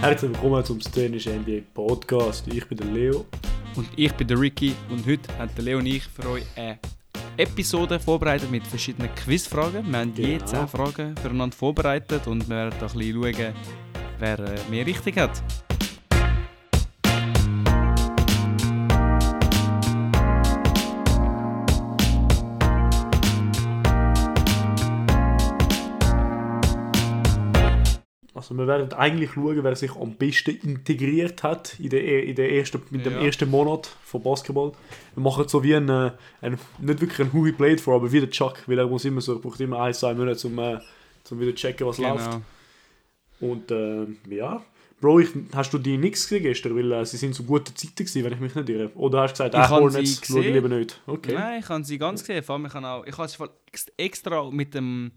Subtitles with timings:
[0.00, 2.46] Herzlich willkommen zum Szenischen NBA Podcast.
[2.48, 3.26] Ich bin der Leo.
[3.76, 6.78] Und ich bin der Ricky und heute haben der Leo und ich für euch eine
[7.36, 9.86] Episode vorbereitet mit verschiedenen Quizfragen.
[9.90, 10.46] Wir haben je Genau.
[10.46, 13.54] 10 Fragen füreinander vorbereitet und wir werden ein bisschen schauen,
[14.18, 15.42] wer äh, mehr richtig hat.
[28.58, 32.82] Wir werden eigentlich schauen, wer sich am besten integriert hat in der, in der ersten,
[32.90, 33.20] mit dem Ja.
[33.24, 34.72] ersten Monat von Basketball.
[35.14, 38.10] Wir machen so wie ein, äh, ein nicht wirklich ein Who we played for, aber
[38.12, 40.58] wie der Chuck, weil er muss immer so, er braucht immer ein, zwei Monate, um,
[40.58, 40.78] äh,
[41.30, 42.30] um wieder zu checken, was läuft.
[42.30, 42.42] Genau.
[43.40, 44.62] Und äh, ja,
[45.00, 47.94] Bro, ich, hast du die nix gesehen gestern, weil äh, sie sind zu guten Zeiten
[47.94, 48.90] gewesen, wenn ich mich nicht irre.
[48.96, 51.00] Oder hast du gesagt, Ich habe Hornets, sie schau lieber nicht.
[51.06, 51.34] Okay.
[51.34, 52.42] Nein, ich habe sie ganz gesehen.
[52.42, 55.12] Vor allem, ich habe auch, ich habe sie extra mit dem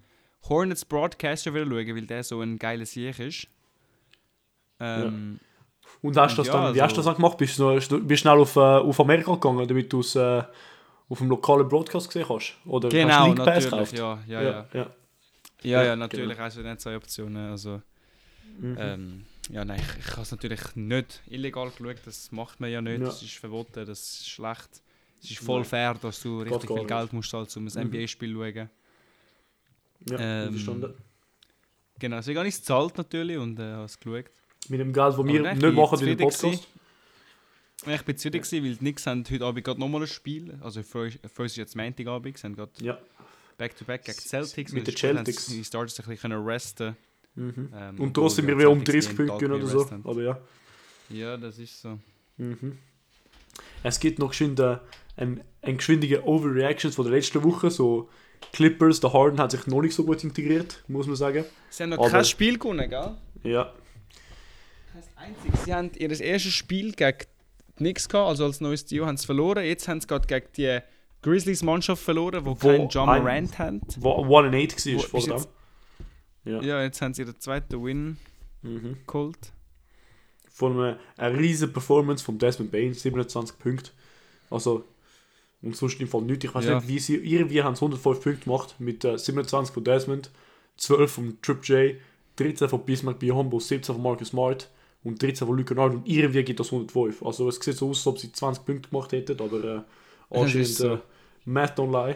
[0.49, 3.47] Hornets Broadcaster wieder schauen, weil der so ein geiler Sieg ist.
[4.79, 5.39] Ähm,
[6.01, 7.37] Und hast du das Ja, dann, wie hast du das also- dann gemacht?
[7.37, 10.43] Bist du, bist du schnell auf, äh, auf Amerika gegangen, damit du es äh,
[11.09, 12.55] auf dem lokalen Broadcast gesehen hast?
[12.65, 13.91] Oder hast Genau, du League Pass natürlich.
[13.99, 14.49] Ja, ja, ja.
[14.51, 14.67] ja.
[14.73, 14.87] Ja,
[15.63, 16.05] Ja, ja, genau.
[16.05, 16.39] natürlich.
[16.39, 17.51] Also nicht zwei Optionen.
[17.51, 17.81] Also,
[18.57, 18.77] Mhm.
[18.79, 21.97] ähm, ja, nein, ich, ich habe es natürlich nicht illegal geschaut.
[22.05, 22.99] Das macht man ja nicht.
[22.99, 23.05] Ja.
[23.05, 23.85] Das ist verboten.
[23.85, 24.81] Das ist schlecht.
[25.23, 26.85] Es ist voll fair, dass du richtig viel.
[26.87, 27.93] Geld musst zahlen, um ein Mhm.
[27.93, 28.69] NBA-Spiel zu schauen.
[30.09, 30.93] Ja ähm, verstanden.
[31.99, 34.25] Genau, deswegen habe ich es gezahlt natürlich und äh, habe es geschaut.
[34.69, 36.67] Mit dem Geld, das wir ich nicht machen wie den Podcast.
[37.87, 40.57] Ich bin zufrieden, gewesen, weil die Knicks haben heute Abend gerade nochmal ein Spiel.
[40.61, 42.37] Also für uns, für uns ist jetzt Montagabend.
[42.37, 42.99] Sie haben gerade Ja.
[43.57, 44.71] Back-to-back gegen die Celtics.
[44.71, 45.47] Mit und den Celtics.
[45.47, 46.95] Die Starters ein bisschen resten
[47.33, 47.69] Mhm.
[47.73, 49.89] ähm, Und trotzdem wir wieder um Celtics 30 die Punkte oder so.
[50.03, 50.41] Aber ja.
[51.09, 51.97] Ja, das ist so.
[52.37, 52.77] Mhm.
[53.83, 54.77] Es gibt noch geschwind, äh,
[55.15, 57.71] ein, ein geschwindige Overreactions von der letzten Woche.
[57.71, 58.09] So
[58.53, 61.45] Clippers, der Harden hat sich noch nicht so gut integriert, muss man sagen.
[61.69, 63.15] Sie haben noch Aber- kein Spiel gewonnen, gell?
[63.43, 63.73] Ja.
[64.91, 65.63] Kein einziges.
[65.65, 67.17] Sie haben ihr erstes Spiel gegen
[67.77, 69.63] Knicks gehabt, also als neues Team haben sie verloren.
[69.63, 70.79] Jetzt haben sie gerade gegen die
[71.21, 73.81] Grizzlies Mannschaft verloren, wo, keinen John Morant haben.
[73.97, 75.27] Wo 1 and 8 war Wo- vor ist
[76.45, 76.51] dem.
[76.53, 76.61] Ja.
[76.61, 78.17] Ja, jetzt haben sie ihren zweiten Win
[78.63, 78.97] Mhm.
[79.07, 79.51] geholt.
[80.49, 83.91] Von einer, einer riesen Performance von Desmond Bain, 27 Punkte.
[84.49, 84.83] Also,
[85.61, 86.45] und sonst im Fall nichts.
[86.45, 86.75] Ich weiß Ja.
[86.75, 90.31] nicht, wie sie, irgendwie haben sie 105 Punkte gemacht mit äh, 27 von Desmond,
[90.77, 91.95] 12 von Trip J,
[92.37, 94.69] 13 von Bismarck Biombo, 17 von Marcus Smart
[95.03, 97.23] und 13 von Luke Kennard und irgendwie geht das 105.
[97.23, 99.81] Also es sieht so aus, als ob sie 20 Punkte gemacht hätten, aber äh,
[100.39, 100.93] anscheinend so.
[100.95, 100.99] äh,
[101.45, 102.15] Math don't lie.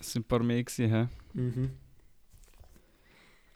[0.00, 1.08] Es sind ein paar mehr gewesen, hä?
[1.34, 1.70] Mhm.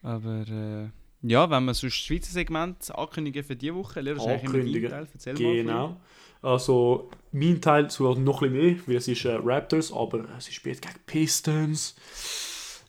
[0.03, 0.89] Aber äh,
[1.23, 4.53] ja, wenn wir sonst das Schweizer Segment ankündigen für diese Woche, Lehrer, ist eigentlich immer
[4.53, 4.91] dein Ankündigen.
[4.91, 5.09] Teil.
[5.13, 5.39] Erzähl mal.
[5.41, 5.67] ein bisschen.
[5.67, 6.01] Genau.
[6.43, 10.53] Also, mein Teil sogar noch ein bisschen mehr, weil es ist äh, Raptors, aber sie
[10.53, 11.97] spielt gegen Pistons.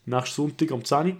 [0.05, 0.97] Nächsten Sonntag am 10.
[1.07, 1.17] Uhr.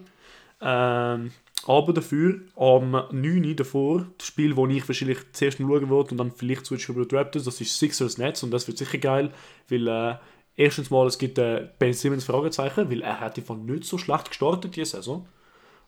[0.62, 1.32] Ähm,
[1.68, 3.46] aber dafür am 9.
[3.46, 7.06] Uhr davor, das Spiel, das ich wahrscheinlich zuerst schauen wollte und dann vielleicht switchen über
[7.06, 9.32] die Raptors, das ist Sixers Nets und das wird sicher geil,
[9.68, 10.16] weil äh,
[10.56, 14.30] erstens mal, es gibt äh, Ben Simmons Fragezeichen, weil er hat einfach nicht so schlecht
[14.30, 15.28] gestartet diese Saison.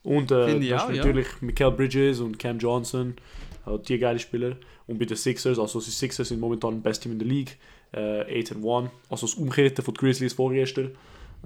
[0.04, 1.04] Und äh, das auch, ist ja.
[1.06, 3.16] natürlich Michael Bridges und Cam Johnson,
[3.88, 4.58] die geile Spieler.
[4.88, 7.58] Und bei den Sixers, also die Sixers sind momentan das beste Team in der League,
[7.94, 10.92] äh, 8 and 1, also das Umkehrte von den Grizzlies vorgestern.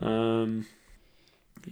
[0.02, 0.66] Ähm,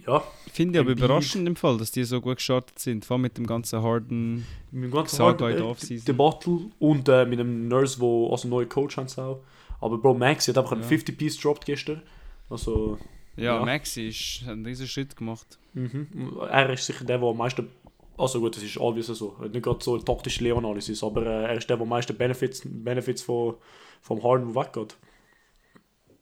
[0.06, 0.22] ja,
[0.52, 3.04] Finde ich aber überraschend im Fall, dass die so gut gestartet sind.
[3.04, 4.44] Vor allem mit dem ganzen harten.
[4.72, 5.74] mit dem ganzen Saga äh,
[6.06, 9.40] der Battle und äh, mit dem Nurse, wo also neue Coach haben auch.
[9.80, 10.88] Aber Bro, Maxi hat einfach einen Ja.
[10.88, 12.02] 50-Piece dropped gestern.
[12.50, 12.98] Also,
[13.36, 13.64] Ja, Ja.
[13.64, 15.58] Maxi ist, hat einen riesen Schritt gemacht.
[15.74, 16.08] mhm.
[16.50, 17.68] er ist sicher der, der am meisten.
[18.16, 19.36] Also gut, das ist obvious so.
[19.42, 22.62] Nicht gerade so eine taktische Leon-Analysis, aber äh, er ist der, der am meisten Benefits,
[22.64, 23.56] Benefits von,
[24.00, 24.96] vom Harden weggeht.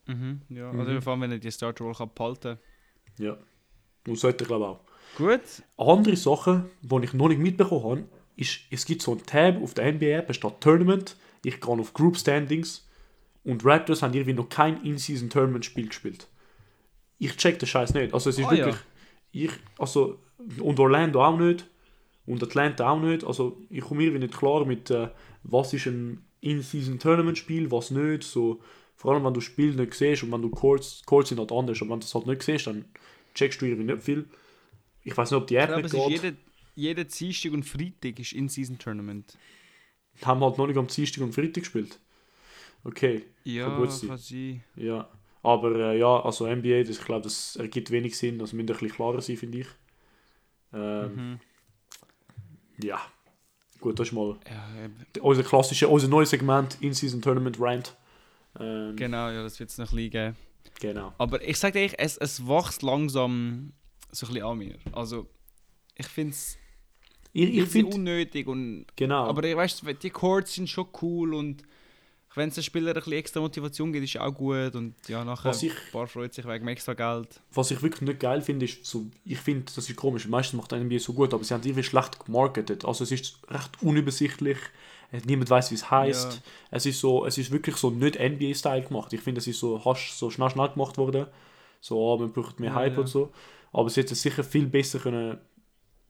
[0.07, 0.81] Mhm, ja, Mhm.
[0.81, 2.59] also vor allem, wenn er die Starter-Rolle kann behalten
[3.19, 3.37] Ja.
[4.09, 4.81] Und sollte ich glaube auch.
[5.17, 5.41] Gut.
[5.77, 8.05] Andere Sachen, die ich noch nicht mitbekommen habe,
[8.37, 11.93] ist, es gibt so einen Tab auf der NBA-App, es steht Tournament, ich gehe auf
[11.93, 12.89] Group Standings
[13.45, 16.27] und Raptors haben irgendwie noch kein In-Season-Tournament-Spiel gespielt.
[17.19, 18.13] Ich check den Scheiß nicht.
[18.15, 18.77] Also es ist Ah, wirklich,
[19.33, 20.19] ich, also,
[20.61, 21.67] und Orlando auch nicht
[22.27, 23.25] und Atlanta auch nicht.
[23.25, 25.09] Also ich komme irgendwie nicht klar mit, äh,
[25.43, 28.23] was ist ein In-Season-Tournament-Spiel, was nicht.
[28.25, 28.61] So,
[28.97, 31.81] vor allem, wenn du Spiele nicht siehst und wenn du Courts, Courts sind halt anders,
[31.81, 32.85] aber wenn du das halt nicht siehst, dann
[33.35, 34.27] checkst du irgendwie nicht viel.
[35.05, 36.09] Ich weiß nicht, ob die App nicht geht.
[36.09, 36.37] jede,
[36.77, 39.37] jede Dienstag und Freitag ist In-Season-Tournament.
[40.25, 41.99] haben halt noch nicht am Dienstag und Freitag gespielt.
[42.85, 44.09] Okay, Ja, Kann gut sein.
[44.11, 44.65] kann sein.
[44.77, 45.09] ja.
[45.45, 48.39] Aber äh, ja, also NBA, das, ich glaube, das ergibt wenig Sinn.
[48.39, 49.67] Das müsste ein bisschen klarer sein, finde ich.
[50.73, 51.41] Ähm, Mhm.
[52.79, 53.01] Ja.
[53.81, 54.97] Gut, das ist mal Ja, eben.
[55.21, 57.97] unser klassisches, unser neues Segment In-Season Tournament Rant.
[58.61, 60.37] Ähm, genau, ja, das wird es noch ein bisschen geben.
[60.81, 61.13] genau.
[61.19, 63.73] Aber ich sage dir, es, es wächst langsam
[64.11, 64.75] so ein bisschen an mir.
[64.93, 65.27] Also,
[65.97, 66.57] ich finde es
[67.33, 69.27] Ich, ich finde, unnötig und genau.
[69.27, 71.63] aber ich weißt, die Chords sind schon cool und
[72.35, 75.51] wenn es den Spieler ein bisschen extra Motivation gibt, ist auch gut und ja nachher
[75.51, 77.41] Was ich- ein paar freut sich wegen extra Geld.
[77.53, 80.73] Was ich wirklich nicht geil finde, ist so, ich finde, das ist komisch, meistens macht
[80.73, 82.85] NBA so gut, aber sie haben es irgendwie schlecht gemarketet.
[82.85, 84.59] Also es ist recht unübersichtlich,
[85.27, 86.33] niemand weiß, wie es heißt.
[86.35, 86.41] Ja.
[86.71, 89.13] Es ist so, es ist wirklich so nicht NBA-Style gemacht.
[89.13, 91.27] Ich finde, es ist so, hast so schnell schnell gemacht worden.
[91.81, 93.01] So, oh, man braucht mehr Ja, Hype ja.
[93.01, 93.31] und so.
[93.73, 95.39] Aber sie hätten es sicher viel besser können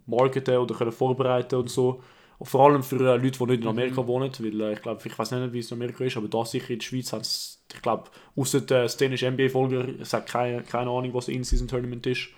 [0.07, 2.03] marketen oder können vorbereiten und so.
[2.45, 4.07] Vor allem für äh, Leute, die nicht in Amerika Mhm.
[4.07, 6.45] wohnen, weil äh, ich glaube, ich weiß nicht, wie es in Amerika ist, aber da
[6.45, 10.63] sicher in der Schweiz haben es, ich glaube, außer der dänischen NBA-Folger, es hat keine,
[10.63, 12.29] keine Ahnung, was ein In-Season-Tournament ist.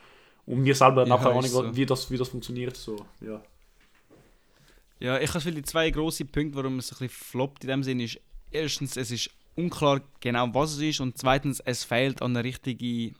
[0.47, 1.75] Und wir selber haben Ja, auch keine Ahnung, so.
[1.77, 2.77] wie, das, wie das funktioniert.
[2.77, 3.41] So, ja.
[5.01, 8.01] Ja, ich habe die zwei grosse Punkte, warum es ein bisschen floppt in dem Sinn,
[8.01, 8.21] ist
[8.51, 13.15] erstens, es ist unklar genau, was es ist und zweitens, es fehlt an eine richtige,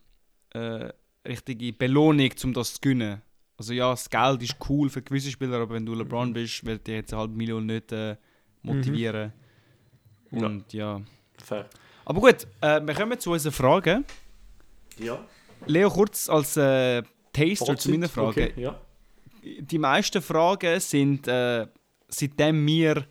[0.51, 0.93] äh,
[1.27, 3.23] richtige Belohnung, um das zu gewinnen.
[3.57, 6.87] Also ja, das Geld ist cool für gewisse Spieler, aber wenn du LeBron bist, wird
[6.87, 8.17] dir jetzt eine halbe Million nicht äh,
[8.63, 9.33] motivieren.
[10.31, 10.47] Ja.
[10.47, 11.01] Und ja.
[11.43, 11.69] Fair.
[12.05, 14.05] Aber gut, äh, wir kommen zu unseren Fragen.
[14.99, 15.25] Ja.
[15.67, 17.03] Leo, kurz als äh,
[17.33, 18.51] Taster zu meiner Frage.
[18.53, 18.81] Okay, ja.
[19.43, 21.67] Die meisten Fragen sind, äh,
[22.09, 23.07] seitdem wir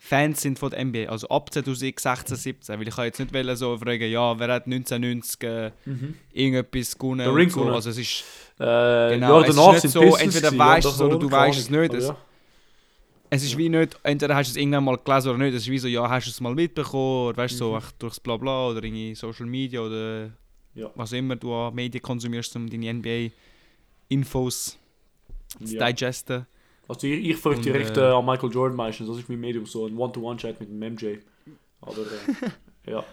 [0.00, 2.78] Fans sind von der NBA, also ab 2016, 17.
[2.78, 6.14] Weil ich kann jetzt nicht wollen so fragen, ja, wer hat 1990 äh, Mhm.
[6.32, 7.18] irgendetwas gewonnen?
[7.24, 7.60] Der Ring so.
[7.60, 7.74] gewonnen.
[7.74, 8.24] Also es ist,
[8.60, 11.70] Äh, Genau, ja, es ist nicht so, entweder ja, du es oder du weisst es
[11.70, 11.94] nicht.
[11.94, 12.12] Es-
[13.30, 15.54] es ist wie nicht, entweder hast du es irgendwann mal gelesen oder nicht.
[15.54, 17.78] Es ist wie so, ja, hast du es mal mitbekommen, oder weißt so Mhm.
[17.78, 20.30] echt durchs Blabla oder irgendwie Social Media oder
[20.74, 20.90] Ja.
[20.96, 24.76] was immer du an Medien konsumierst, um deine NBA-Infos
[25.64, 25.86] zu Ja.
[25.86, 26.46] digesten.
[26.88, 29.66] Also ich, ich folge direkt äh, äh, an Michael Jordan meistens, das ist mein Medium,
[29.66, 31.18] so ein One-to-One-Chat mit dem MJ.
[31.82, 33.04] Aber äh, ja.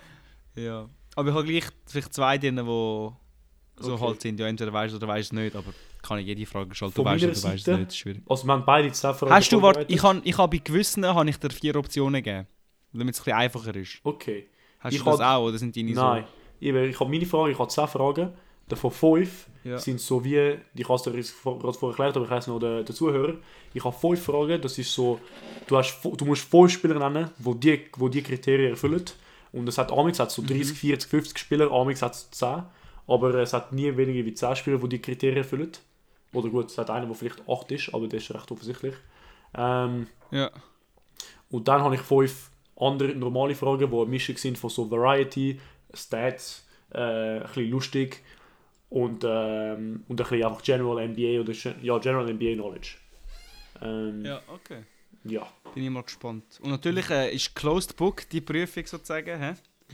[0.55, 0.89] Ja.
[1.15, 3.99] Aber ich habe gleich vielleicht zwei drin, die so Okay.
[4.01, 4.39] halt sind.
[4.39, 6.91] Ja, entweder weißt du oder weißt es nicht, aber kann ich jede Frage stellen.
[6.95, 7.87] Du weißt oder du weißt es Seite- nicht.
[7.89, 8.23] Ist schwierig.
[8.29, 11.05] Also wir haben beide zwei Fragen Hast du, warte, ich habe ich hab bei gewissen
[11.05, 12.47] habe ich dir vier Optionen gegeben.
[12.93, 13.99] Damit es ein bisschen einfacher ist.
[14.03, 14.47] Okay.
[14.79, 16.23] Hast Ich du das auch oder sind deine Nein.
[16.61, 18.31] Ich, ich habe meine Frage, ich habe zehn Fragen.
[18.67, 19.47] Davon fünf?
[19.63, 19.79] Ja.
[19.79, 22.83] sind so wie, ich habe es dir gerade vorher erklärt, aber ich weiß noch der,
[22.83, 23.33] der Zuhörer.
[23.73, 25.19] Ich habe fünf Fragen, das ist so,
[25.65, 29.03] du, hast, du musst fünf Spieler nennen, wo die, wo die Kriterien erfüllen.
[29.51, 30.47] Und es hat Amix hat so Mhm.
[30.47, 32.63] 30, 40, 50 Spieler, Amix hat es 10.
[33.07, 35.71] Aber es hat nie weniger wie 10 Spieler, die die Kriterien erfüllen.
[36.33, 38.95] Oder gut, es hat einen, der vielleicht 8 ist, aber das ist recht offensichtlich.
[39.57, 40.51] Ähm, ja.
[41.49, 45.59] und dann habe ich fünf andere normale Fragen, die eine Mischung sind von so Variety,
[45.93, 48.21] Stats, äh, ein bisschen lustig
[48.89, 52.95] und, ähm, und ein bisschen einfach General NBA oder ja, General NBA Knowledge.
[53.81, 54.35] Ähm, ja.
[54.35, 54.83] Ja, okay.
[55.23, 55.47] ja.
[55.73, 56.59] Bin ich mal gespannt.
[56.61, 59.39] Und natürlich äh, ist Closed Book die Prüfung sozusagen.
[59.39, 59.53] Hä?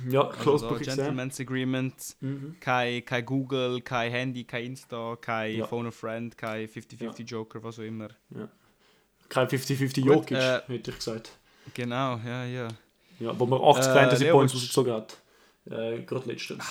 [0.09, 0.95] Ja, Also close da book exam.
[0.95, 2.15] Gentleman's Agreement.
[2.21, 2.55] Mhm.
[2.59, 5.67] Kein, kein Google, kein Handy, kein Insta, kein Ja.
[5.67, 8.09] Phone a Friend, kein 50-50 Joker, was auch immer.
[9.27, 11.31] Kein 50-50 Gut, Jokic, äh, hätte ich gesagt.
[11.73, 12.67] Genau, ja, ja.
[13.19, 15.17] Ja, wo man 80 äh, Fantasy Points rausgezogen hat.
[15.69, 16.65] Äh, Gerade letztens.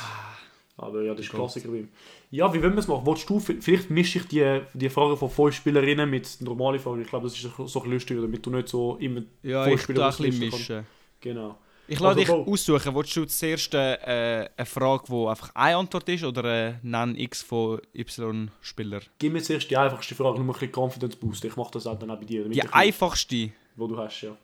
[0.81, 1.31] Aber ja, das ist.
[1.31, 1.89] Klassiker bei ihm.
[2.31, 3.05] Ja, wie wollen wir es machen?
[3.07, 7.03] Willst du, vielleicht mische ich die, die Fragen von fünf Spielerinnen mit normalen Fragen.
[7.03, 9.23] Ich glaube, das ist so ein bisschen lustiger, damit du nicht so immer...
[9.43, 10.59] Ja, Voll ich ein auslisten kann.
[10.59, 10.87] mischen.
[11.21, 11.59] Genau.
[11.87, 12.53] Ich lade Also, dich go.
[12.53, 12.95] aussuchen.
[12.95, 17.43] Willst du zuerst äh, eine Frage, die einfach eine Antwort ist oder äh, nenn X
[17.43, 19.01] von Y-Spieler?
[19.19, 21.45] Gib mir zuerst die einfachste Frage, nur ein bisschen Confidence Boost.
[21.45, 22.49] Ich mache das auch dann auch bei dir.
[22.49, 23.51] Die einfachste.
[23.77, 24.37] Wo du hast, ja.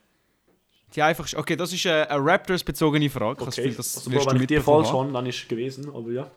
[0.96, 1.36] Die einfachste.
[1.36, 3.42] Okay, das ist eine Raptors-bezogene Frage.
[3.42, 3.62] Okay.
[3.62, 5.88] Gefühl, das Also, wirst du wenn ich die falsch habe, dann ist es gewesen.
[5.94, 6.30] Aber ja.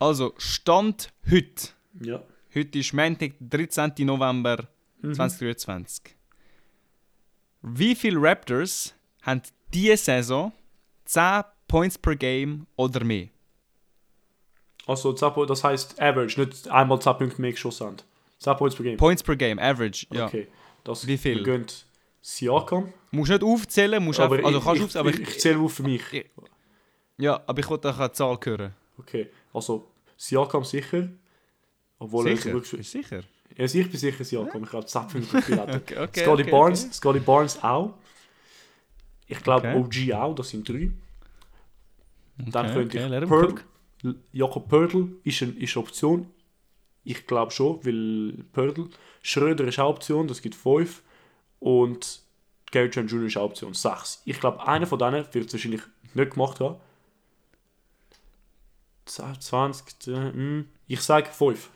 [0.00, 1.68] Also, Stand heute.
[2.00, 2.20] Ja.
[2.54, 3.92] Heute ist Montag, 13.
[4.00, 4.66] November
[5.02, 5.14] Mhm.
[5.14, 6.16] 2023.
[7.62, 9.42] Wie viele Raptors haben
[9.72, 10.52] diese Saison
[11.04, 13.28] 10 Points per Game oder mehr?
[14.86, 17.96] Also 10 Punkte, das heisst Average, nicht einmal 10 Punkte mehr geschossen haben.
[18.38, 18.96] 10 Points per Game.
[18.96, 20.06] Points per Game, average.
[20.12, 20.26] Ja.
[20.26, 20.48] Okay.
[20.84, 21.36] Das, Wie viel?
[21.36, 21.64] Wir
[22.26, 22.90] Siakam.
[23.10, 25.40] Musst nicht aufzählen, musst Aber einfach, also ich, kannst du ich, aufzählen, aber ich, ich
[25.40, 26.02] zähle auf für mich.
[27.18, 28.74] ja, aber ich wollte auch eine Zahl hören.
[28.98, 29.30] Okay.
[29.52, 31.08] Also Siakam sicher.
[31.98, 32.58] Obwohl er sicher?
[32.58, 33.20] Bist du sicher?
[33.56, 34.64] Ja, ich bin sicher Siakam.
[34.64, 35.68] Ich glaube 10 Punkte viel hat.
[35.68, 35.76] er.
[35.82, 36.92] Okay, okay, Scotty okay, Barnes, okay.
[36.94, 37.94] Scotty Barnes auch.
[39.26, 40.10] Ich glaube Okay.
[40.10, 40.90] OG auch, das sind drei.
[42.38, 43.54] Dann Okay, könnte ich Pearl,
[44.32, 46.30] Jakob Pörtl ist, ein, ist eine Option.
[47.04, 48.88] Ich glaube schon, weil Pörtl.
[49.20, 51.02] Schröder ist auch Option, das gibt fünf.
[51.64, 52.20] Und
[52.72, 53.24] Gary Trent Jr.
[53.24, 54.20] ist auch Option, sechs.
[54.26, 55.80] Ich glaube, einer von denen wird es wahrscheinlich
[56.12, 56.76] nicht gemacht haben.
[59.06, 60.68] 10, 20, äh, hm.
[60.88, 61.70] ich sage fünf.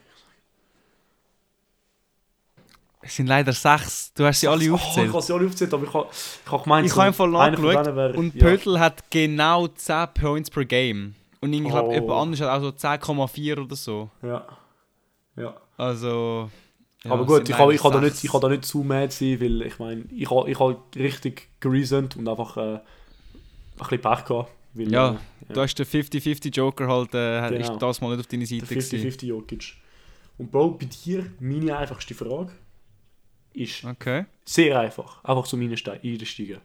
[3.00, 4.12] Es sind leider sechs.
[4.12, 5.12] Du hast sie alle Oh, ich aufgezählt.
[5.14, 8.34] habe sie alle aufgezählt, aber ich habe ich hab gemeint, Ich habe einfach nachgeschaut und
[8.34, 8.40] ja.
[8.44, 11.14] Pöttl hat genau 10 Points per Game.
[11.40, 11.92] Und ich glaube, Oh.
[11.94, 14.10] jemand anders hat auch so 10,4 oder so.
[14.20, 14.46] Ja.
[15.36, 15.56] Ja.
[15.78, 16.50] Also,
[17.04, 19.12] Ja, aber gut, ich kann, ich, kann da nicht, ich kann da nicht zu mad
[19.12, 22.80] sein, weil ich meine, ich habe ich hab richtig gereasont und einfach äh, ein
[23.78, 24.50] bisschen Pech gehabt.
[24.74, 25.12] Weil, Ja,
[25.48, 27.72] äh, Du hast den 50-50 Joker halt, äh, hat- Genau.
[27.72, 28.96] ist das mal nicht auf deiner der Seite gewesen.
[28.98, 29.74] 50-50 Jokic.
[30.38, 32.52] Und Bro, bei dir, meine einfachste Frage
[33.54, 34.26] ist Okay.
[34.44, 35.22] sehr einfach.
[35.24, 36.60] Einfach zum Einste- Einsteigen.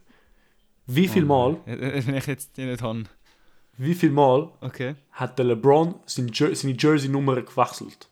[0.88, 1.80] Wie viel Oh Mal, nein.
[1.80, 3.04] Äh, Wenn ich jetzt die nicht habe.
[3.78, 4.96] wie viel Mal Okay.
[5.12, 8.10] hat der LeBron seine, Jer seine Jersey-Nummer gewechselt?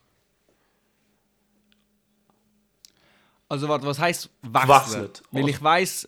[3.52, 4.62] Also warte, was heisst wechseln?
[4.68, 5.24] Gewechselt.
[5.32, 6.08] Weil ich weiß.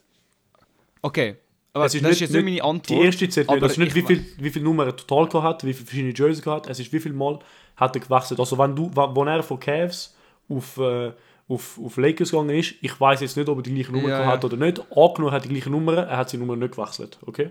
[1.01, 1.35] Okay.
[1.73, 2.89] Aber Es das ist nicht- jetzt nicht meine Antwort.
[2.89, 3.61] Die erste zählt nicht.
[3.61, 5.85] Das ist nicht, ich wie viel, wie viel Nummern er total gehabt hat, wie viele
[5.85, 6.71] verschiedene Jerseys gehabt hat.
[6.71, 7.39] Es ist, wie viel Mal
[7.75, 8.39] hat er gewechselt.
[8.39, 10.15] Also, wenn du, wenn, er von Cavs
[10.47, 11.11] auf, äh,
[11.49, 14.19] auf, auf Lakers gegangen ist, ich weiß jetzt nicht, ob er die gleiche Nummer Ja,
[14.19, 14.57] gehabt hat ja.
[14.57, 14.79] oder nicht.
[14.95, 17.17] Angenommen hat die gleiche Nummer, er hat seine Nummer nicht gewechselt.
[17.25, 17.49] Okay?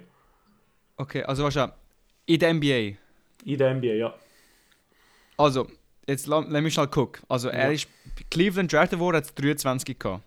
[0.97, 1.73] Okay, also du,
[2.25, 2.97] in der NBA.
[3.45, 4.15] In der NBA, ja.
[5.37, 5.67] Also,
[6.07, 7.23] jetzt la- lass mich schnell gucken.
[7.29, 7.73] Also, er Ja.
[7.73, 7.89] ist
[8.31, 10.25] Cleveland drafted worden, hat 23 gehabt.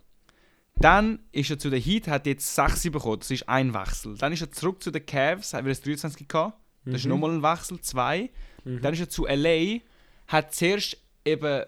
[0.78, 3.20] Dann ist er zu den Heat, hat jetzt 6 bekommen.
[3.20, 4.18] Das ist ein Wechsel.
[4.18, 6.58] Dann ist er zurück zu den Cavs, hat wieder 23 gehabt.
[6.84, 7.12] Das ist Mhm.
[7.12, 8.30] nochmal ein Wechsel, 2.
[8.66, 8.82] Mhm.
[8.82, 9.80] Dann ist er zu LA,
[10.28, 11.64] hat zuerst eben.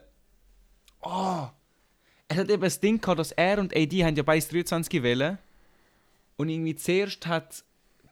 [1.02, 1.48] Oh!
[2.30, 5.38] Er hat eben das Ding gehabt, dass er und AD haben ja beide 23 wählen.
[6.36, 7.64] Und irgendwie zuerst hat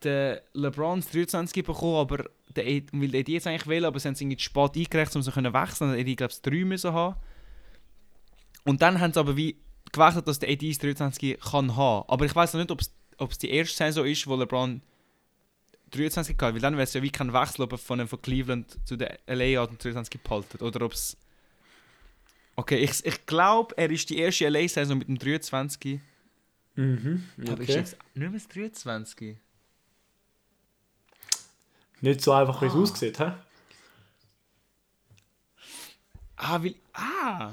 [0.03, 2.25] der LeBron das 23 bekommen, aber
[2.55, 5.31] der weil der jetzt eigentlich wählen, aber sie haben es irgendwie spät eingerechnet, um sie
[5.31, 5.91] können wechseln.
[5.91, 7.15] Dann AD, glaube ich, 3 müssen haben.
[8.63, 9.57] Und dann haben sie aber wie
[9.91, 12.09] gewechselt, dass der AD das 23 kann haben.
[12.09, 12.71] Aber ich weiß noch nicht,
[13.17, 14.81] ob es die erste Saison ist, wo LeBron
[15.91, 18.77] 23 gehabt, weil dann wäre es ja wie kein Wechsel, ob er von, von Cleveland
[18.85, 20.63] zu der LA hat und 23 behalten.
[20.63, 21.17] Oder ob es.
[22.57, 25.99] Okay, ich, ich glaube, er ist die erste LA-Saison mit dem 23.
[26.75, 27.23] Mhm.
[27.41, 27.73] Aber ist Okay.
[27.73, 29.37] jetzt nicht mehr das 23?
[32.01, 32.77] Nicht so einfach, wie es Ah.
[32.77, 33.31] aussieht, hä?
[36.37, 36.75] Ah, weil.
[36.93, 37.51] Ah!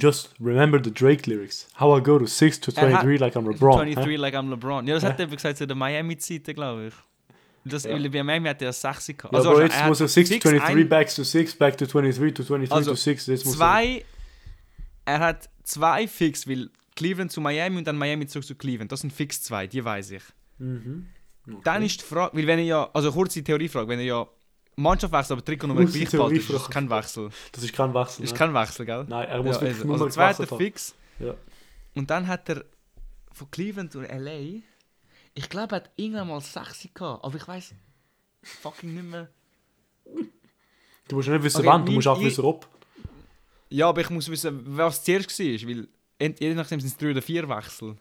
[0.00, 1.68] Just remember the Drake lyrics.
[1.78, 3.76] How I go to 6 to Er hat- 23 like I'm LeBron.
[3.76, 4.16] 23 hä?
[4.16, 4.86] like I'm LeBron.
[4.86, 5.08] Ja, das Hä?
[5.08, 6.94] hat er gesagt zu der Miami-Zeit, glaube ich.
[7.66, 7.96] Das, Ja.
[7.96, 9.32] Bei Miami hat er 60 gehabt.
[9.32, 11.22] Ja, Also, aber wahrscheinlich- jetzt muss er hat 6 to fix 23, ein- back to
[11.24, 13.26] 6, back to 23, to 23 Also, to 6.
[13.26, 14.04] Jetzt muss er, Zwei.
[15.06, 18.90] Er hat zwei fix, weil Cleveland zu Miami und dann Miami zurück zu Cleveland.
[18.90, 20.22] Das sind fix zwei, die weiß ich.
[20.58, 21.08] Mhm.
[21.46, 21.60] Okay.
[21.64, 24.26] Dann ist die Frage, weil wenn er ja, also kurze Theoriefrage, wenn er ja
[24.76, 27.30] Mannschaft wechselt, aber Trikotnummer Kurze gleich behalten, ist das kein Wechsel.
[27.52, 28.24] Das ist kein Wechsel.
[28.24, 28.38] Ist ne?
[28.38, 29.04] kein Wechsel, gell?
[29.08, 30.58] Nein, er muss Ja, wirklich also, nur also zwei hat er gewechselt haben.
[30.58, 30.94] fix.
[31.20, 31.34] Ja.
[31.94, 32.64] Und dann hat er
[33.32, 34.62] von Cleveland zu LA,
[35.36, 37.74] ich glaube, er hat irgendwann mal 60 gehabt, aber ich weiß
[38.42, 39.28] fucking nicht mehr.
[41.08, 42.66] Du musst nicht wissen, Okay, wann, du musst auch ich- wissen, ob.
[43.68, 45.88] Ja, aber ich muss wissen, was zuerst war, weil
[46.38, 47.96] je nachdem sind es drei oder vier Wechsel.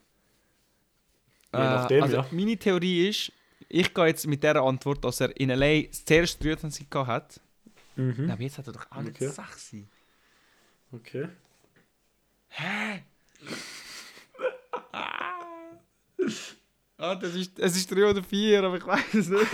[1.54, 2.26] Je nachdem, also ja.
[2.32, 3.32] Meine Theorie ist,
[3.70, 7.40] ich gehe jetzt mit der Antwort, dass er in LA zuerst 23 gehabt hat.
[7.96, 8.30] Mhm.
[8.30, 9.30] Aber jetzt hat er doch auch nicht Okay.
[9.30, 9.86] 60.
[10.92, 11.28] Okay.
[12.50, 13.04] Hä?
[16.98, 19.54] ah, das ist, es ist 3 oder 4, aber ich weiß es nicht.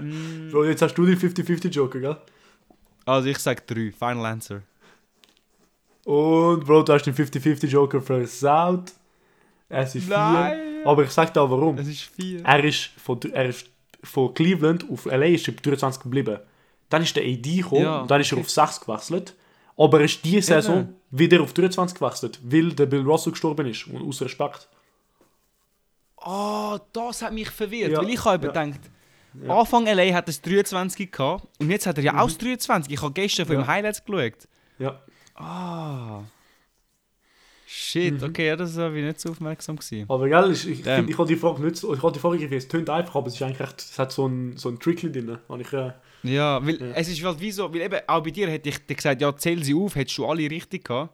[0.00, 0.48] Mm.
[0.50, 2.16] Bro, jetzt hast du die 50-50 Joker, gell?
[3.04, 4.62] Also ich sage 3, Final Answer.
[6.04, 8.92] Und Bro, du hast den 50-50 Joker versaut.
[9.68, 10.16] Es ist 4.
[10.16, 10.58] Nein!
[10.86, 11.76] Aber ich sag dir auch warum.
[11.78, 12.44] Es ist 4.
[12.44, 13.66] Er ist von, er ist
[14.02, 16.38] von Cleveland auf LA ist er bei 23 geblieben.
[16.88, 19.34] Dann ist der AD gekommen Ja, und dann ist er auf 6 gewechselt.
[19.76, 23.86] Aber er ist diese Saison wieder auf 23 gewechselt, weil der Bill Russell gestorben ist.
[23.86, 24.68] Und aus Respekt.
[26.16, 28.52] Oh, das hat mich verwirrt, Ja, weil ich habe ja.
[28.52, 28.80] gedacht,
[29.42, 29.56] Ja.
[29.60, 32.92] Anfang LA hat es 23 gehabt und jetzt hat er ja auch das 23.
[32.92, 33.62] Ich habe gestern von Ja.
[33.62, 34.48] ihm Highlights geschaut.
[34.78, 35.00] Ja.
[35.36, 36.22] Ah.
[37.70, 38.28] Shit, Mhm.
[38.30, 40.06] okay, ja, das war ich nicht so aufmerksam gewesen.
[40.08, 40.96] Aber gell, ich, ich, Damn.
[41.00, 43.14] find, ich habe die Frage nicht so, ich habe die Frage gegriffen, es tönt einfach,
[43.16, 45.36] aber es ist eigentlich recht, es hat so ein, so ein Trickli drin.
[45.48, 46.92] Und ich, äh, Ja, weil Ja.
[46.94, 49.36] es ist halt wie so, weil eben auch bei dir hätte ich dir gesagt, ja,
[49.36, 51.12] zähl sie auf, hättest du alle richtig gehabt.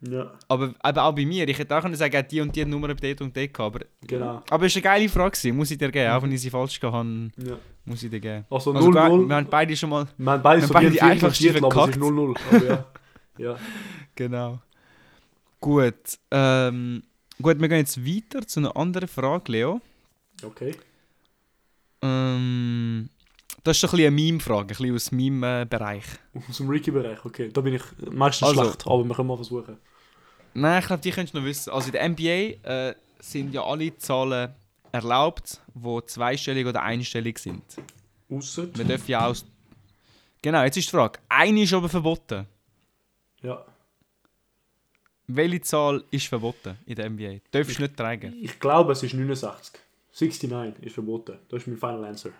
[0.00, 2.88] ja, Aber eben auch bei mir, ich hätte auch können sagen, die und die Nummer
[2.88, 3.76] bei dort und dort gehabt.
[3.76, 4.42] Aber, genau.
[4.50, 6.10] aber es war eine geile Frage, gewesen, muss ich dir geben.
[6.10, 7.56] Auch wenn ich sie falsch gehabt habe, Ja.
[7.84, 8.44] muss ich dir geben.
[8.50, 9.28] Also Also, 0-0.
[9.28, 10.08] wir haben beide schon mal...
[10.18, 11.96] wir haben beide wir so haben beide wie die einfachste aber ist verkackt.
[11.96, 12.36] 0-0.
[12.50, 12.84] Aber ja.
[13.38, 13.56] ja.
[14.16, 14.58] Genau.
[15.62, 16.18] Gut.
[16.30, 17.02] Ähm,
[17.40, 19.80] gut, wir gehen jetzt weiter zu einer anderen Frage, Leo.
[20.44, 20.74] Okay.
[22.02, 23.08] Ähm,
[23.62, 26.04] das ist ein bisschen eine Meme-Frage, ein bisschen aus meinem äh, Bereich.
[26.48, 27.48] Aus dem Ricky-Bereich, okay.
[27.52, 29.78] Da bin ich meistens Also- schlecht, aber wir können mal versuchen.
[30.54, 31.70] Nein, ich glaube, die könntest du noch wissen.
[31.72, 34.52] Also in der NBA äh, sind ja alle Zahlen
[34.90, 37.62] erlaubt, die zweistellig oder einstellig sind.
[38.28, 38.66] Ausser.
[38.74, 39.46] Wir dürfen ja aus...
[40.42, 41.20] Genau, jetzt ist die Frage.
[41.28, 42.46] Eine ist aber verboten.
[43.42, 43.64] Ja.
[45.36, 47.40] Welche Zahl ist verboten in der NBA?
[47.50, 48.34] Darfst du nicht tragen.
[48.40, 49.80] Ich glaube, es ist 69.
[50.18, 51.38] 69 ist verboten.
[51.48, 52.30] Das ist mein Final Answer.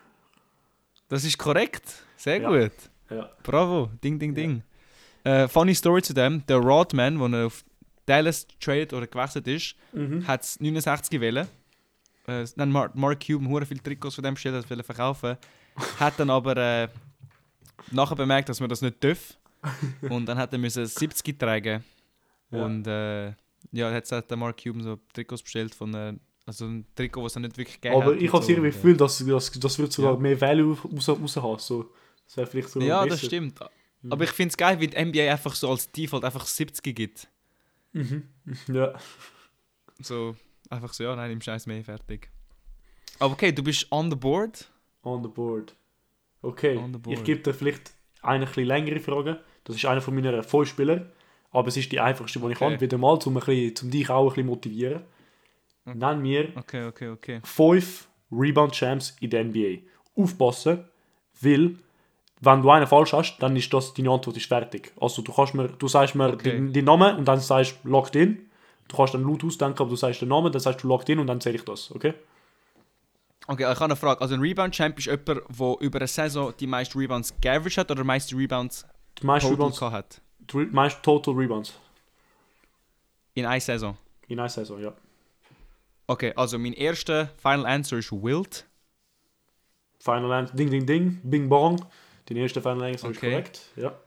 [1.08, 1.84] Das ist korrekt.
[2.16, 2.49] Sehr Ja.
[2.50, 2.72] gut.
[3.11, 3.30] Ja.
[3.42, 3.90] Bravo.
[4.02, 4.34] Ding, ding, Ja.
[4.42, 4.62] ding.
[5.25, 7.64] Äh, funny Story zu dem: der Rodman, der auf
[8.06, 10.26] Dallas traded oder gewechselt ist, Mhm.
[10.26, 11.46] hat es 69 gewählt.
[12.26, 15.37] Äh, dann Mark, Mark Cuban hure viele Trikots von dem bestellt, hat wollte verkaufen.
[15.99, 16.88] hat dann aber äh,
[17.90, 19.37] nachher bemerkt, dass man das nicht darf.
[20.11, 21.82] Und dann hat er müssen 70 tragen.
[22.52, 22.64] Ja.
[22.64, 23.28] Und äh,
[23.73, 26.14] ja, jetzt hat der Mark Cuban so Trikots bestellt von äh,
[26.47, 28.21] also ein Trikot, was er nicht wirklich gegeben Aber hat.
[28.23, 28.50] ich habe so.
[28.50, 30.18] irgendwie das Gefühl, dass, dass das wird sogar Ja.
[30.18, 31.59] mehr Value raus, raus haben.
[31.59, 31.90] So,
[32.26, 33.16] das wäre vielleicht äh, sogar Ja, besser.
[33.16, 33.61] das stimmt.
[34.02, 34.12] Mhm.
[34.12, 37.28] Aber ich finde es geil, wie die NBA einfach so als Default einfach 70 gibt.
[37.92, 38.28] Mhm.
[38.73, 38.92] Ja.
[40.00, 40.35] So,
[40.68, 42.28] einfach so, ja, nein, im Scheiß mehr, fertig.
[43.18, 44.68] Aber okay, du bist on the board.
[45.04, 45.76] On the board.
[46.40, 47.16] Okay, On the board.
[47.18, 49.40] ich gebe dir vielleicht eine etwas längere Frage.
[49.64, 51.11] Das ist einer von meinen fünf Spielern.
[51.52, 52.71] Aber es ist die einfachste, die ich Okay.
[52.71, 52.80] kann.
[52.80, 55.02] Wieder mal, um, ein bisschen, um dich auch ein bisschen motivieren.
[55.85, 55.99] Okay.
[55.99, 57.40] Nenn mir Okay, okay, okay.
[57.44, 59.78] fünf Rebound-Champs in der NBA.
[60.16, 60.85] Aufpassen,
[61.40, 61.76] weil,
[62.40, 64.92] wenn du einen falsch hast, dann ist das, deine Antwort ist fertig.
[65.00, 66.52] Also du, kannst mir, du sagst mir Okay.
[66.52, 68.49] den, den Namen und dann sagst du locked in.
[68.88, 71.18] Du kannst dann laut ausdenken, aber du sagst den Namen, dann sagst du locked in
[71.18, 72.14] und dann zähle ich das, okay?
[73.49, 74.21] Okay, ich habe eine Frage.
[74.21, 75.42] Also ein Rebound-Champ ist jemand, der
[75.80, 78.87] über eine Saison die meisten Rebounds geaveraged hat oder die meisten Rebounds
[79.21, 80.22] Die meisten Rebounds, gehabt hat?
[80.72, 81.75] Meisten Total Rebounds
[83.34, 83.96] In einer Saison.
[84.28, 84.92] in einer Saison, ja.
[86.06, 88.66] Okay, also mein erster Final Answer ist Wilt.
[90.00, 91.84] Final Answer, Ding, Ding, Ding, Bing Bong.
[92.26, 93.30] Dein erster Final Answer ist Okay.
[93.30, 93.99] korrekt, ja.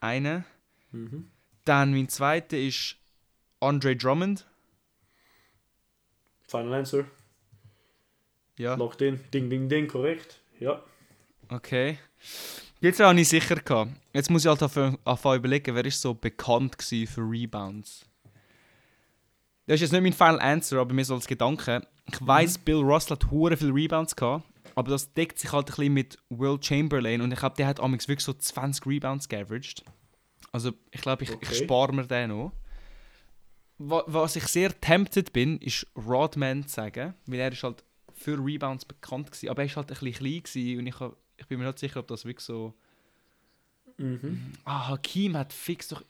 [0.00, 0.44] Eine.
[0.92, 1.30] Mhm.
[1.64, 2.96] Dann mein zweiter ist
[3.60, 4.46] Andre Drummond.
[6.48, 7.04] Final Answer,
[8.58, 8.74] Ja.
[8.74, 10.82] locked in, Ding, Ding, Ding, korrekt, ja.
[11.48, 11.98] Okay.
[12.82, 13.56] Jetzt war ich sicher.
[13.56, 13.92] Gehabt.
[14.12, 18.04] Jetzt muss ich halt anfangen überlegen, wer ist so bekannt gewesen für Rebounds.
[19.66, 21.86] Das ist jetzt nicht mein Final Answer, aber mir so als Gedanke.
[22.12, 25.74] Ich weiß, Bill Russell hat hure viele Rebounds gehabt, aber das deckt sich halt ein
[25.76, 29.84] bisschen mit Will Chamberlain und ich glaube, der hat amigs wirklich so 20 Rebounds geaveraged.
[30.50, 31.54] Also ich glaube, ich, ich Okay.
[31.64, 32.52] spare mir den noch.
[33.78, 38.36] Wa- Was ich sehr tempted bin, ist Rodman zu sagen, weil er ist halt für
[38.44, 41.58] Rebounds bekannt gewesen, aber er ist halt ein bisschen klein und ich, hab, ich bin
[41.58, 42.74] mir nicht sicher, ob das wirklich so...
[43.98, 44.52] Mhm.
[44.64, 46.02] Ah, Hakim hat fix doch...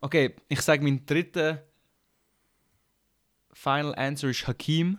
[0.00, 1.64] Okay, ich sage mein dritter
[3.52, 4.98] Final Answer ist Hakim.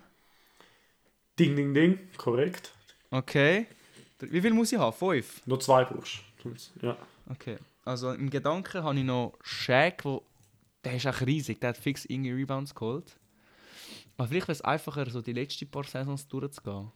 [1.38, 2.74] Ding, Ding, Ding, korrekt.
[3.12, 3.68] Okay.
[4.20, 4.96] Wie viel muss ich haben?
[4.96, 5.46] Fünf?
[5.46, 6.22] Nur zwei brauchst.
[6.82, 6.98] Ja.
[7.30, 7.58] Okay.
[7.84, 10.24] Also im Gedanken habe ich noch Shaq, wo
[10.84, 13.18] der ist auch riesig, der hat fix irgendwie Rebounds geholt.
[14.18, 16.92] Aber vielleicht wäre es einfacher, so die letzten paar Saisons durchzugehen.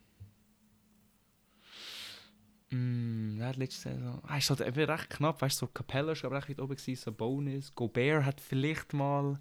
[2.72, 4.22] Mm, hat letzte Saison?
[4.28, 6.76] Ah, ist halt eben recht knapp, weißt du, so Capella ist aber recht weit oben
[6.76, 7.74] gewesen, so Bonus.
[7.74, 9.40] Gobert hat vielleicht mal.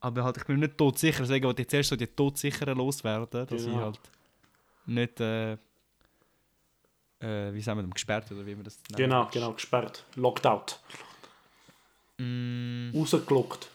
[0.00, 3.28] Aber halt, ich bin mir nicht todsicher, deswegen wollte ich zuerst so die todsicheren loswerden,
[3.48, 3.80] dass ich Genau.
[3.82, 4.00] halt
[4.86, 5.52] nicht, äh,
[7.20, 8.96] äh, wie sagen wir, gesperrt oder wie man das nennt.
[8.96, 10.04] Genau, genau, gesperrt.
[10.14, 10.80] Locked out.
[12.18, 13.68] Mm, Rausgelockt.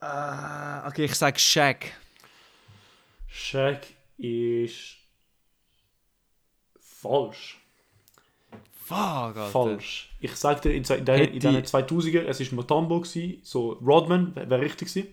[0.00, 1.92] Ah, okay, ich sag Shaq.
[3.28, 3.86] Shaq
[4.18, 4.95] ist
[7.08, 7.58] falsch.
[8.84, 9.46] Fuck, Alter.
[9.46, 10.14] Falsch.
[10.20, 13.72] Ich sag dir, in, in, den, in Hätte- den 2000er, es war Mutombo, gewesen, so
[13.84, 15.08] Rodman wäre richtig gewesen.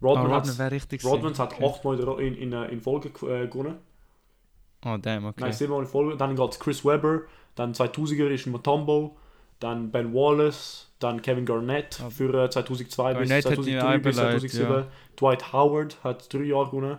[0.00, 1.66] Rodman, Rodman hat, wäre richtig Rodman hat okay.
[1.66, 3.78] achtmal in, in, in, in Folge äh, gewonnen.
[4.84, 5.40] Oh, damn, okay.
[5.42, 6.16] Nein, siebenmal in Folge.
[6.16, 7.22] Dann geht Chris Webber,
[7.56, 9.16] dann 2000er ist Mutombo,
[9.58, 12.10] dann Ben Wallace, dann Kevin Garnett Ah.
[12.10, 14.72] für äh, 2002 Garnett bis hat ihn 2003 bis eingeleitet, 2007.
[14.72, 14.86] ja.
[15.18, 16.98] Dwight Howard hat drei Jahre gewonnen.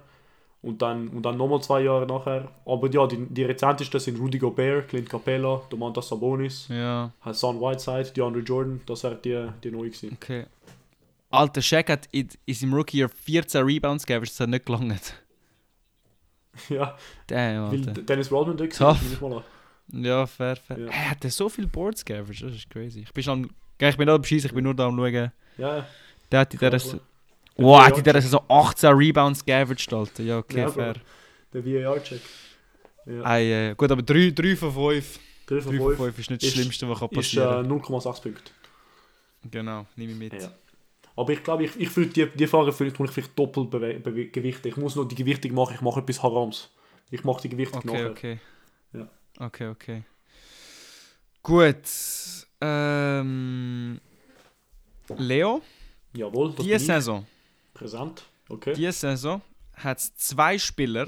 [0.61, 2.49] Und dann, und dann nochmal zwei Jahre nachher.
[2.65, 8.11] Aber ja, die, die rezentesten sind Rudy Gobert, Clint Capella, Domantas Sabonis, Ja, Hassan Whiteside,
[8.11, 8.81] DeAndre Jordan.
[8.85, 10.17] Das wäre die, die neue gewesen.
[10.21, 10.45] okay.
[11.31, 15.13] Alter, Shaq hat in, in seinem Rookie-Jahr 14 Rebounds gegeben, das hat nicht gelangt.
[16.69, 18.01] ja, Damn, weil Alter.
[18.01, 19.43] Dennis Rodman da an.
[19.91, 20.79] Ja, fair, fair.
[20.79, 20.87] Ja.
[20.87, 23.01] Er hat so viele Boards geaveraged, das ist crazy.
[23.01, 23.49] Ich bin schon am...
[23.81, 25.13] Ich bin nicht am Schießen, ich bin nur da am schauen.
[25.13, 25.87] Ja, ja.
[26.31, 26.99] Der hat in dieser...
[27.61, 30.23] Wow, hat in dieser Saison 18 Rebounds geaveraged, Alter.
[30.23, 30.73] Ja, okay, Ja, Bro.
[30.73, 30.93] fair.
[31.53, 32.21] Der VAR-Check.
[33.05, 33.25] Ja.
[33.25, 35.19] Ei, äh, gut, aber 3, 3 von 5.
[35.47, 37.39] 3 von 3 von 5 5 ist nicht das ist- Schlimmste, was kann ist äh,
[37.41, 38.51] passieren 0,6 Punkte.
[39.49, 40.33] Genau, nehme ich mit.
[40.41, 40.51] Ja.
[41.15, 43.71] Aber ich glaube, ich, ich fühle die, die Frage fühle ich vielleicht doppelt
[44.33, 44.67] gewichten.
[44.67, 46.69] Ich muss noch die Gewichtung machen, ich mache etwas Harams.
[47.11, 48.11] Ich mache die Gewichtung Okay, nachher.
[48.11, 48.39] okay.
[48.93, 49.07] Ja.
[49.39, 50.03] Okay, okay.
[51.41, 51.75] Gut.
[52.61, 53.99] Ähm,
[55.17, 55.61] Leo,
[56.13, 56.79] Jawohl, das diese.
[56.85, 57.25] Saison,
[57.79, 58.23] Präsent.
[58.49, 58.73] Okay.
[58.73, 59.41] diese Saison
[59.75, 61.07] hat es zwei Spieler,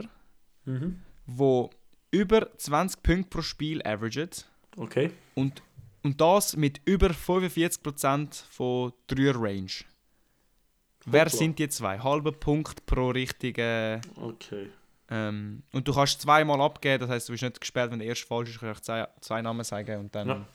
[0.65, 1.01] Mhm.
[1.27, 1.69] die
[2.11, 4.29] über 20 Punkte pro Spiel averagen
[4.77, 5.11] Okay.
[5.35, 5.61] und,
[6.03, 9.71] und das mit über 45% von 3 Range.
[11.05, 11.97] Wer sind die zwei?
[11.99, 14.01] Halber Punkt pro richtige.
[14.15, 14.69] Okay.
[15.09, 18.25] Ähm, und du kannst zweimal abgeben, das heißt, du bist nicht gesperrt, wenn der erste
[18.27, 20.27] falsch ist, kannst du zwei, zwei Namen sagen und dann.
[20.27, 20.45] Ja.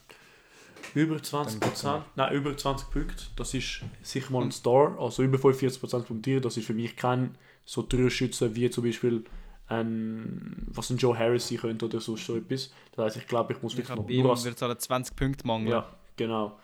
[0.94, 4.98] Über 20 Dann geht's Prozent, nein, über 20 Punkte, das ist sicher mal ein Star.
[4.98, 8.84] Also über 45 Prozent punktieren, das ist für mich kein so teurer Schütze wie zum
[8.84, 9.24] Beispiel
[9.68, 12.72] ein, was ein Joe Harris sein könnte oder so, so etwas.
[12.92, 15.46] Das heißt, ich glaube, ich muss Ich wirklich noch nur als, wird es 20 Punkte
[15.46, 15.70] mangeln.
[15.70, 15.86] Ja,
[16.16, 16.58] genau.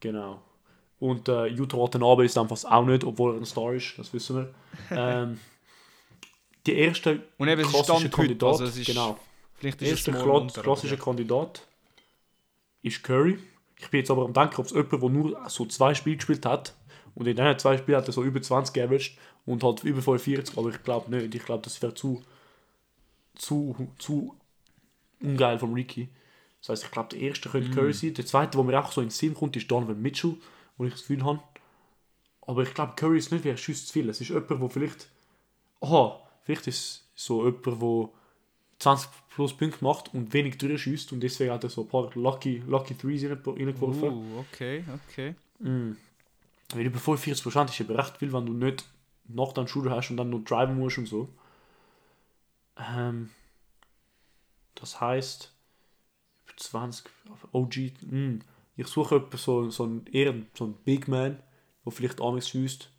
[0.00, 0.42] Genau.
[0.98, 4.36] Und äh, Utah Watanabe ist einfach auch nicht, obwohl er ein Star ist, das wissen
[4.36, 4.54] wir.
[4.90, 5.40] ähm,
[6.66, 9.18] die erste Und eben, es ist klassische Kandidat, also es ist, genau.
[9.54, 11.66] vielleicht Der ist erste kla unter, klassische Kandidat
[12.82, 13.38] ist Curry.
[13.80, 16.44] Ich bin jetzt aber am denken, ob es jemand, der nur so zwei Spiele gespielt
[16.44, 16.74] hat
[17.14, 20.56] und in diesen zwei Spielen hat er so über 20 averaged und halt über 45,
[20.58, 21.34] aber ich glaube nicht.
[21.34, 22.22] Ich glaube, das wäre zu,
[23.34, 24.34] zu, zu
[25.20, 26.08] ungeil vom Ricky.
[26.60, 27.74] Das heißt, ich glaube, der erste könnte Mm.
[27.74, 28.14] Curry sein.
[28.14, 30.36] Der zweite, der mir auch so in den Sinn kommt, ist Donovan Mitchell,
[30.76, 31.40] wo ich das Gefühl habe.
[32.42, 34.08] Aber ich glaube, Curry ist nicht, wie er schießt zu viel.
[34.08, 35.08] Es ist jemand, der vielleicht.
[35.80, 38.08] Aha, vielleicht ist es so jemand, der
[38.80, 42.62] 20 plus Punkte macht und wenig durchschießt und deswegen hat er so ein paar Lucky,
[42.66, 44.08] Lucky Threes rein- reingeworfen.
[44.08, 45.34] Uh, okay, okay.
[45.60, 45.92] Mm.
[46.74, 48.84] Weil über 45% ist eben recht viel, wenn du nicht
[49.28, 51.28] noch dann Shooter hast und dann nur driven musst und so.
[52.76, 53.30] Ähm,
[54.74, 55.52] das heißt,
[56.44, 57.06] über 20
[57.52, 58.38] OG, mm,
[58.76, 61.38] ich suche jemanden, so, so einen, eher so einen Big Man,
[61.84, 62.90] der vielleicht Amex schießt.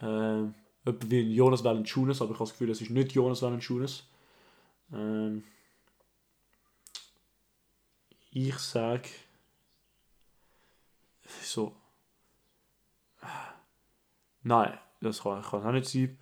[0.00, 3.42] Ähm, jemand wie ein Jonas Valanciunas, aber ich habe das Gefühl, das ist nicht Jonas
[3.42, 4.04] Valanciunas.
[4.92, 5.44] Ähm,
[8.30, 9.08] ich sage
[11.42, 11.74] so
[14.42, 16.16] Nein, das kann, kann auch nicht sein.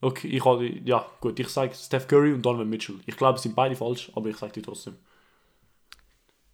[0.00, 3.00] Okay, ich habe, ja gut, ich sage Steph Curry und Donovan Mitchell.
[3.04, 4.96] Ich glaube, es sind beide falsch, aber ich sage die trotzdem.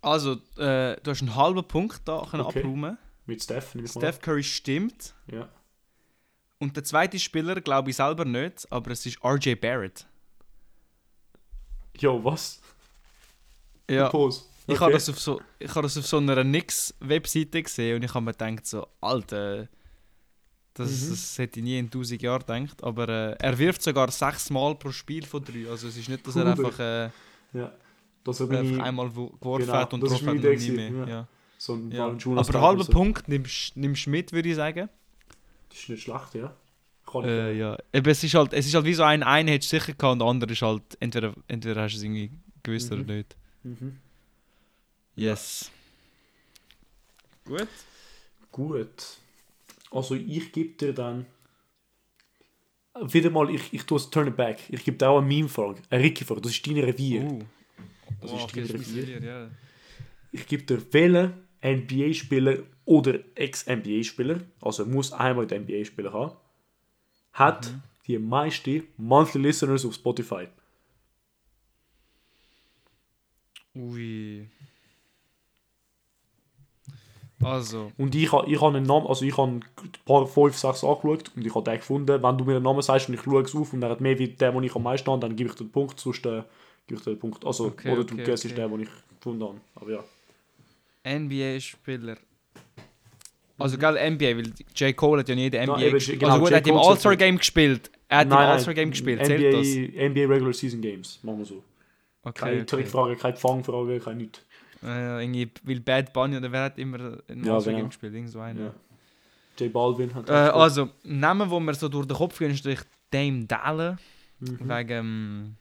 [0.01, 2.61] Also, äh, du hast einen halben Punkt da können Okay.
[2.61, 2.99] abräumen.
[3.27, 5.15] Mit Steph, nehme ich Steph Curry stimmt.
[5.29, 5.37] mal.
[5.37, 5.49] Ja.
[6.59, 10.07] Und der zweite Spieler glaube ich selber nicht, aber es ist RJ Barrett.
[11.99, 12.61] Jo, was?
[13.89, 14.09] Ja.
[14.09, 14.43] Pause.
[14.67, 18.15] Ich habe das auf so, ich habe das auf so einer Nix-Webseite gesehen und ich
[18.15, 19.69] habe mir gedacht so, Alter,
[20.75, 21.11] das, Mhm.
[21.11, 22.83] das hätte ich nie in 1000 Jahren gedacht.
[22.83, 25.69] Aber äh, er wirft sogar sechs Mal pro Spiel von drei.
[25.69, 27.11] Also es ist nicht, dass er einfach, äh,
[27.53, 27.73] Ja.
[28.25, 30.91] Das ist einfach einmal wo- geworfen Genau, hat und das ist getroffen hat Idee mehr.
[30.91, 31.07] Ja.
[31.09, 31.27] ja.
[31.59, 32.07] so ein Ja.
[32.37, 32.87] Aber halben.
[32.87, 34.89] Punkt nimmst du mit, würde ich sagen.
[35.69, 36.55] Das ist nicht schlecht, ja.
[37.25, 37.77] Äh, ja.
[37.93, 40.13] Eben, es, ist halt, es ist halt wie so ein, einen hättest du sicher gehabt
[40.13, 42.31] und der andere ist halt, entweder, entweder hast du es irgendwie
[42.63, 43.01] gewusst Mhm.
[43.01, 43.37] oder nicht.
[43.65, 43.99] Mhm.
[45.17, 45.71] Yes.
[47.45, 47.69] Gut.
[48.51, 49.17] Gut.
[49.91, 51.27] Also ich gebe dir dann
[53.09, 54.59] wieder mal, ich, ich tue es turn it back.
[54.69, 56.41] Ich gebe dir auch eine Meme-Frage, eine Ricky-Frage.
[56.43, 57.23] Das ist dein Revier.
[57.23, 57.39] Uh.
[58.21, 59.15] Das Oh, ist okay, dein ist Revier.
[59.21, 59.51] mein ja.
[60.31, 61.33] Ich gebe dir welchen
[61.65, 66.37] NBA-Spieler oder Ex-NBA-Spieler, also er muss einmal den NBA-Spieler haben,
[67.33, 67.83] hat Mhm.
[68.07, 70.49] die meisten Monthly Listeners auf Spotify.
[73.75, 74.49] Ui.
[77.43, 79.65] Also, Und ich habe ich ha einen Namen, also ich habe ein
[80.05, 82.23] paar 5, 6 angeschaut und ich habe den gefunden.
[82.23, 84.17] Wenn du mir einen Namen sagst und ich schaue es auf und er hat mehr
[84.19, 86.45] wie der, den ich am meisten habe, dann gebe ich den Punkt, sonst äh,
[86.87, 87.45] gebe ich den Punkt.
[87.45, 88.63] Also, Okay, oder du okay, guessest okay.
[88.63, 89.61] den, den ich gefunden habe.
[89.75, 90.05] Aber ja.
[91.05, 92.17] NBA-Spieler.
[93.59, 94.97] Also, gell, NBA, weil J.
[94.97, 95.83] Cole hat ja nie den NBA Mhm.
[95.83, 96.21] eben, gespielt.
[96.21, 97.91] genau, also gut, er hat im All-Star-Game gespielt.
[98.09, 99.67] Er hat im Nein, nein, All-Star-Game gespielt, zählt das?
[99.67, 101.63] NBA, NBA Regular Season Games, machen wir so.
[102.25, 102.65] Okay, Keine okay.
[102.67, 104.45] Trickfrage, keine Fangfrage, kein nichts.
[104.85, 107.89] Äh, irgendwie, weil Bad Bunny oder wer hat immer ein Ja, All-Star-Game genau.
[107.89, 108.15] gespielt?
[108.15, 108.61] Irgend so einer.
[108.61, 108.75] Ja.
[109.59, 112.85] J Balvin hat Äh, also, Namen, die mir so durch den Kopf gehen, ist natürlich
[113.11, 113.97] Dame Dalle.
[114.41, 114.59] mhm.
[114.69, 115.57] Wegen, ähm,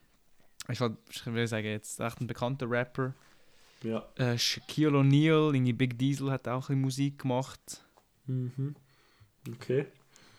[0.70, 3.14] ich will, ich will sagen, jetzt echt ein bekannter Rapper.
[3.84, 4.08] Ja.
[4.15, 7.84] Äh, Shaquille O'Neal, irgendwie Big Diesel hat auch ein bisschen Musik gemacht.
[8.28, 8.76] Mhm.
[9.50, 9.88] Okay.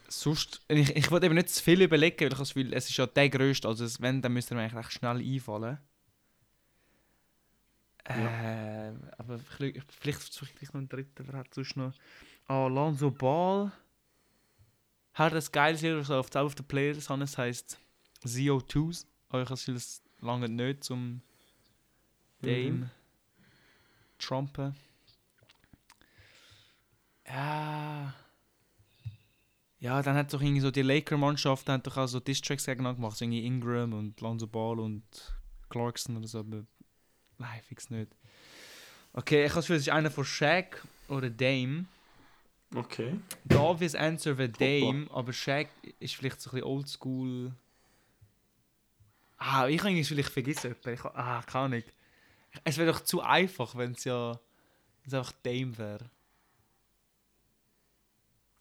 [0.09, 2.96] Sonst, ich, ich wollte eben nicht zu viel überlegen, weil ich das Gefühl, es ist
[2.96, 5.78] ja der größte, also es- wenn, dann müsste mir eigentlich recht schnell einfallen.
[8.05, 11.92] Äh, aber vielleicht, vielleicht versuche ich noch einen dritten, wer hat sonst noch?
[12.46, 13.70] Ah, Lonzo Ball.
[15.14, 17.78] Hat das geil hier so auf der auf der Players haben, es heisst
[18.24, 19.07] ZO2s.
[19.28, 21.22] Aber ich habe es lange nicht zum
[22.40, 22.90] Dame Mhm.
[24.22, 24.74] Trumpen.
[27.26, 28.14] Ja.
[29.78, 33.16] Ja, dann hat doch irgendwie so die Laker-Mannschaft hat doch auch so Distracks gegeneinander gemacht.
[33.16, 35.02] So irgendwie Ingram und Lonzo Ball und
[35.70, 36.64] Clarkson oder so, aber
[37.38, 38.12] nein, fix nicht.
[39.12, 41.87] Okay, ich habe das Gefühl, es ist einer von Shaq oder Dame.
[42.74, 43.18] Okay.
[43.50, 47.52] The obvious answer wäre Dame, aber Shaq ist vielleicht so ein bisschen oldschool.
[49.37, 50.76] Ah, ich habe irgendwie vielleicht vergessen.
[50.87, 51.82] Ich, ah, keine Ahnung.
[52.65, 56.11] Es wäre doch zu einfach, wenn es ja wenn es einfach Dame wäre.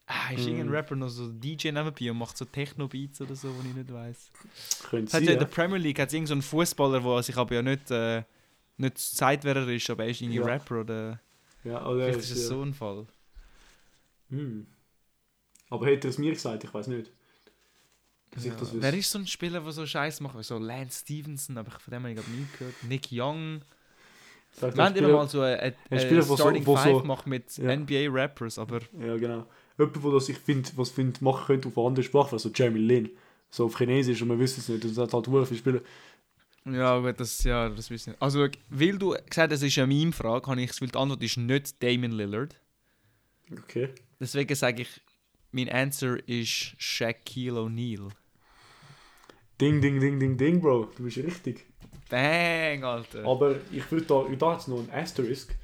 [0.08, 0.48] Ah, ist Hm.
[0.48, 3.94] irgendein Rapper noch so DJ nebenbei und macht so Techno-Beats oder so, wo ich nicht
[3.94, 4.32] weiß.
[4.90, 5.46] Könnte Es sein, ja in ja.
[5.46, 8.24] der Premier League hat irgendeinen so Fußballer, der sich aber ja nicht, äh,
[8.78, 10.46] nicht sagt, wer er ist, aber er ist irgendwie Ja.
[10.46, 11.20] Rapper oder.
[11.64, 13.06] Ja, oder Vielleicht ist es so ein Fall.
[14.30, 14.66] Hm.
[15.70, 16.64] Aber hätte er es mir gesagt?
[16.64, 17.12] Ich weiß nicht.
[18.38, 18.54] Ja.
[18.74, 20.44] Wer ist so ein Spieler, der so Scheiß macht?
[20.44, 22.76] So Lance Stevenson, aber ich von dem habe ich nie gehört.
[22.84, 23.62] Nick Young.
[24.54, 27.28] Sagt Wir haben immer mal so Ein Spieler, eine wo Starting wo Five so- gemacht
[27.28, 27.72] mit Ja.
[27.76, 29.46] NBA-Rappers, aber Ja, genau.
[29.78, 32.80] Jemand, der das ich finde, was find, machen könnte auf eine andere Sprache, also Jeremy
[32.80, 33.10] Lin.
[33.50, 34.84] So auf Chinesisch und man wüsste es nicht.
[34.86, 35.82] Und es hat halt viele Spieler.
[36.66, 38.22] ja, gut, das, ja, das wissen wir.
[38.22, 41.24] Also, weil du gesagt hast, es ist eine Meme-Frage, habe ich das Gefühl, die Antwort
[41.24, 42.56] ist nicht Damon Lillard.
[43.52, 43.90] Okay.
[44.20, 45.02] Deswegen sage ich,
[45.52, 48.10] mein Answer ist Shaquille O'Neal.
[49.60, 50.90] Ding, ding, ding, ding, ding, Bro.
[50.98, 51.66] Du bist richtig.
[52.12, 53.26] Bang, Alter.
[53.26, 55.56] Aber ich würde da, da hat es noch einen Asterisk.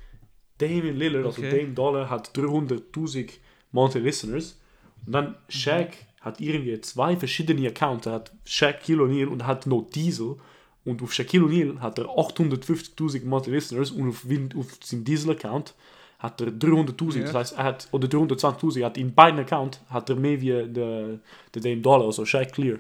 [0.58, 1.60] Damien Lillard, also Okay.
[1.60, 3.34] Dame Dollar, hat 300.000
[3.72, 4.60] Monthly Listeners.
[5.06, 8.08] Und dann Shaq hat irgendwie zwei verschiedene Accounts.
[8.08, 10.38] Er hat Shaquille O'Neal und hat noch Diesel.
[10.86, 15.76] Und auf Shaquille O'Neal hat er 850.000 Monthly Listeners und auf, auf seinem Diesel-Account
[16.20, 17.18] hat er 300.000.
[17.18, 17.24] Ja.
[17.26, 18.80] Das heißt, er hat, oder 320.000.
[18.80, 21.20] Er hat in beiden Accounts hat er mehr wie der,
[21.54, 22.80] der Dame Dollar, also Shaq Clear.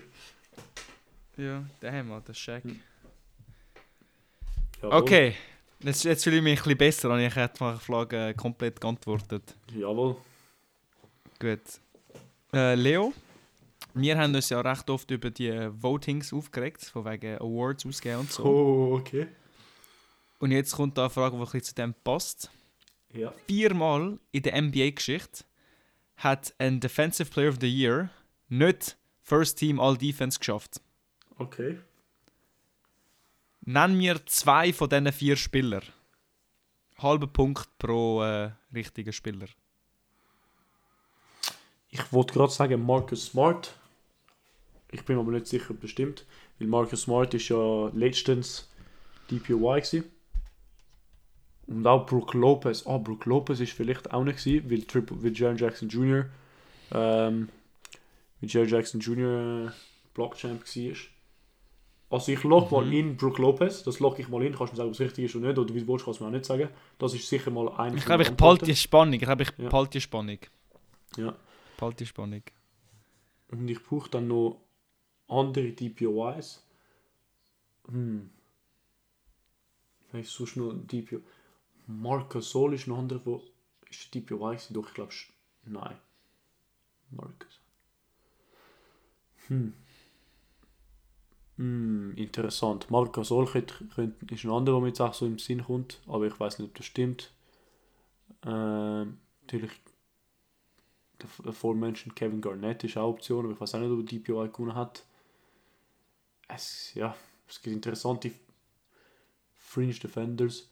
[1.38, 2.63] Ja, damn, Alter, Shaq.
[4.82, 5.02] Jawohl.
[5.02, 5.36] Okay,
[5.80, 8.80] jetzt, jetzt fühle ich mich ein bisschen besser, und ich hätte mal die Frage komplett
[8.80, 9.56] geantwortet.
[9.76, 10.18] Jawohl.
[11.40, 11.62] Gut.
[12.54, 13.13] Äh, Leo,
[13.94, 18.32] wir haben uns ja recht oft über die Votings aufgeregt, von wegen Awards ausgeben und
[18.32, 18.44] so.
[18.44, 19.28] Oh, okay.
[20.40, 22.52] Und jetzt kommt da eine Frage, die ein bisschen zu dem passt.
[23.13, 23.34] Ja.
[23.48, 25.46] Viermal in der NBA-Geschichte
[26.18, 28.10] hat ein Defensive Player of the Year
[28.50, 30.82] nicht First Team All Defense geschafft.
[31.38, 31.80] Okay.
[33.69, 35.84] Nenn mir zwei von diesen vier Spielern.
[36.99, 39.47] Halber Punkt pro äh, richtigen Spieler.
[41.89, 43.75] Ich wollte gerade sagen Marcus Smart.
[44.89, 46.25] Ich bin aber nicht sicher bestimmt,
[46.58, 48.69] weil Marcus Smart ist ja letztens
[49.30, 50.06] DPOY gewesen.
[51.67, 52.88] Und auch Brook Lopez.
[52.88, 56.30] Ah, Brook Lopez ist vielleicht auch nicht gewesen, weil, Triple, weil Jaron Jackson Jr.
[56.93, 57.49] Ähm,
[58.39, 59.73] weil Jaron Jackson Jr.
[60.13, 61.16] Blockchamp war.
[62.10, 62.93] Also ich log mal Mhm.
[62.93, 65.26] in Brook Lopez, das log ich mal in, kannst du mir sagen, ob es richtig
[65.26, 66.70] ist oder nicht, oder wie du willst, kannst du mir auch nicht sagen.
[66.98, 69.13] Das ist sicher mal ein Ich glaube, ich behalte die Spannung.
[69.15, 69.67] Ich glaube, ich Ja.
[69.70, 70.38] behalte die Spannung.
[71.17, 71.36] Ja.
[71.78, 72.43] Behalte die Spannung.
[73.50, 74.62] Und ich brauche dann noch
[75.28, 76.63] andere DPOIs.
[77.89, 78.30] Hm.
[80.13, 81.20] Ist sonst noch DPO?
[81.88, 83.43] Marcus Sol ist noch andere, wo
[83.89, 84.74] ist DPOI gewesen?
[84.74, 85.12] Doch, ich glaube,
[85.65, 85.98] nein.
[87.12, 87.60] Marcus.
[89.48, 89.74] Hm.
[91.58, 92.89] Hm, interessant.
[92.89, 93.84] Marcus Sol könnte,
[94.32, 96.70] ist ein anderer, der mir jetzt auch so im Sinn kommt, aber ich weiß nicht,
[96.70, 97.32] ob das stimmt.
[98.46, 99.72] Ähm, natürlich
[101.43, 104.48] der vormentioned Kevin Garnett ist auch Option, aber ich weiß auch nicht, ob er DPOI
[104.48, 105.04] gewonnen hat.
[106.50, 107.15] Es, ja,
[107.48, 108.32] es gibt interessante
[109.56, 110.70] Fringe Defenders.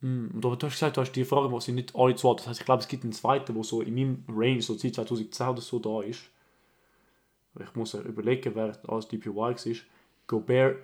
[0.00, 2.28] Hm, Und aber du hast gesagt, du hast die Frage, was sind nicht alle zu
[2.30, 2.40] alt.
[2.40, 4.94] Das heißt, ich glaube, es gibt einen zweiten, der so in meinem Range, so seit
[4.94, 6.20] 2010 oder so da ist.
[7.60, 9.76] Ich muss überlegen, wer als DPOI war.
[10.26, 10.78] Gobert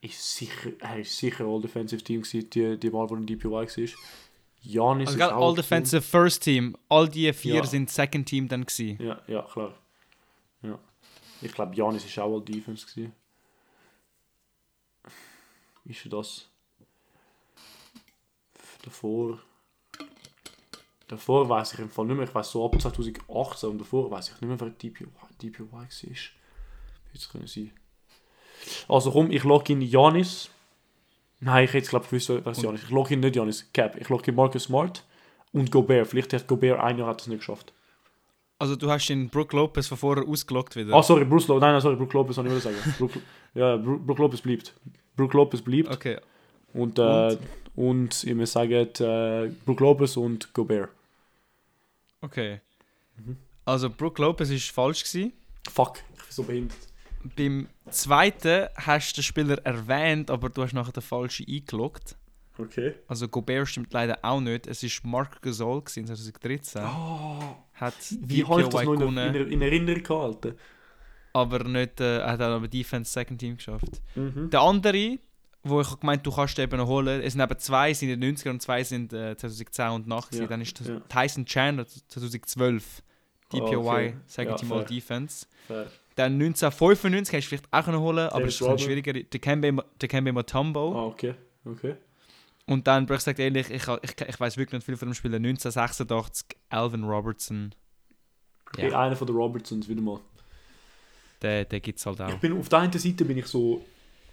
[0.00, 3.66] ist sicher, er ist sicher All Defensive Team gewesen, die, die Mal, wo ein DPOI
[3.66, 3.88] war.
[4.62, 5.56] Janis Also ist auch All Option.
[5.56, 6.76] Defensive First Team.
[6.88, 7.64] All die vier Ja.
[7.66, 9.02] sind Second Team dann gewesen.
[9.02, 9.74] Ja, ja, klar.
[10.62, 10.78] Ja.
[11.42, 12.86] Ich glaube, Janis war auch all Defense.
[12.86, 13.12] Gewesen.
[15.86, 16.48] Ist er das?
[18.82, 19.38] Davor.
[21.08, 22.26] Davor weiß ich im Fall nicht mehr.
[22.28, 25.06] Ich weiß so ab 2018 und davor weiß ich nicht mehr, wer DPY,
[25.40, 25.86] DPY war.
[27.12, 27.72] Jetzt können sie.
[28.88, 30.50] Also komm, ich logge in Janis.
[31.40, 32.82] Nein, ich hätte glaube ich gewusst, es Und- Janis.
[32.84, 33.66] Ich logge in nicht Janis.
[33.72, 33.96] Cap.
[34.00, 35.04] Ich logge in Marcus Smart
[35.52, 36.06] und Gobert.
[36.06, 37.72] Vielleicht hat Gobert ein Jahr hat es nicht geschafft.
[38.58, 40.94] Also du hast den Brook Lopez von vorher ausgelockt wieder.
[40.94, 41.62] Ah, sorry, Bruce Lopez.
[41.62, 42.76] Nein, nein, sorry, Brook Lopez soll ich wieder sagen.
[42.98, 43.12] Brook,
[43.54, 44.74] ja, Brook, Lopez bleibt.
[45.16, 45.88] Brook Lopez bleibt.
[45.88, 46.18] Okay.
[46.74, 47.38] Und, äh,
[47.74, 50.90] und ich muss sagen, äh, Brook Lopez und Gobert.
[52.20, 52.60] Okay.
[53.16, 53.38] Mhm.
[53.64, 55.32] Also Brook Lopez ist falsch gewesen.
[55.70, 56.78] Fuck, ich bin so behindert.
[57.36, 62.16] Beim zweiten hast du den Spieler erwähnt, aber du hast nachher den falschen eingeloggt.
[62.56, 62.94] Okay.
[63.08, 64.66] Also Gobert stimmt leider auch nicht.
[64.66, 66.82] Es ist Mark Gasol gewesen, 2013.
[66.82, 70.54] Oh, Hat wie habe ich das noch in, in, in Erinnerung gehalten?
[71.32, 74.02] aber nicht, äh, hat auch aber Defense Second Team geschafft.
[74.14, 74.50] Mhm.
[74.50, 75.18] Der andere,
[75.62, 78.36] wo ich gemeint, du kannst eben noch holen, es sind eben zwei sind in den
[78.36, 80.30] 90er und zwei sind äh, 2010 und nach.
[80.32, 81.00] Ja, Dann ist das ja.
[81.08, 83.02] Tyson Chandler 2012.
[83.50, 84.88] DPOY, Okay, Second ja, Team All fair.
[84.88, 85.46] Defense.
[85.66, 85.86] Fair.
[86.16, 89.12] Dann 1995 hast du vielleicht auch noch holen, aber es ist ein schwieriger.
[89.12, 90.92] Dikembe Mutombo.
[90.94, 91.34] Ah, okay.
[91.64, 91.94] Okay.
[92.66, 95.34] Und dann, Bruch sagt ehrlich, ich, ich, ich weiß wirklich nicht viel von dem Spiel.
[95.34, 97.74] 1986, Alvin Robertson.
[98.68, 98.90] okay.
[98.90, 100.20] Ja, Einer von den Robertsons wieder mal.
[101.42, 102.28] der, der gibt es halt auch.
[102.28, 103.84] Ich bin, auf der einen Seite bin ich so,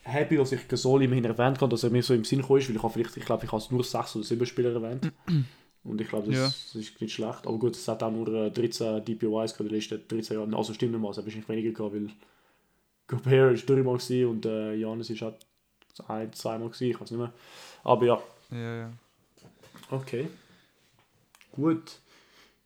[0.03, 2.69] happy, dass ich Gasol immerhin erwähnt habe, dass er mir so im Sinn gekommen ist,
[2.69, 5.11] weil ich habe vielleicht, ich glaube, ich habe nur sechs oder sieben Spieler erwähnt.
[5.87, 6.45] Und ich glaube, das, Ja.
[6.45, 7.47] das ist nicht schlecht.
[7.47, 10.53] Aber gut, es hat auch nur äh, 13 DPOIs gehabt in den letzten 13 Jahren.
[10.53, 12.09] Also stimmt nicht mal, es hat wahrscheinlich weniger gehabt, weil
[13.07, 15.35] Gobert ist dreimal gewesen und äh, Janis ist halt
[16.07, 17.33] ein, zweimal gewesen, ich weiß nicht mehr.
[17.83, 18.21] Aber ja,
[18.51, 18.93] Ja, ja.
[19.91, 20.27] okay.
[21.53, 21.99] Gut.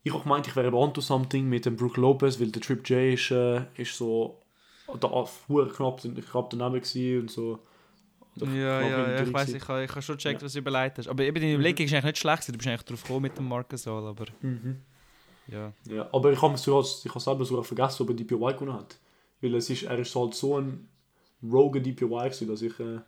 [0.02, 3.14] Ich habe gemeint, ich wäre onto something mit dem Brook Lopez, weil der Trip J
[3.14, 4.40] ist, äh, ist so
[5.00, 7.60] da vorher knapp, knapp daneben gewesen und so.
[8.36, 10.44] Ja, ja, ich weiß, ich habe ich hab schon gecheckt, Ja.
[10.44, 10.46] Mhm.
[10.46, 11.08] was du überlegt hast.
[11.08, 13.46] Aber eben deine Überlegung ist eigentlich nicht schlecht, du bist eigentlich drauf gekommen mit dem
[13.48, 14.80] Marcus All, aber Mhm.
[15.48, 15.72] ja.
[15.88, 18.98] Ja, aber ich habe sogar, ich selber sogar vergessen, ob er DPY gewonnen hat.
[19.42, 20.88] Weil es ist, er ist halt so ein
[21.42, 22.78] rogue DPY gewesen, dass ich...
[22.80, 23.00] Äh,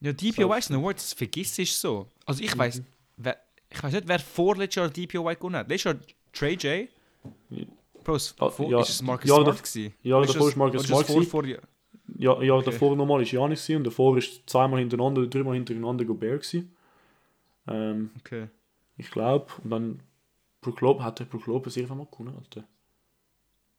[0.00, 2.06] Ja, DPOY ist ein Award, das vergisst ist so.
[2.26, 2.82] Also ich weiß,
[3.16, 3.36] wer,
[3.70, 5.68] ich weiß nicht, wer vorletztes Jahr DPOY gewonnen hat.
[5.68, 6.00] Letztes Jahr
[6.32, 6.88] Trey J.
[7.50, 7.64] Ja.
[8.02, 8.80] Bro, es, Ah, vor, ja.
[8.80, 9.94] ist es Marcus Ja, Smart da- gewesen?
[10.02, 11.44] ja, davor ist Marcus Smart vor,
[12.16, 12.34] ja.
[12.36, 12.70] ja, ja Okay.
[12.70, 16.74] davor nochmal ist Janis und davor ist zweimal hintereinander, dreimal hintereinander Gobert gewesen.
[17.68, 18.48] Ähm, Okay.
[18.96, 19.46] ich glaube.
[19.62, 20.02] Und dann
[20.60, 22.36] Brook Lopez, hat der Brook Lopez irgendwann mal gewonnen?
[22.36, 22.64] Alter?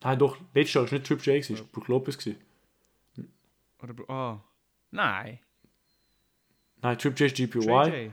[0.04, 2.18] Nein, doch, letztes Jahr war nicht Trip J, es war Brook Lopez.
[2.18, 2.38] Gewesen.
[3.84, 4.40] Oder, ah.
[4.92, 5.40] Nein.
[6.82, 8.12] Nein, Trip J ist GPY.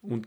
[0.00, 0.26] Und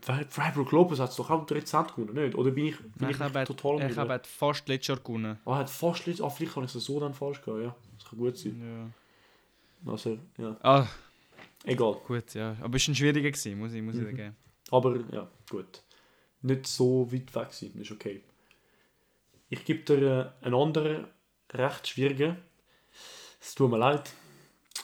[0.54, 2.34] Brook Lopez hat es doch auch 13 gewonnen, nicht?
[2.36, 5.38] Oder bin ich, bin Nein, ich, ich hat- total ich hat fast letztes Jahr gewonnen.
[5.44, 6.24] Ah, er hat fast letztes...
[6.24, 7.74] Ah, vielleicht habe ich es so dann falsch gehabt, ja.
[7.98, 8.92] Das kann gut sein.
[9.86, 10.56] Also, ja.
[10.62, 10.86] Ah,
[11.64, 11.94] Egal.
[12.06, 12.56] gut, ja.
[12.60, 14.16] Aber es war ein schwieriger, gewesen, muss ich, muss ich Mhm.
[14.16, 14.36] geben.
[14.70, 15.82] Aber ja, gut.
[16.42, 18.22] Nicht so weit weg sein, ist okay.
[19.48, 21.06] Ich gebe dir äh, einen anderen,
[21.52, 22.36] recht schwierigen.
[23.40, 24.10] Es tut mir leid,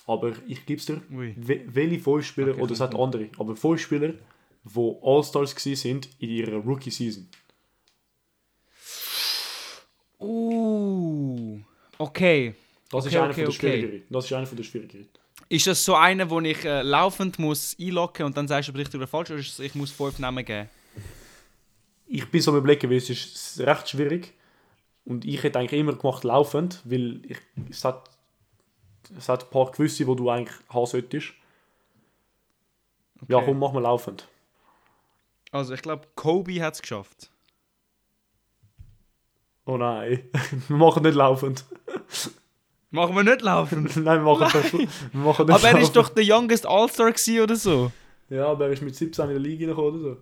[0.06, 1.00] aber ich gebe es dir.
[1.10, 1.34] Ui.
[1.38, 4.14] We welche fünf Spieler, Okay, oder es hat andere, aber fünf Spieler,
[4.64, 7.28] die All-Stars sind in ihrer Rookie-Season.
[10.20, 11.60] Uh.
[11.98, 12.54] Okay.
[12.90, 13.58] Das ist Okay, einer okay, von der okay.
[13.58, 14.02] schwierigeren.
[14.10, 15.08] Das ist einer von der schwierigeren.
[15.50, 18.78] Ist das so einer, wo ich äh, laufend muss einloggen und dann sagst du, ob
[18.78, 20.68] richtig oder falsch oder ist es, ich muss fünf Namen geben?
[22.06, 24.32] Ich bin so überlegen, weil es ist recht schwierig.
[25.04, 27.38] Und ich hätte eigentlich immer gemacht laufend, weil ich,
[27.70, 28.10] es, hat,
[29.16, 31.28] es hat ein paar gewisse, die du eigentlich haben solltest.
[33.28, 33.46] Ja, Okay.
[33.46, 34.28] komm, mach mal laufend.
[35.50, 37.30] Also ich glaube, Kobe hat es geschafft.
[39.64, 40.20] Oh nein,
[40.68, 41.64] wir machen nicht laufend.
[42.90, 43.94] Machen wir nicht laufend.
[43.96, 47.56] nein, wir machen, das, wir machen nicht Aber er ist doch der youngest All-Star oder
[47.56, 47.92] so.
[48.30, 50.16] Ja, aber er ist mit 17 in der Liga reingekommen oder so.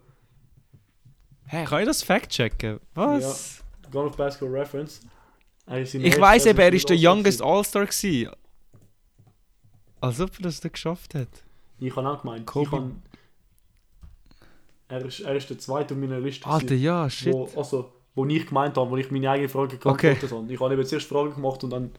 [1.49, 2.81] Hä, kann ich das fact checken?
[2.95, 3.63] Was?
[3.93, 5.01] Gone auf Basketball Reference.
[5.67, 7.43] Er Ich weiß eben, er ist der youngest.
[7.43, 8.31] All-Star gewesen.
[10.01, 11.29] Als ob er das da geschafft hat.
[11.79, 12.47] Ich habe auch gemeint.
[12.47, 12.67] Kobe.
[12.67, 12.93] Ich habe,
[14.89, 16.47] er, ist, er ist der zweite auf meiner Liste.
[16.47, 16.83] Alter, gewesen.
[16.83, 17.33] ja, shit.
[17.33, 20.15] wo, also, wo ich gemeint habe, wo ich meine eigene Frage Okay.
[20.15, 20.53] geantwortet habe.
[20.53, 21.91] Ich habe eben zuerst Fragen gemacht und dann,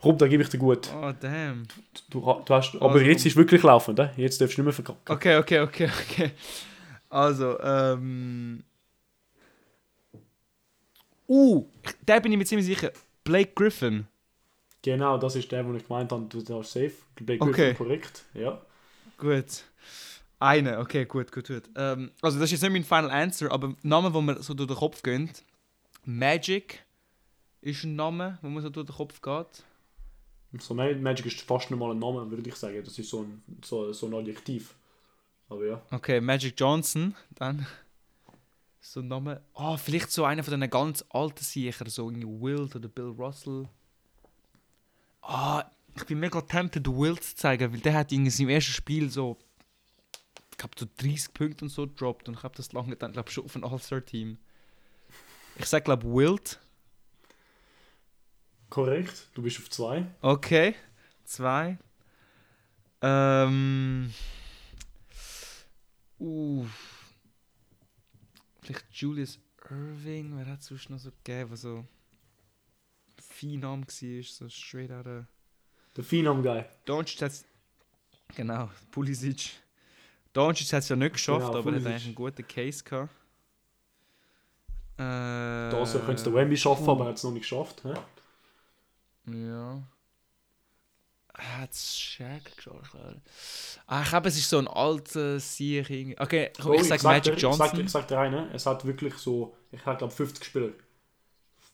[0.00, 0.88] komm, da gebe ich dir gut.
[0.94, 1.66] Oh, damn.
[2.08, 4.10] Du, du hast, aber Also, jetzt ist wirklich laufend, eh?
[4.16, 5.00] jetzt darfst du nicht mehr verkacken.
[5.08, 6.30] Okay, okay, okay, okay.
[7.08, 8.62] Also, ähm.
[11.28, 11.64] Uh,
[12.04, 12.90] da bin ich mir ziemlich sicher.
[13.24, 14.06] Blake Griffin.
[14.82, 16.92] Genau, das ist der, den ich gemeint habe, du hast safe.
[17.16, 17.52] Blake Okay.
[17.52, 18.24] Griffin, korrekt.
[18.34, 18.60] Ja.
[19.18, 19.64] Gut.
[20.38, 21.64] Eine, okay, gut, gut, gut.
[21.76, 24.68] Ähm, also, das ist jetzt nicht mein Final Answer, aber Namen, die mir so durch
[24.68, 25.30] den Kopf gehen.
[26.04, 26.82] Magic
[27.60, 29.64] ist ein Name, wo mir so durch den Kopf geht.
[30.58, 32.82] So, Ma- Magic ist fast nicht mal ein Name, würde ich sagen.
[32.84, 34.74] Das ist so ein, so, so ein Adjektiv.
[35.48, 35.82] Aber ja.
[35.90, 37.66] Okay, Magic Johnson, dann.
[38.82, 39.42] So ein Name.
[39.52, 43.68] Ah, vielleicht so einer von den ganz alten Sicher, so irgendwie Wild oder Bill Russell.
[45.20, 49.10] Ah, ich bin mega tempted, Wild zu zeigen, weil der hat in seinem ersten Spiel
[49.10, 49.36] so.
[50.50, 53.30] Ich glaube, so 30 Punkte und so gedroppt und ich habe das lange dann, glaube
[53.30, 54.38] schon auf ein All-Star-Team.
[55.56, 56.58] Ich sag, glaube Wild.
[58.70, 60.06] Korrekt, du bist auf zwei.
[60.22, 60.74] Okay,
[61.24, 61.78] zwei.
[63.02, 64.12] Ähm.
[66.18, 66.66] Uh.
[68.62, 69.38] Vielleicht Julius
[69.70, 71.84] Irving, wer hat es sonst noch so gegeben, was so
[73.20, 75.24] Phenom war, so straight out of...
[75.96, 76.64] Der Phenom Guy.
[76.84, 77.32] Doncic hat
[78.36, 79.50] Genau, Pulisic.
[80.32, 83.10] Doncic hat es ja nicht geschafft, Genau, aber er hat eigentlich einen guten Case gehabt.
[84.96, 87.82] Äh, Da also könnte es der Wemby schaffen, aber er hat es noch nicht geschafft.
[87.84, 87.94] hä?
[89.32, 89.82] Ja.
[91.34, 92.96] Hat es Shaq geschafft?
[93.86, 96.16] Ah, ich glaube, es ist so ein alter Sieg.
[96.20, 97.76] Okay, komm, Oh, ich sag Magic dir, Ich sag, Johnson.
[97.78, 100.70] dir- ich sag dir einen, es hat wirklich so, ich habe glaube 50 Spieler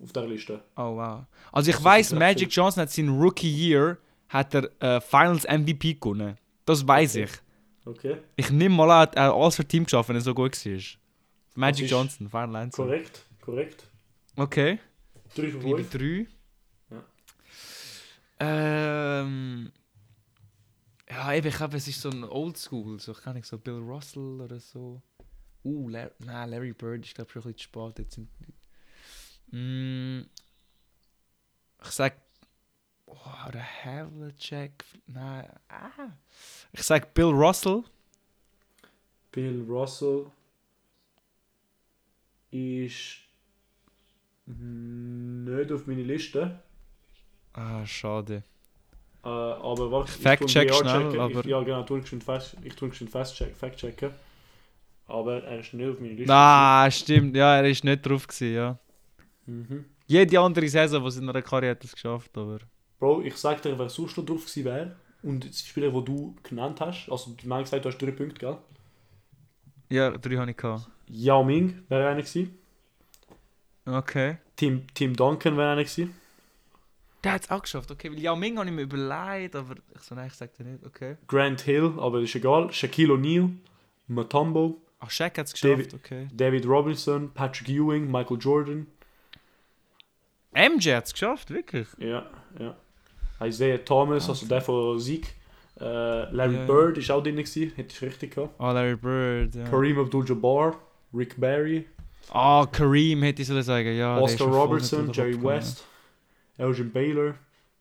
[0.03, 0.63] auf der Liste.
[0.77, 1.25] Oh wow.
[1.51, 2.53] Also ich Das weiß, Magic.
[2.55, 3.99] Johnson hat seinen Rookie Year
[4.29, 6.37] hat er äh, Finals MVP gewonnen.
[6.65, 7.25] Das weiß Okay.
[7.25, 7.31] ich.
[7.87, 10.65] Okay, Ich nehme mal an, er hat alles für Team geschafft, wenn er so gut
[10.67, 10.81] war.
[11.55, 12.85] Magic Johnson, Final Answer.
[12.85, 13.87] korrekt, korrekt.
[14.37, 14.79] Okay.
[15.35, 15.91] 3 von Liebe 5.
[15.91, 16.27] drei.
[18.39, 19.73] Ähm.
[21.09, 24.41] Ja, eben, ich glaube, es ist so ein Oldschool, so kann ich so Bill Russell
[24.41, 25.03] oder so.
[25.65, 27.99] Uh, Larry, nein, Larry Bird ist glaube schon ein bisschen spät.
[27.99, 28.29] Jetzt sind,
[29.53, 30.27] mm,
[31.83, 32.21] ich sag,
[33.07, 36.11] oh, der Havlicek, nein, ah.
[36.73, 37.85] Ich sag Bill Russell.
[39.31, 40.27] Bill Russell
[42.51, 43.19] ist
[44.47, 46.63] nicht auf meiner Liste.
[47.57, 48.43] Ah, schade.
[49.25, 51.21] Äh, aber warte, Fact-check schnell, checken.
[51.21, 54.11] aber- Ich, ja, genau, schon fast, ich tue schon fast check, fact checken.
[55.09, 56.33] Aber er ist nicht auf meiner Liste.
[56.33, 58.79] Ah, stimmt, ja, er ist nicht drauf gewesen, ja.
[59.47, 59.85] Mhm.
[60.07, 62.59] Jede andere Saison, die in einer Karriere hat es geschafft, aber...
[62.99, 64.97] Bro, ich sag dir, wer sonst noch drauf gewesen wäre.
[65.23, 68.39] Und die Spieler, die du genannt hast, also du hast gesagt, du hast drei Punkte,
[68.39, 68.59] gell?
[69.91, 70.89] Ja, drei habe ich gehabt.
[71.09, 72.59] Yao Ming wäre einer gewesen.
[73.85, 74.39] Okay.
[74.57, 76.15] Tim, Tim Duncan wäre einer gewesen.
[77.27, 78.11] Der hat es auch geschafft, okay.
[78.11, 80.85] Weil Yao Ming habe ich mir überlegt, aber ich so, nein, ich sag dir nicht,
[80.87, 81.17] okay.
[81.27, 82.73] Grant Hill, aber ist egal.
[82.73, 83.51] Shaquille O'Neal,
[84.07, 86.29] Matumbo, Ach, Shaq hat es geschafft, David- okay.
[86.33, 88.87] David Robinson, Patrick Ewing, Michael Jordan.
[90.55, 91.87] MJ hat es geschafft, wirklich.
[91.99, 92.27] Ja,
[92.59, 92.77] ja.
[93.45, 95.35] Isaiah Thomas, also der von Sieg.
[95.79, 95.85] Äh,
[96.33, 96.65] Larry ja.
[96.65, 98.59] Bird ist auch drin gewesen, hätte ich richtig gehabt.
[98.59, 99.65] Ah, Larry Bird, ja.
[99.65, 100.77] Kareem Abdul-Jabbar,
[101.13, 101.85] Rick Barry,
[102.31, 104.19] Ah, Kareem hätte ich sollen sagen, ja.
[104.19, 105.41] Oscar Robertson, Jerry.
[105.43, 105.85] West,
[106.59, 107.35] Elgin Baylor,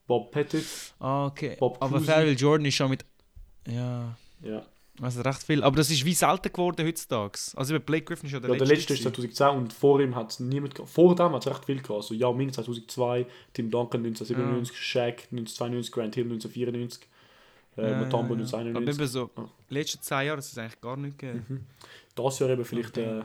[0.07, 0.65] Bob Pettit.
[0.99, 1.55] Ah, okay.
[1.59, 1.99] Bob aber.
[2.01, 3.05] Farrell Jordan ist schon mit...
[3.67, 4.63] Ja, Ja.
[5.01, 5.63] also recht viel.
[5.63, 7.39] Aber das ist wie selten geworden heutzutage.
[7.55, 9.33] Also Blake Griffin ist ja der Ja, der letzte ist gewesen.
[9.33, 10.77] 2010 und vor ihm hat es niemand.
[10.85, 11.91] Vor dem hat es recht viel gehabt.
[11.91, 17.07] Also Yao Ming 2002, Tim Duncan 1997, Shaq 1992, Grant Hill 1994,
[17.77, 18.45] äh, Ja, Mutombo ja, ja.
[18.45, 18.99] Aber 1991.
[18.99, 19.49] eben so, Ja.
[19.69, 21.45] letzten zehn Jahre ist es eigentlich gar nicht gegeben.
[21.47, 21.65] Mhm.
[22.13, 23.19] Das Jahr eben vielleicht, Okay.
[23.19, 23.23] äh,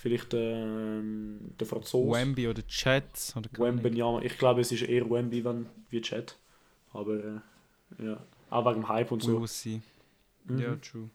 [0.00, 2.18] vielleicht ähm, der Franzose.
[2.18, 3.76] Wemby oder Chat oder Ahnung.
[3.76, 4.22] Wembenyama.
[4.22, 6.36] Ich glaube, es ist eher Wemby wenn, wie Chat.
[6.92, 8.18] Aber äh, ja,
[8.50, 9.38] auch wegen dem Hype und so.
[9.38, 10.58] Mhm.
[10.58, 11.10] Ja, true.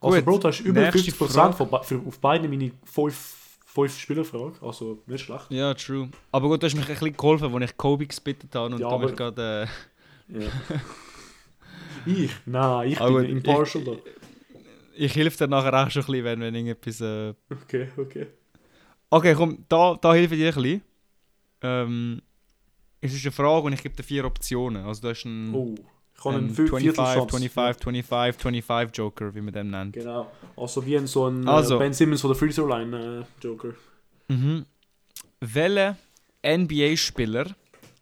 [0.00, 1.52] also Gut, Bro, du hast über nächste 50% Frage.
[1.54, 3.34] von, für, auf beide meine 5
[3.66, 4.54] fünf Spielerfragen.
[4.60, 5.46] Also nicht schlecht.
[5.50, 6.08] Ja, true.
[6.32, 8.88] Aber gut, du hast mich ein bisschen geholfen, als ich Kobe gespittet habe und Ja,
[8.90, 9.68] da mich gerade...
[10.28, 10.48] Äh, Ja.
[12.06, 12.30] ich?
[12.46, 13.92] Nein, ich Aber bin impartial da.
[14.98, 17.00] Ich helfe dir nachher auch schon ein bisschen, wenn, wenn irgendetwas...
[17.00, 17.34] Äh...
[17.50, 18.26] Okay, okay.
[19.10, 20.82] Okay, komm, da, da helfe ich dir ein bisschen.
[21.62, 22.22] Ähm,
[23.00, 24.84] es ist eine Frage und ich gebe dir vier Optionen.
[24.84, 25.74] Also du hast einen, Oh,
[26.14, 27.30] ich habe einen einen 5 25, Viertelchance.
[27.30, 29.92] 25, 25, 25 Joker, wie man den nennt.
[29.94, 30.30] Genau.
[30.56, 31.76] Also wie ein so ein Also.
[31.76, 33.72] äh, Ben Simmons von der Free Throw Line äh, Joker.
[34.28, 34.66] Mhm.
[35.40, 35.96] Welcher
[36.44, 37.54] NBA-Spieler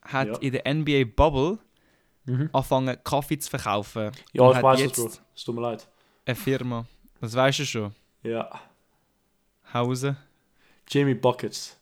[0.02, 0.36] hat Ja.
[0.38, 1.58] in der NBA-Bubble
[2.28, 2.50] Mhm.
[2.52, 4.10] angefangen, Kaffee zu verkaufen?
[4.32, 5.10] Ja, ich weiß es, Bro.
[5.34, 5.86] Es tut mir leid.
[6.26, 6.86] Eine Firma.
[7.20, 7.94] Das weißt du schon.
[8.22, 8.50] Ja.
[9.72, 10.16] Hause.
[10.88, 11.76] Jamie Buckets.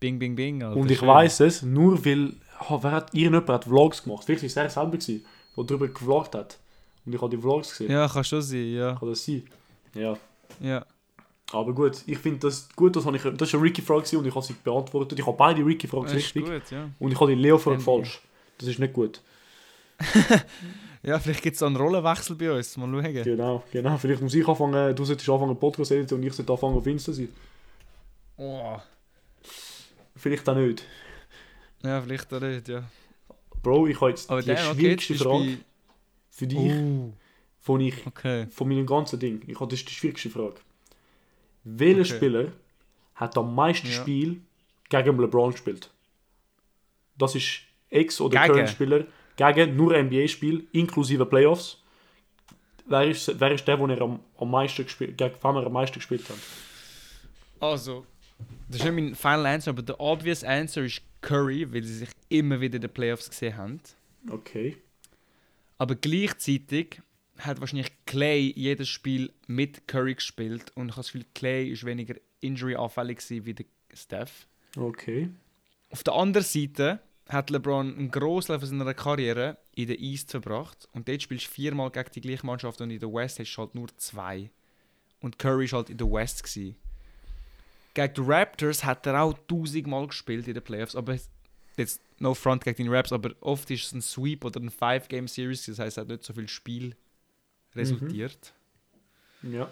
[0.00, 0.62] Bing, bing, bing.
[0.62, 2.34] Alter, Und ich weiß es nur, weil
[2.68, 4.24] oh, wer hat, irgendjemand hat Vlogs gemacht.
[4.24, 5.24] Vielleicht es er selber, gewesen,
[5.56, 6.58] der darüber gevloggt hat.
[7.04, 7.90] Und ich habe die Vlogs gesehen.
[7.90, 8.94] Ja, kann schon sein, ja.
[8.94, 9.42] Kann das sein?
[9.94, 10.16] Ja.
[10.60, 10.86] ja.
[11.52, 14.44] Aber gut, ich finde das gut, das, ich, das ist eine Ricky-Frage und ich habe
[14.44, 15.18] sie beantwortet.
[15.18, 16.44] Ich habe beide Ricky-Fragen ist richtig.
[16.44, 16.88] gut, ja.
[16.98, 18.20] Und ich habe die Leo-Frage falsch.
[18.58, 19.20] Das ist nicht gut.
[21.04, 22.76] Ja, vielleicht gibt es da einen Rollenwechsel bei uns.
[22.78, 23.22] Mal schauen.
[23.22, 23.98] Genau, genau.
[23.98, 26.86] Vielleicht muss ich anfangen, du solltest anfangen Podcast zu editen und ich sollte anfangen auf
[26.86, 27.28] Insta sein.
[28.38, 28.78] Oh.
[30.16, 30.82] Vielleicht auch nicht.
[31.82, 32.84] Ja, vielleicht auch nicht, ja.
[33.62, 35.56] Bro, ich habe jetzt Aber die okay, schwierigste jetzt Frage du
[36.30, 36.80] für dich, bei...
[36.80, 37.12] Oh,
[37.60, 38.46] von, ich, okay.
[38.46, 39.42] von meinem ganzen Ding.
[39.46, 40.56] Ich habe das ist die schwierigste Frage.
[41.64, 42.16] Welcher Okay.
[42.16, 42.52] Spieler
[43.14, 43.92] hat am meisten Ja.
[43.92, 44.40] Spiel
[44.88, 45.90] gegen LeBron gespielt?
[47.18, 48.46] Das ist Ex- oder?
[48.46, 49.04] Current-Spieler
[49.36, 51.82] gegen nur NBA-Spiel, inklusive Playoffs.
[52.86, 55.72] Wer ist, wer ist der, wo er am, am meisten gespielt, gegen wen er am
[55.72, 56.36] meisten gespielt hat?
[57.60, 58.04] Also,
[58.68, 62.10] das ist nicht mein Final Answer, aber der obvious Answer ist Curry, weil sie sich
[62.28, 63.80] immer wieder in den Playoffs gesehen haben.
[64.30, 64.76] Okay.
[65.78, 67.00] Aber gleichzeitig
[67.38, 71.84] hat wahrscheinlich Clay jedes Spiel mit Curry gespielt und ich habe das Gefühl, Clay ist
[71.84, 74.46] weniger injury-anfällig wie der Steph.
[74.76, 75.30] Okay.
[75.90, 80.88] Auf der anderen Seite hat LeBron einen Großteil von seiner Karriere in der East verbracht
[80.92, 83.62] und dort spielst du viermal gegen die gleiche Mannschaft und in der West hast du
[83.62, 84.50] halt nur zwei.
[85.20, 86.42] Und Curry war halt in der West.
[86.42, 86.76] Gewesen.
[87.94, 91.16] Gegen die Raptors hat er auch tausendmal gespielt in den Playoffs, aber
[91.76, 95.66] jetzt no front gegen die Raps, aber oft ist es ein Sweep oder ein Five-Game-Series,
[95.66, 96.96] das heißt, es hat nicht so viel Spiel
[97.74, 98.52] resultiert.
[99.42, 99.70] Ja.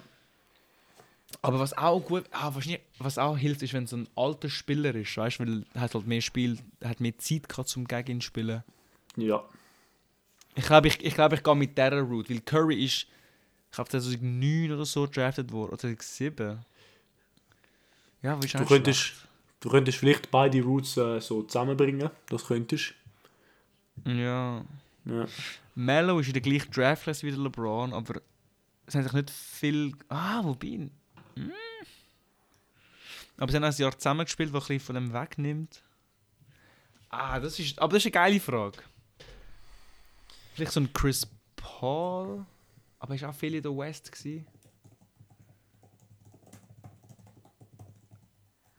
[1.40, 4.94] Aber was auch gut, ah, wahrscheinlich, was auch hilft, ist, wenn so ein alter Spieler
[4.94, 8.20] ist, weißt du, weil er hat halt mehr Spiel, hat mehr Zeit gehabt zum Gegen
[8.20, 8.62] spielen.
[9.16, 9.42] Ja.
[10.54, 13.06] Ich glaube, ich, ich, glaub, ich gehe mit dieser Route, weil Curry ist,
[13.70, 16.58] ich glaube 2009 oder so drafted worden, oder 2007.
[18.22, 19.28] Ja, wie ist Du könntest, schlecht.
[19.60, 22.10] du könntest vielleicht beide Routes äh, so zusammenbringen.
[22.28, 22.94] Das könntest
[24.04, 24.64] Ja.
[25.04, 25.26] Ja.
[25.74, 28.20] Melo ist in der gleichen Draftless wie der LeBron, aber
[28.86, 29.92] es haben sich nicht viel.
[30.08, 30.90] Ah, wobei.
[31.36, 31.52] Hm.
[33.38, 35.82] Aber sie haben auch ein Jahr zusammengespielt, das ein bisschen von dem wegnimmt.
[37.10, 37.78] Ah, das ist.
[37.78, 38.78] Aber das ist eine geile Frage.
[40.54, 41.26] Vielleicht so ein Chris
[41.56, 42.44] Paul.
[42.98, 44.46] Aber ist auch viel in der West gewesen.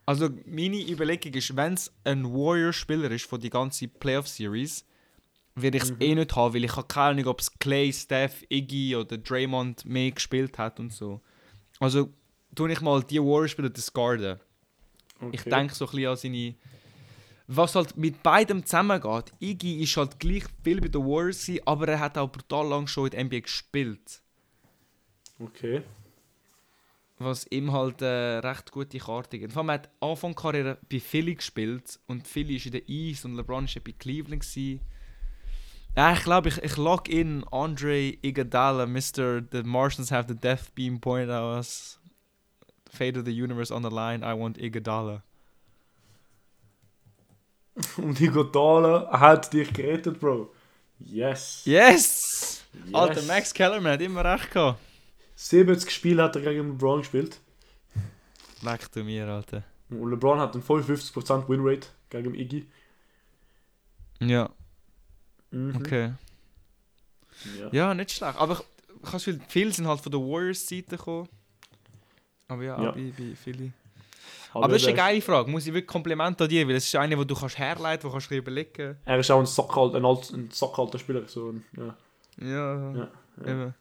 [0.06, 4.86] Also meine Überlegung ist, wenn es ein Warrior-Spieler ist von die ganze Playoff-Series,
[5.56, 6.02] werde ich es Mhm.
[6.02, 9.86] eh nicht haben, weil ich habe keine Ahnung, ob es Clay, Steph, Iggy oder Draymond
[9.86, 11.22] mehr gespielt hat und so.
[11.80, 12.12] Also
[12.56, 14.40] tue ich mal die Warrior-Spieler discarden.
[15.20, 15.30] Okay.
[15.32, 16.56] Ich denke so ein bisschen an seine...
[17.48, 22.00] Was halt mit beidem zusammengeht, Iggy ist halt gleich viel bei den Warriors, aber er
[22.00, 24.22] hat auch brutal lang schon in der NBA gespielt.
[25.40, 25.84] Okay.
[27.20, 29.54] was ihm halt äh, recht gute Karte gibt.
[29.54, 33.26] Vor allem er hat Anfang Karriere bei Philly gespielt und Philly ist in der East
[33.26, 34.82] und LeBron ja bei Cleveland gewesen.
[35.96, 39.44] Ja, ich glaube, ich, ich log in Andre Iguodala, Mr.
[39.52, 42.00] The Martians have the death beam pointed at us.
[42.94, 45.24] Fate of the universe on the line, I want Iguodala.
[47.98, 50.54] Und Iguodala hat dich gerettet, Bro.
[51.00, 51.62] Yes.
[51.66, 52.64] Yes!
[52.86, 52.94] yes.
[52.94, 54.80] Alter, Max Kellerman hat immer recht gehabt.
[55.36, 57.40] 70 Spiele hat er gegen LeBron gespielt.
[58.62, 59.64] Leck du mir, Alter.
[59.90, 62.66] Und LeBron hat einen 55% Winrate gegen Iggy.
[64.20, 64.50] Ja,
[65.52, 65.76] Mhm.
[65.76, 66.14] okay.
[67.60, 67.70] Ja.
[67.72, 68.38] Ja, nicht schlecht.
[68.38, 68.60] Aber ich,
[69.02, 71.28] ich habe Gefühl, viele sind halt von der Warriors-Seite gekommen.
[72.54, 72.90] Aber ja, Ja.
[72.90, 73.72] auch bei, bei Philly.
[74.54, 75.50] Aber, das ist eine geile Frage.
[75.50, 78.12] Muss ich wirklich Kompliment an dir, weil es ist eine, die du kannst herleiten, wo
[78.14, 78.98] kannst du überlegen.
[79.04, 81.24] Er ist auch ein Sackalter, ein, alt, ein Sackalter Spieler.
[81.28, 81.96] So, ja.
[82.40, 83.08] Ja, Ja,
[83.46, 83.74] ja.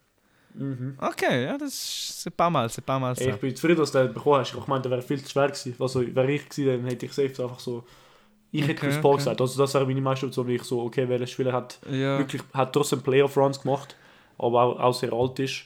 [0.54, 0.96] Mhm.
[0.98, 3.22] Okay, ja, das ist ein paar Mal, ein paar Mal so.
[3.24, 4.54] Ey, ich bin zufrieden, dass du den bekommen hast.
[4.54, 5.74] Ich meinte, der wäre viel zu schwer gewesen.
[5.78, 7.84] Also, wäre ich gewesen, dann hätte ich safe einfach so...
[8.50, 9.18] Ich hätte Okay, Chris Paul okay.
[9.18, 9.40] gesagt.
[9.40, 12.42] Also, das wäre meine meiste Option, wie ich so, okay, welcher Spieler hat Ja, wirklich,
[12.52, 13.96] hat trotzdem Playoff-Runs gemacht,
[14.36, 15.64] aber auch, auch sehr alt ist.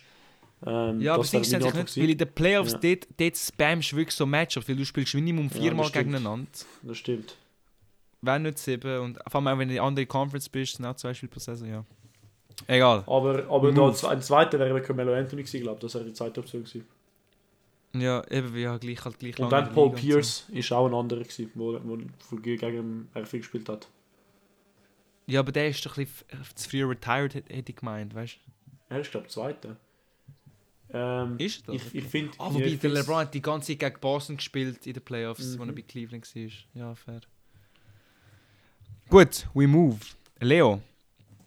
[0.64, 2.78] Ähm, ja aber ist meine natürlich Antwort nicht, weil in den Playoffs Ja.
[2.78, 6.06] dort, dort spammst du wirklich so Matchups, weil du spielst Minimum Ja, viermal stimmt.
[6.06, 6.48] gegeneinander.
[6.82, 7.36] Das stimmt.
[8.22, 9.00] Wenn nicht sieben.
[9.00, 11.30] Und vor allem auch wenn du in die andere Conference bist, sind auch zwei Spiele
[11.30, 11.84] pro Saison, ja.
[12.66, 13.04] Egal.
[13.06, 16.64] Aber, aber da, ein zweiter wäre Carmelo Anthony gewesen, glaube Das wäre die zweite Option
[16.64, 16.86] gewesen.
[17.92, 20.00] Ja, eben, ja, gleich halt gleich Und dann Paul und so.
[20.02, 21.78] Pierce ist auch ein anderer gewesen, wo,
[22.38, 23.88] gegen RF gespielt hat.
[25.26, 28.38] Ja, aber der ist doch ein bisschen zu früh retired, hätte ich gemeint, weißt
[28.88, 29.76] Er ist, glaube ich, zweiter.
[30.92, 31.34] Ähm?
[31.38, 32.32] Ist er ich ich finde...
[32.38, 35.60] Ah, wobei der LeBron hat die ganze Zeit gegen Boston gespielt in den Playoffs, Mhm.
[35.60, 36.50] als er bei Cleveland war.
[36.74, 37.20] Ja, fair.
[39.08, 39.98] Gut, we move.
[40.40, 40.80] Leo,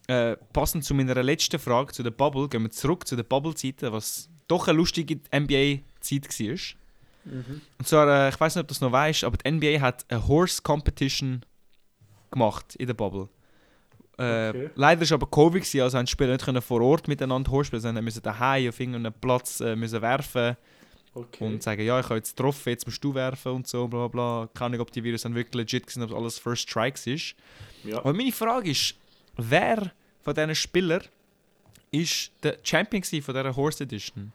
[0.08, 3.92] äh, passend zu meiner letzten Frage, zu der Bubble, gehen wir zurück zu den Bubble-Zeiten,
[3.92, 6.76] was doch eine lustige NBA-Zeit war.
[7.32, 7.60] Mhm.
[7.78, 10.04] Und zwar, äh, ich weiß nicht, ob du das noch weißt, aber die NBA hat
[10.10, 11.44] eine Horse Competition
[12.30, 13.28] gemacht in der Bubble.
[14.20, 14.70] Äh, Okay.
[14.74, 17.68] Leider war aber Covid, gewesen, also haben die Spieler nicht können vor Ort miteinander Horse
[17.68, 20.56] spielen, sondern müssen daheim auf irgendeinen Platz äh, müssen werfen
[21.12, 21.44] Okay.
[21.44, 24.48] und sagen, ja, ich habe jetzt getroffen, jetzt musst du werfen und so, bla bla.
[24.54, 27.34] Keine Ahnung, ob die Virus dann wirklich legit sind, ob alles First Strikes ist.
[27.82, 27.98] ja.
[27.98, 28.94] Aber meine Frage ist,
[29.36, 29.90] wer
[30.22, 31.02] von diesen Spielern
[31.90, 34.32] ist der Champion von dieser Horse Edition?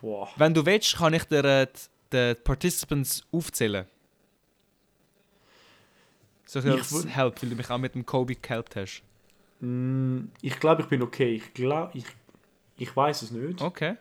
[0.00, 0.30] Wow.
[0.36, 1.66] Wenn du willst, kann ich dir äh,
[2.12, 3.86] die, die Participants aufzählen.
[6.46, 9.02] So Ich als Help, weil du mich auch mit dem Kobe gehelpt hast.
[9.60, 11.34] Mm, Ich glaube, ich bin okay.
[11.36, 12.04] Ich glaube, ich,
[12.76, 13.60] ich weiß es nicht.
[13.60, 13.96] Okay.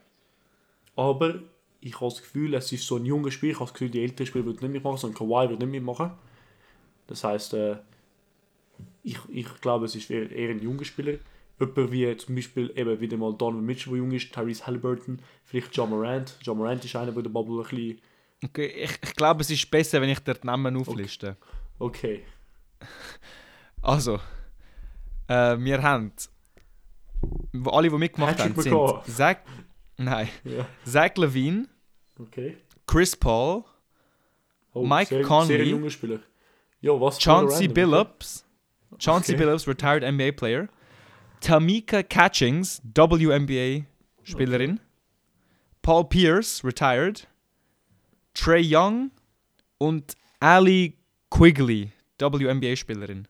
[0.95, 1.35] Aber
[1.79, 3.51] ich habe das Gefühl, es ist so ein junger Spiel.
[3.51, 6.11] Ich habe das Gefühl, die älteren Spieler würden nicht mitmachen, sondern Kawhi wird nicht mitmachen.
[7.07, 7.77] Das heisst, äh,
[9.03, 11.17] ich, ich glaube, es ist eher, eher ein junger Spieler.
[11.59, 15.75] Jemand wie zum Beispiel eben wieder mal Donovan Mitchell, der jung ist, Tyrese Halliburton, vielleicht
[15.75, 16.37] John Morant.
[16.41, 18.01] John Morant ist einer, der der Bubble ein bisschen...
[18.43, 18.67] okay.
[18.67, 21.37] Ich, ich glaube, es ist besser, wenn ich die Namen aufliste.
[21.79, 22.23] Okay.
[23.81, 24.19] Also,
[25.27, 26.13] äh, wir haben.
[27.65, 28.73] Alle, die mitgemacht haben, sind.
[29.07, 29.37] Zach,
[29.97, 30.65] nein, Ja.
[30.85, 31.67] Zach Levine,
[32.19, 32.57] Okay.
[32.87, 33.63] Chris Paul,
[34.73, 35.89] Oh, Mike sehr, Conley.
[35.89, 36.19] Sehr.
[36.81, 37.17] Jo, was?
[37.19, 38.45] Chauncey random, Billups,
[38.99, 39.43] Chauncey Okay.
[39.43, 40.67] Billups, retired NBA player,
[41.41, 43.85] Tamika Catchings, WNBA
[44.23, 44.79] Spielerin,
[45.81, 47.27] Paul Pierce, retired,
[48.33, 49.11] Trey Young
[49.77, 50.97] und Ali
[51.29, 53.27] Quigley, WNBA Spielerin.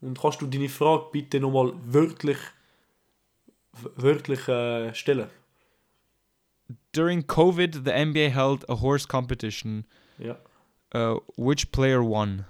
[0.00, 2.38] Und kannst du deine Frage bitte nochmal wörtlich,
[3.96, 5.28] wörtlich äh, stellen?
[6.92, 9.84] During COVID, the NBA held a horse competition.
[10.18, 10.36] Ja.
[10.94, 12.44] Uh, which player won?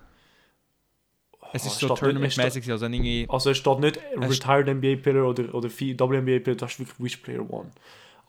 [1.52, 3.26] Es Oh, ist so es tournamentmäßig, also irgendwie.
[3.28, 6.98] Also es steht nicht Es- Retired NBA Player oder, oder WNBA Player, das ist wirklich
[7.00, 7.70] Which Player One.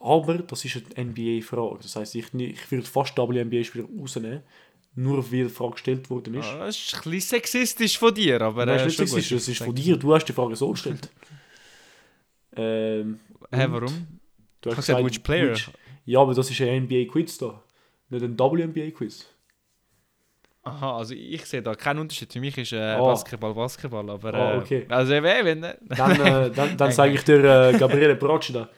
[0.00, 1.78] Aber das ist eine NBA-Frage.
[1.82, 4.42] Das heisst, ich, ich würde fast WNBA-Spieler rausnehmen.
[5.00, 6.46] Nur wie die Frage gestellt worden ist.
[6.46, 9.48] Ah, das ist ein bisschen sexistisch von dir, aber Nein, äh, ist nicht sexistisch, das
[9.48, 9.96] ist von dir.
[9.96, 11.08] Du hast die Frage so gestellt.
[12.56, 13.20] ähm,
[13.52, 14.06] Hä, und warum?
[14.60, 15.54] Du hab gesagt, which player?
[16.04, 17.62] Ja, aber das ist ein NBA-Quiz da.
[18.10, 19.26] Nicht ein WNBA-Quiz.
[20.64, 22.32] Aha, also ich sehe da keinen Unterschied.
[22.32, 22.98] Für mich ist äh, Ah.
[23.00, 24.86] Basketball Basketball, aber Ah, äh, okay.
[24.88, 28.68] also äh, wenn äh, Dann, äh, dann, dann sage ich dir äh, Gabriele Braccia,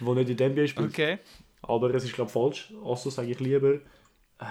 [0.00, 0.90] der nicht in der NBA spielt.
[0.90, 1.18] okay.
[1.62, 2.72] Aber es ist, glaube ich, falsch.
[2.84, 4.44] Also sage ich lieber äh,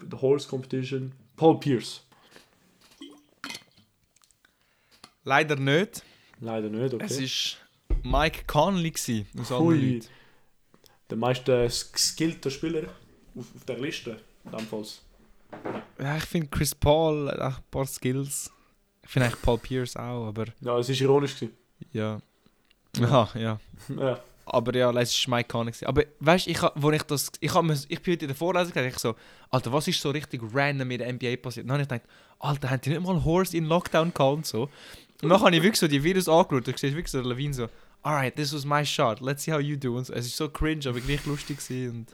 [0.00, 1.12] The Horse Competition.
[1.36, 2.02] Paul Pierce.
[5.24, 6.02] Leider nicht.
[6.40, 7.04] Leider nicht, okay.
[7.04, 7.56] Es ist
[8.02, 9.50] Mike Conley gsi aus.
[9.50, 10.00] Leuten.
[11.10, 12.88] Der meiste geskillte Spieler
[13.34, 14.20] auf, auf der Liste.
[14.44, 15.02] Jedenfalls.
[15.98, 18.50] Ja, ich finde Chris Paul hat auch ein paar Skills.
[19.02, 21.34] Ich finde eigentlich Paul Pierce auch, aber Ja, es war ironisch.
[21.34, 21.56] Gewesen.
[21.92, 22.20] ja.
[22.98, 23.60] Ja, ja.
[23.88, 24.20] Ja.
[24.48, 25.86] Aber ja, es war Mike gewesen.
[25.86, 27.32] Aber weißt du, ich, wo ich das.
[27.40, 29.16] Ich, hab mir, ich bin heute in der Vorlesung gegangen, ich so,
[29.50, 31.64] Alter, was ist so richtig random mit der NBA passiert?
[31.64, 34.46] Und dann habe ich gedacht, Alter, haben die nicht mal Horse in Lockdown gehabt und
[34.46, 34.68] so?
[35.22, 37.54] Und dann habe ich wirklich so die Videos angeschaut und ich sehe wirklich so Levine
[37.54, 37.68] so,
[38.02, 39.96] alright, this was my shot, let's see how you do.
[39.96, 40.12] Und so.
[40.12, 42.06] Es ist so cringe, aber gleich lustig gewesen.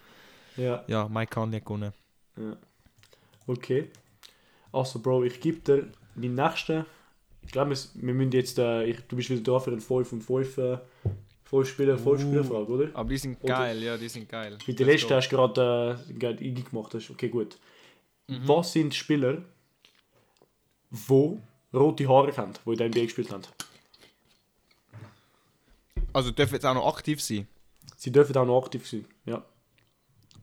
[0.57, 0.85] Und ja.
[0.87, 1.93] ja, Mike hat gewonnen.
[2.37, 2.57] Ja.
[3.47, 3.91] Okay.
[4.72, 6.87] Also, Bro, ich gebe dir meinen nächsten.
[7.43, 8.59] Ich glaube, wir müssen jetzt.
[8.59, 10.78] Äh, ich, du bist wieder da für einen 5 und 5 äh,
[11.53, 12.18] 5 Spieler, 5 Uh.
[12.18, 12.88] Spielerfrage, oder?
[12.94, 14.57] Aber die sind Oder- geil, ja, die sind geil.
[14.64, 16.94] Für die letzte hast du gerade äh, eingemacht.
[16.94, 17.11] Hast.
[17.11, 17.59] Okay, gut.
[18.26, 18.48] Mhm.
[18.48, 19.42] Was sind Spieler,
[20.90, 21.38] die
[21.74, 23.42] rote Haare haben, die in der NBA gespielt haben?
[26.14, 27.46] Also dürfen jetzt auch noch aktiv sein.
[27.98, 29.05] Sie dürfen auch noch aktiv sein.
[29.26, 29.44] Ja.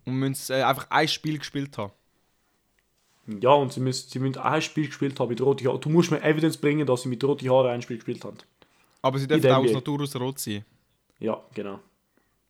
[0.05, 1.91] Und müssen äh, einfach ein Spiel gespielt haben.
[3.41, 5.82] Ja, und sie müssen, sie müssen ein Spiel gespielt haben mit roten Haaren.
[5.82, 8.38] Du musst mir Evidenz bringen, dass sie mit roten Haaren ein Spiel gespielt haben.
[9.01, 9.72] Aber sie dürfen auch aus.
[9.72, 10.64] Natur aus rot sein.
[11.20, 11.80] Ja, genau.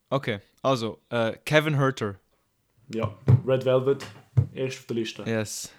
[0.10, 2.16] Okay, also äh, Kevin Herter.
[2.94, 3.16] Ja.
[3.46, 4.06] Red Velvet,
[4.54, 5.24] erst auf der Liste.
[5.24, 5.72] Yes.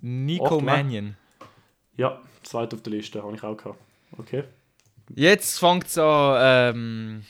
[0.00, 0.62] Nico ne?
[0.62, 1.16] Mannion.
[1.96, 3.78] Ja, zweit auf der Liste, habe ich auch gehabt.
[4.18, 4.44] Okay.
[5.14, 7.24] Jetzt fängt es an ähm,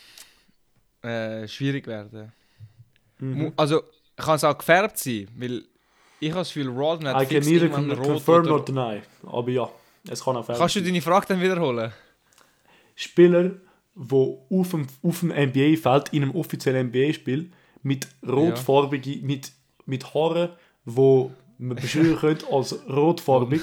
[1.03, 2.33] äh, schwierig werden.
[3.19, 3.53] Mhm.
[3.57, 3.83] Also
[4.17, 5.65] kann es auch gefärbt sein, weil
[6.21, 8.51] ich habe das Gefühl, Rodman hat I can fix neither irgendwann rot confirm oder...
[8.51, 9.03] nor deny.
[9.27, 9.71] Aber ja,
[10.09, 10.59] es kann auch fällen.
[10.59, 11.93] Kannst du deine Frage dann wiederholen?
[12.95, 13.53] Spieler,
[14.03, 14.15] die
[14.51, 17.51] auf dem, auf dem NBA-Feld, in einem offiziellen NBA-Spiel,
[17.83, 19.53] mit rotfarbigen, mit,
[19.87, 20.51] mit Haaren,
[20.85, 23.61] wo man beschreiben könnte als rotfarbig,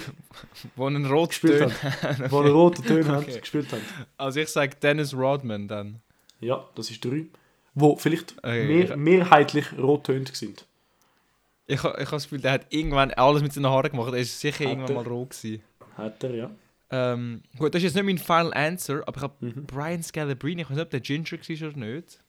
[0.76, 2.16] Wo einen rot gespielt Ton- haben.
[2.30, 3.40] Die einen roten haben, Okay.
[3.40, 3.82] gespielt haben.
[4.18, 6.02] Also ich sage Dennis Rodman dann.
[6.40, 7.26] Ja, das ist drei.
[7.74, 10.66] Wo vielleicht Okay, mehr, ich- mehrheitlich rottönt sind.
[11.66, 14.14] Ich, ich habe das Gefühl, der hat irgendwann alles mit seinen Haaren gemacht.
[14.14, 15.04] Er ist sicher Hat irgendwann er?
[15.04, 15.64] mal rot gewesen.
[15.98, 16.52] Hat er, ja.
[16.90, 19.66] Ähm, gut, das ist jetzt nicht mein Final Answer, aber ich habe Mhm.
[19.66, 22.20] Brian Scalabrine, ich weiß nicht, ob der Ginger war oder nicht.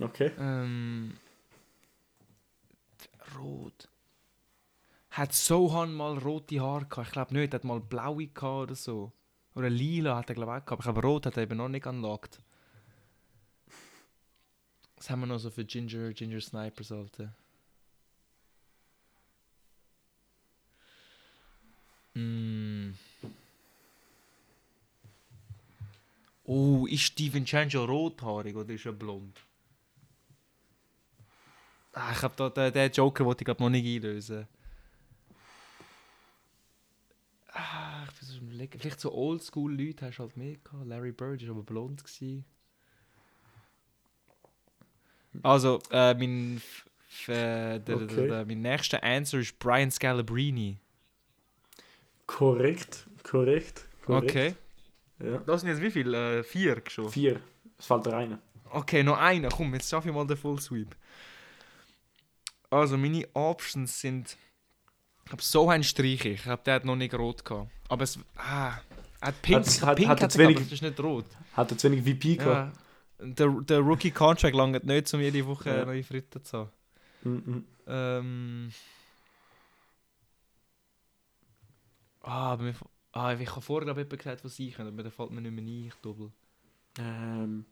[0.00, 0.30] Okay.
[0.38, 1.16] Ähm,
[3.38, 3.88] rot.
[5.10, 7.08] Hat Sohan mal rote Haare gehabt?
[7.08, 9.12] Ich glaube nicht, er hat mal blaue gehabt oder so.
[9.54, 10.82] Oder lila hat er glaube ich auch gehabt.
[10.82, 12.40] Glaube, rot hat er eben noch nicht unlocked.
[14.96, 17.34] Was haben wir noch so für Ginger, Ginger Snipers, Alter?
[22.14, 22.90] Mm.
[26.44, 29.38] Oh, ist Steven Changel rothaarig oder ist er blond?
[31.92, 34.46] Ah, ich habe da den, den Joker wollte ich glaube noch nicht einlösen.
[37.52, 38.78] Ah, ich am überlegen.
[38.78, 40.86] Vielleicht so Oldschool-Leute hast du halt mehr gehabt.
[40.86, 42.02] Larry Bird war aber blond.
[42.02, 42.44] Gewesen.
[45.42, 48.28] Also, äh, mein, f- f- äh, der, Okay.
[48.28, 50.76] der, mein nächster Answer ist Brian Scalabrine.
[52.36, 54.30] Korrekt, korrekt, korrekt.
[54.30, 54.54] Okay.
[55.22, 55.38] Ja.
[55.38, 56.14] Das sind jetzt wie viel?
[56.14, 57.10] Äh, vier schon.
[57.10, 57.40] Vier.
[57.78, 58.38] Es fällt dir rein.
[58.70, 59.48] Okay, noch einer.
[59.48, 60.94] Komm, jetzt schaffe ich mal den Full Sweep.
[62.70, 64.36] Also, meine Options sind.
[65.24, 66.24] Ich glaube, so ein Streich.
[66.24, 67.70] Ich glaube, der hat noch nicht rot gehabt.
[67.88, 68.18] Aber es.
[68.36, 68.74] Ah.
[69.20, 71.00] Er hat Pink, Hat- hat- Pink hat hat, er gehabt, wenig- aber das ist nicht
[71.00, 71.26] rot.
[71.54, 72.44] Hat er zu wenig VP Ja.
[72.44, 72.78] gehabt?
[73.22, 75.84] Der, der Rookie Contract langt nicht, um jede Woche Ja.
[75.84, 76.70] neue Fritten zu haben.
[77.24, 77.64] Mhm.
[77.86, 78.70] Ähm.
[82.22, 82.74] Ah, aber mir,
[83.12, 85.52] ah, ich habe vorher glaube ich gesagt, was ich kann, aber der fällt mir nicht
[85.52, 85.86] mehr ein.
[85.86, 86.30] Ich doppel.
[86.98, 87.64] Ähm.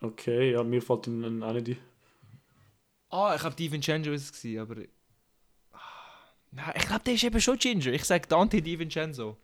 [0.00, 1.76] Okay, ja, mir fällt dann auch nicht ein.
[3.10, 4.76] Ah, ich glaube, DiVincenzo ist es, aber.
[5.72, 5.78] Ah,
[6.52, 7.92] Nein, ich glaube, der ist eben schon Ginger.
[7.92, 9.36] Ich sage Dante DiVincenzo.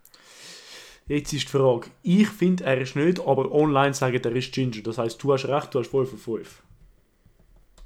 [1.08, 1.90] Jetzt ist die Frage.
[2.02, 4.82] Ich finde, er ist nicht, aber online sagen, er ist Ginger.
[4.82, 6.62] Das heisst, du hast recht, du hast 5 von 5.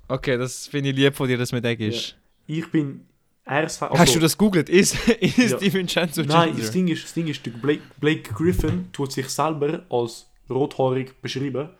[0.08, 2.16] Okay, das finde ich lieb von dir, dass mir der ist.
[2.46, 3.06] Ich bin.
[3.46, 3.98] Sagt.
[3.98, 4.68] Hast du das googelt?
[4.68, 5.56] Ist, ist Ja.
[5.58, 6.34] DiVincenzo Ginger?
[6.46, 11.20] Nein, das Ding ist, das Ding ist Blake, Blake Griffin tut sich selber als rothaarig
[11.20, 11.70] beschreiben.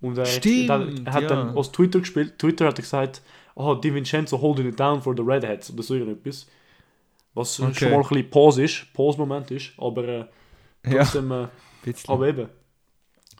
[0.00, 0.70] Und er, Stimmt,
[1.06, 1.28] er hat ja.
[1.28, 2.38] dann aus Twitter gespielt.
[2.38, 3.20] Twitter hat gesagt,
[3.54, 6.46] oh, Di Vincenzo holding it down for the Redheads oder so irgendetwas.
[7.34, 7.74] Was Okay.
[7.74, 10.18] schon mal ein bisschen Pause ist, Pause-Moment ist, aber äh,
[10.86, 11.46] Ja, trotzdem, äh,
[11.84, 12.10] bisschen.
[12.12, 12.48] aber eben,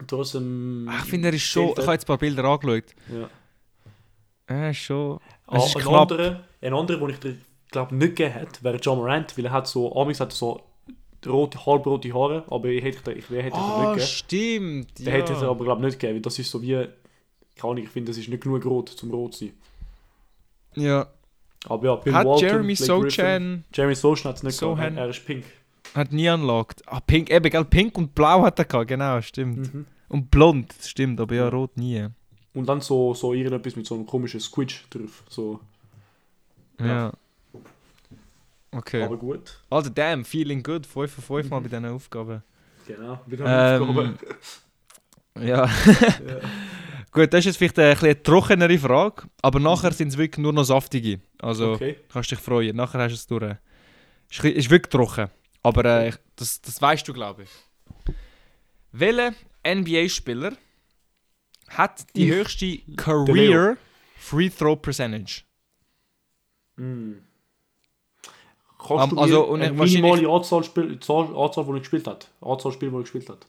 [0.06, 0.86] trotzdem...
[0.90, 1.70] Ach, ich finde, er ist schon.
[1.70, 2.84] Ich habe jetzt ein paar Bilder angeschaut.
[3.12, 3.28] ja.
[4.46, 5.18] Er ist schon.
[5.46, 7.36] Ah, ist ein anderer, ein anderer, den ich dir
[7.70, 10.60] glaube nicht gegeben hätte, wäre John Morant, weil er hat so, amigs hat er so
[11.26, 14.06] rote, halbrote Haare, aber ich hätte ich, ich hätte dir Ah, nicht gegeben.
[14.06, 14.98] stimmt.
[14.98, 16.72] Den hätte ich dir aber glaube nicht gegeben, weil das ist so wie,
[17.56, 19.54] keine Ahnung, ich finde, das ist nicht genug rot zum rot zu sein.
[20.76, 21.06] Ja.
[21.66, 22.74] Aber ja, Bill Hat Walton, Jeremy.
[22.76, 25.44] Sochan Jeremy Sochan hat es nicht gehabt, er er ist pink.
[25.94, 26.82] hat nie unlocked.
[26.86, 27.64] Ah, pink, eben, gell?
[27.66, 29.74] Pink und blau hat er gehabt, genau, stimmt.
[29.74, 29.86] Mhm.
[30.08, 32.06] Und blond, stimmt, aber ja, rot nie.
[32.54, 35.22] Und dann so, so irgendetwas mit so einem komischen Squidge drauf.
[35.28, 35.60] So.
[36.80, 36.86] Ja.
[36.86, 37.12] Ja.
[38.72, 39.02] Okay.
[39.02, 39.60] Aber gut.
[39.68, 40.86] Also, damn, feeling good.
[40.86, 41.62] 5 von 5 mal Mhm.
[41.64, 42.42] bei diesen Aufgaben.
[42.86, 43.20] Genau.
[43.26, 44.18] Wir haben Ähm, Aufgabe.
[45.40, 45.64] Ja.
[45.66, 45.70] Ja.
[47.12, 50.52] Gut, das ist jetzt vielleicht eine, eine trockenere Frage, aber nachher sind es wirklich nur
[50.52, 51.20] noch saftige.
[51.40, 51.96] Also, Okay.
[52.12, 52.76] kannst dich freuen.
[52.76, 53.56] Nachher hast du es durch.
[54.30, 55.28] Ist, ist wirklich trocken.
[55.62, 58.14] Aber äh, das, das weißt du, glaube ich.
[58.92, 59.34] Welcher
[59.66, 60.52] NBA-Spieler
[61.68, 63.76] hat die höchste Career
[64.18, 65.42] Free Throw Percentage?
[66.76, 67.12] Mm.
[68.88, 72.06] Um, Kannst du also, mir und eine minimale Anzahl, Spiel, Zahl, Anzahl, die er gespielt
[72.06, 72.28] hat?
[72.40, 73.46] Anzahl Spiele, die er gespielt hat?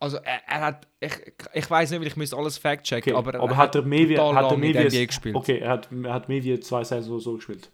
[0.00, 0.86] Also, er, er hat.
[1.00, 1.12] Ich,
[1.54, 3.28] ich weiß nicht, weil ich müsste alles fact-checken, Okay.
[3.28, 4.18] aber, Aber, hat er mehr wie...
[4.18, 5.34] Hat er mehr wie gespielt.
[5.34, 7.70] okay, er hat, er hat mehr wie zwei Saisons so gespielt.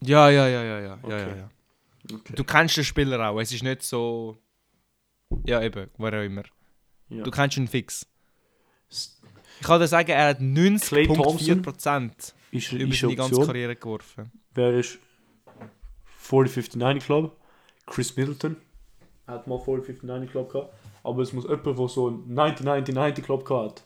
[0.00, 0.98] Ja, ja, ja, ja, ja.
[1.02, 1.18] Okay.
[1.18, 1.50] ja, ja.
[2.12, 2.34] Okay.
[2.36, 3.38] Du kennst den Spieler auch.
[3.40, 4.36] Es ist nicht so.
[5.46, 6.42] Ja, eben, wer auch immer.
[7.08, 7.22] Ja.
[7.22, 8.06] Du kennst ihn fix.
[8.88, 11.62] Ich kann dir sagen, er hat Klay Thompson?
[11.62, 13.46] 90,4% Ist, über seine eine ganze.
[13.46, 14.30] Karriere geworfen.
[14.54, 14.98] Wer ist
[16.42, 17.36] 4059 Club?
[17.86, 18.56] Chris Middleton
[19.26, 20.74] hat mal 4059 Club gehabt.
[21.02, 23.84] Aber es muss jemand, der so einen 90-90-90 Club gehabt hat.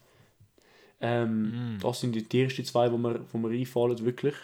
[1.01, 1.78] Ähm, Mm.
[1.80, 4.34] Das sind die, ersten zwei, die mir, einfallen, wirklich.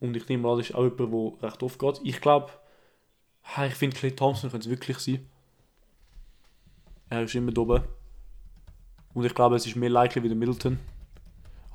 [0.00, 2.00] Und ich nehme an, das ist auch jemand, der recht oft geht.
[2.04, 2.50] Ich glaube,
[3.66, 5.26] ich finde, Clay Thompson könnte es wirklich sein.
[7.08, 7.82] Er ist immer da oben.
[9.14, 10.78] Und ich glaube, es ist mehr likely wie der Middleton.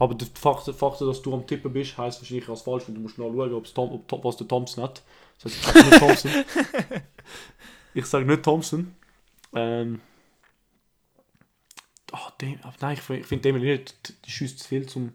[0.01, 2.95] Aber der Fakt, der Fakt dass du am Tippen bist, heisst wahrscheinlich als falsch, weil
[2.95, 5.03] du musst nachschauen, ob's Tom, ob, Tom- was der Thompson hat.
[5.39, 6.31] Das heißt, ich sage nicht Thompson.
[7.93, 8.95] ich sage nicht Thompson.
[9.53, 10.01] Ähm.
[12.13, 15.13] Oh, dem, aber nein, ich, ich finde nicht, die schießt zu viel zum.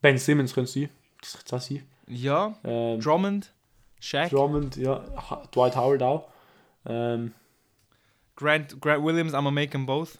[0.00, 0.88] Ben Simmons könnte sein.
[1.20, 1.86] Das könnte es auch sein.
[2.08, 3.52] Ja, Ähm, Drummond,
[4.00, 4.98] Shaq, Drummond, ja.
[5.54, 6.28] Dwight Howard auch.
[6.86, 7.34] Ähm,
[8.34, 10.18] Grant, Grant Williams, I'm gonna make them both.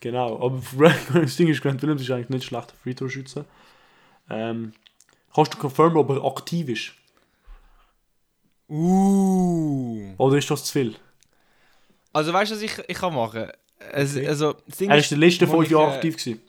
[0.00, 0.62] Genau, aber
[1.14, 3.44] das Ding ist, Grant Williams ist eigentlich nicht schlechter Free-Throw-Schütze.
[4.28, 4.72] Ähm,
[5.34, 6.92] kannst du confirmen, ob er aktiv ist?
[8.68, 10.14] Uh.
[10.18, 10.96] Oder ist das zu viel?
[12.12, 13.46] Also weißt du, was ich, ich kann machen?
[13.92, 14.26] Es, Okay.
[14.26, 16.40] also, das Ding Er ist die letzten fünf Jahre äh, aktiv gewesen.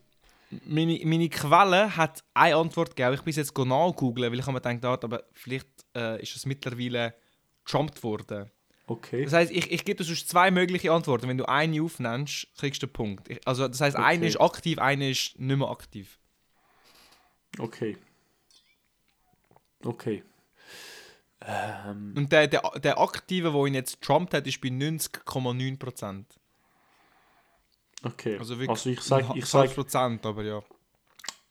[0.65, 3.15] Meine, meine Quelle hat eine Antwort gegeben.
[3.15, 7.13] Ich bin jetzt nachgoogeln, weil ich habe mir gedacht, aber vielleicht äh, ist es mittlerweile
[7.67, 8.49] jumpt worden.
[8.89, 9.25] Okay.
[9.25, 11.27] Das heißt, ich, ich gebe dir sonst zwei mögliche Antworten.
[11.27, 13.29] Wenn du eine aufnimmst, kriegst du einen Punkt.
[13.29, 14.27] Ich, also das heißt, eine Okay.
[14.27, 16.17] ist aktiv, eine ist nicht mehr aktiv.
[17.59, 17.97] Okay.
[19.83, 20.23] Okay.
[21.41, 26.25] Ähm, Und der, der, der aktive, der ihn jetzt jumpt hat, ist bei 90,9%.
[28.03, 28.37] okay.
[28.37, 30.63] Also Also, wirklich ich ein ich halbes sag, Prozent, aber ja.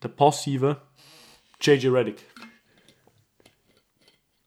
[0.02, 0.80] der passive
[1.60, 2.24] JJ Redick.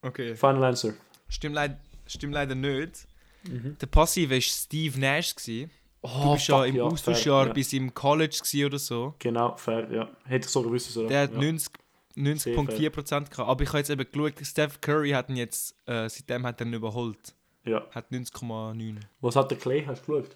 [0.01, 0.35] Okay.
[0.35, 0.93] Final answer.
[1.29, 1.77] Stimmt, leid,
[2.11, 3.07] stimmt leider nicht.
[3.43, 3.77] Mhm.
[3.79, 5.35] Der passive war Steve Nash.
[5.35, 5.71] Gewesen.
[6.01, 7.53] Oh, Du bist ja im fair, Austauschjahr ja.
[7.53, 9.15] bis im College oder so.
[9.19, 10.09] Genau, fair, ja.
[10.23, 11.07] Hätte ich so gewusst, oder?
[11.07, 11.39] Der hat ja.
[11.39, 11.73] 90
[12.15, 13.39] 90,4% gehabt.
[13.39, 16.67] Aber ich habe jetzt eben geschaut, Steph Curry hat ihn jetzt, äh, seitdem hat er
[16.67, 17.33] ihn überholt.
[17.63, 17.85] ja.
[17.91, 18.97] Hat 90,9.
[19.21, 19.85] Was hat der Clay?
[19.85, 20.35] Hast du geschaut?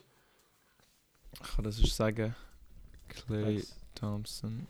[1.34, 2.36] Ich kann das sonst sagen.
[3.10, 3.64] Clay.
[3.96, 4.68] Thompson.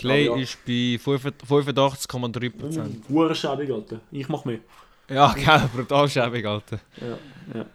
[0.00, 0.42] Clay Aber ja.
[0.42, 2.82] ist bei 85,3%.
[2.82, 3.02] Mhm.
[3.08, 4.00] Hure schäbig, Alter.
[4.10, 4.60] Ich mach mehr.
[5.08, 6.80] Ja, genau, brutal schäbig, Alter.
[7.00, 7.18] Ja,
[7.58, 7.66] ja.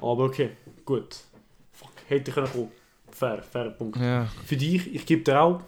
[0.00, 0.50] Aber okay,
[0.84, 1.16] gut.
[1.72, 2.70] Fuck, hätte ich kommen.
[3.10, 3.98] Fair, fair Punkt.
[3.98, 4.26] Ja.
[4.44, 5.60] Für dich, ich gebe dir auch,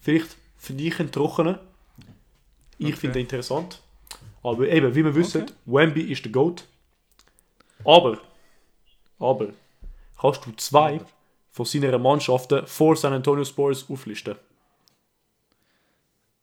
[0.00, 1.58] vielleicht für dich einen trockenen.
[2.78, 2.96] Ich Okay.
[2.96, 3.82] finde den interessant.
[4.42, 5.52] Aber eben, wie wir wissen, Okay.
[5.66, 6.64] Wemby ist der GOAT.
[7.84, 8.18] Aber,
[9.18, 9.48] aber,
[10.20, 11.00] kannst du zwei
[11.58, 14.36] von seinen Mannschaften vor San Antonio Spurs auflisten?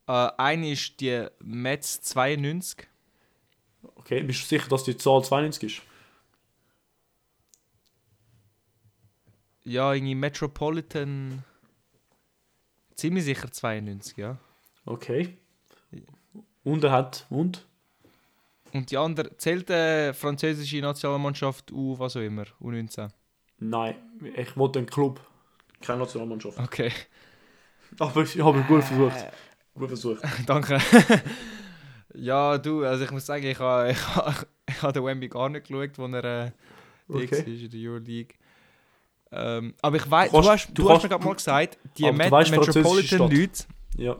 [0.07, 2.85] Äh, eine ist die Mets 92.
[3.95, 5.81] Okay, bist du sicher, dass die Zahl 92 ist?
[9.63, 11.43] Ja, irgendwie Metropolitan.
[12.95, 14.37] Ziemlich sicher 92, ja.
[14.85, 15.37] Okay.
[16.65, 17.65] Und er hat, und?
[18.73, 23.11] Und die andere, zählt die französische Nationalmannschaft U, was auch immer, U19?
[23.59, 23.95] Nein,
[24.35, 25.19] ich wollte einen Club.
[25.81, 26.59] Keine Nationalmannschaft.
[26.59, 26.91] Okay.
[27.99, 29.25] Aber ich habe gut versucht.
[29.75, 30.21] Gut versucht.
[30.45, 30.79] Danke.
[32.13, 34.33] ja, du, also ich muss sagen, ich habe ich ha,
[34.67, 36.51] ich ha den Wemby gar nicht geschaut, wo er äh,
[37.07, 37.35] Okay.
[37.35, 38.35] ist in der Euroleague.
[39.31, 42.11] Ähm, aber ich weiß, Du du, hast, du du, hast mir gerade mal gesagt, die
[42.11, 43.65] Met Metropolitan-Leute,
[43.97, 44.15] Ja,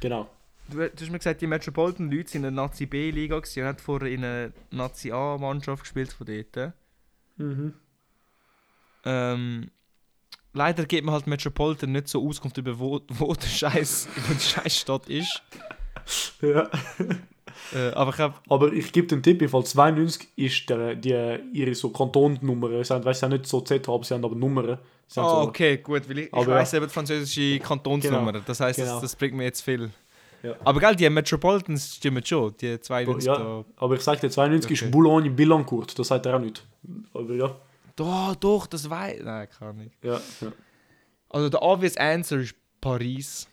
[0.00, 0.28] genau.
[0.68, 3.80] du, du hast mir gesagt, die Metropolitan-Leute sind in der Nazi B-Liga gewesen und hat
[3.80, 6.74] vorher in einer Nazi A-Mannschaft gespielt von dort.
[7.38, 7.74] Mhm.
[9.04, 9.70] Ähm,
[10.52, 14.40] leider gibt man halt Metropolitan nicht so Auskunft über wo, wo der Scheiß, wo die
[14.40, 15.42] Scheißstadt ist.
[16.40, 16.68] Ja.
[17.74, 21.38] Äh, aber ich habe Aber ich gebe den Tipp, im Fall 92 ist der, die,
[21.52, 22.84] ihre so Kantonnummer.
[22.84, 24.70] Sie haben, weißt, sie haben nicht so Z, aber sie haben aber Nummern.
[24.70, 24.78] Ah,
[25.08, 28.32] so, okay, gut, weil ich, ich weiss eben die französische Kantonsnummer.
[28.32, 28.92] Genau, Das heisst, genau.
[28.92, 29.90] das, das bringt mir jetzt viel.
[30.42, 30.54] Ja.
[30.64, 33.64] Aber gell, die Metropolitans stimmen schon, die 92 Ja.
[33.76, 34.84] Aber ich sage dir, 92 Okay.
[34.86, 35.98] ist Boulogne-Billancourt.
[35.98, 36.64] Das sagt er auch nicht.
[37.12, 37.56] Aber ja.
[37.98, 38.28] Da.
[38.34, 39.96] Doch, doch, das weiß Nein, kann nicht.
[40.02, 40.52] ja, ja.
[41.30, 43.46] Also der obvious answer ist Paris.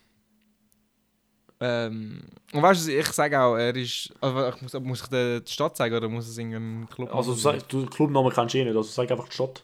[1.59, 2.21] Ähm,
[2.53, 4.13] und weißt du, ich sage auch, er ist.
[4.21, 7.33] Also ich muss, muss ich die Stadt sagen oder muss es irgendein Club Also
[7.69, 8.75] du, den Clubnamen kennst du eh nicht.
[8.75, 9.63] Also sag einfach die Stadt.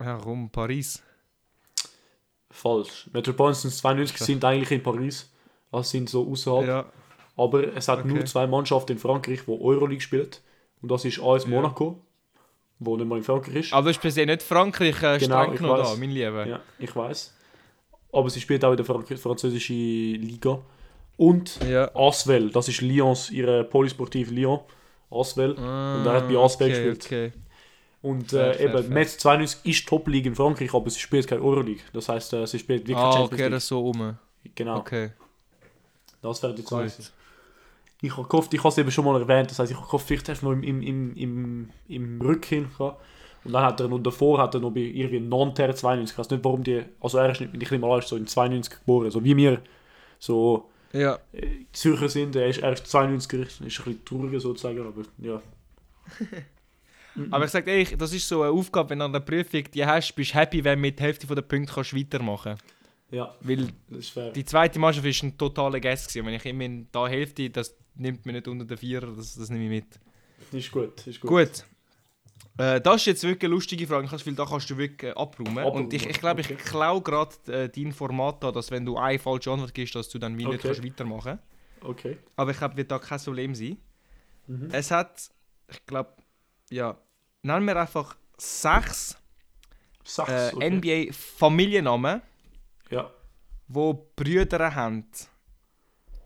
[0.00, 1.02] Ja, rum, Paris.
[2.50, 3.08] Falsch.
[3.12, 4.24] Metropolitans 92 Okay.
[4.24, 5.30] sind eigentlich in Paris.
[5.70, 6.66] Also sind so außerhalb.
[6.66, 6.86] Ja.
[7.36, 8.08] Aber es hat Okay.
[8.08, 10.30] nur zwei Mannschaften in Frankreich, die Euroleague spielen.
[10.82, 11.46] Und das ist AS.
[11.46, 12.00] Monaco,
[12.78, 13.72] wo nicht mal in Frankreich ist.
[13.72, 16.46] Aber du se nicht Frankreich äh, Genau, streng ich genommen da, mein Lieber.
[16.46, 17.32] Ja, ich weiß.
[18.12, 20.58] Aber sie spielt auch in der Frank französischen Liga.
[21.16, 21.90] Und Ja.
[21.94, 24.60] Asvel, das ist Lyons, ihre Polysportive Lyon.
[25.10, 25.52] Asvel.
[25.52, 25.64] Und
[26.06, 27.04] er hat bei Asvel Ah, okay, gespielt.
[27.06, 27.32] Okay.
[28.02, 28.92] Und Fair, äh, fair, eben, fair.
[28.94, 31.82] Metz 92 ist Top-League in Frankreich, aber sie spielt keine Euroleague.
[31.92, 33.50] Das heißt, äh, sie spielt wirklich Ah, Champions okay, League.
[33.52, 34.18] das ist so rum.
[34.54, 35.10] Genau, Okay,
[36.22, 37.12] das wäre die gut.
[38.02, 40.06] Ich habe gehofft, ich habe es eben schon mal erwähnt, das heißt, ich habe gehofft,
[40.06, 43.00] vielleicht hast du noch im, im, im, im, im gehabt.
[43.46, 46.30] Und dann hat er noch davor, hat er noch bei irgendwie Nanterre 92, ich weiß
[46.30, 49.22] nicht warum die, also er ist nicht, ich nehme mal so in 92 geboren, so
[49.22, 49.62] wie wir
[50.18, 54.84] so Ja, äh, Zürcher sind, er ist, er ist 92er, ist ein bisschen trauriger sozusagen,
[54.84, 55.40] aber ja.
[57.30, 59.86] aber ich sage ehrlich, das ist so eine Aufgabe, wenn du an der Prüfung die
[59.86, 62.56] hast, bist du happy, wenn du mit der Hälfte der Punkte kannst weitermachen
[63.12, 63.68] Ja, Weil
[64.34, 66.20] die zweite Mannschaft war ein totaler gewesen.
[66.20, 69.34] Und Wenn ich immer in der Hälfte, das nimmt mir nicht unter den Vierer, das,
[69.34, 70.00] das nehme ich mit.
[70.52, 71.30] Ist gut, ist gut.
[71.30, 71.64] Gut.
[72.58, 74.06] Äh, das ist jetzt wirklich eine lustige Frage.
[74.08, 75.58] Gefühl, da kannst du wirklich äh, abräumen.
[75.58, 76.54] Abräumen, Und ich, ich glaube, okay.
[76.58, 80.08] ich klaue gerade äh, dein Format an, dass wenn du eine falsche Antwort gibst, dass
[80.08, 80.68] du dann wie nicht Okay.
[80.68, 81.38] kannst weitermachen
[81.82, 82.16] Okay.
[82.36, 83.76] Aber ich glaube, wird da kein Problem sein.
[84.46, 84.68] Mhm.
[84.72, 85.30] Es hat,
[85.70, 86.10] ich glaube,
[86.70, 86.96] ja,
[87.42, 89.16] nennen wir einfach sechs
[90.06, 90.70] Sechs, äh, okay.
[90.70, 92.22] NBA-Familiennamen,
[92.90, 93.10] Ja.
[93.66, 95.04] wo Brüder haben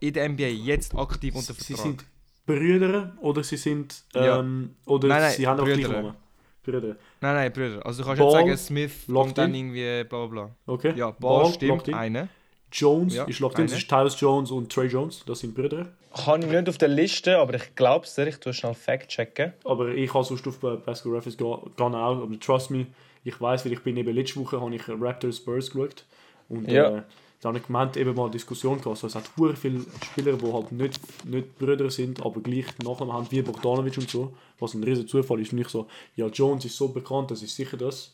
[0.01, 1.87] in der NBA jetzt aktiv unter Sie Vertrag.
[1.87, 2.05] sind
[2.47, 4.41] Brüder oder sie sind, Ja.
[4.41, 5.77] ähm, oder Nein, nein, sie haben auch Brüder.
[5.89, 6.15] gleich Namen.
[6.63, 6.81] Brüder.
[7.21, 7.87] Nein, nein, Brüder.
[7.87, 9.67] Also du kannst Ball, jetzt sagen Smith und dann in.
[9.75, 10.51] irgendwie bla bla bla.
[10.67, 10.93] Okay.
[10.97, 12.29] Ja, Ball, Ball, stimmt, eine.
[12.73, 15.89] Jones Ja, ist locked in, das ist Tyus Jones und Trey Jones, das sind Brüder.
[16.25, 18.27] Kann ich nicht auf der Liste, aber ich glaube es dir.
[18.29, 19.53] Ich tue schnell Fact checken.
[19.65, 22.87] Aber ich habe sonst auf Basketball Reference nicht auch, aber trust me,
[23.25, 26.05] ich weiß, weil ich bin eben letzte Woche habe ich Raptors Spurs geschaut
[26.49, 26.99] und Ja.
[26.99, 27.03] äh,
[27.41, 30.35] da habe ich gemeint, eben mal eine Diskussion gehabt, also es hat hure viele Spieler,
[30.35, 34.75] die halt nicht, nicht Brüder sind, aber gleich Nachnamen haben, wie Bogdanovic und so, was
[34.75, 35.53] ein riesen Zufall ist.
[35.53, 35.87] Und ich so,
[36.17, 38.13] ja Jones ist so bekannt, das ist sicher das,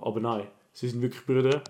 [0.00, 1.62] aber nein, sie sind wirklich Brüder.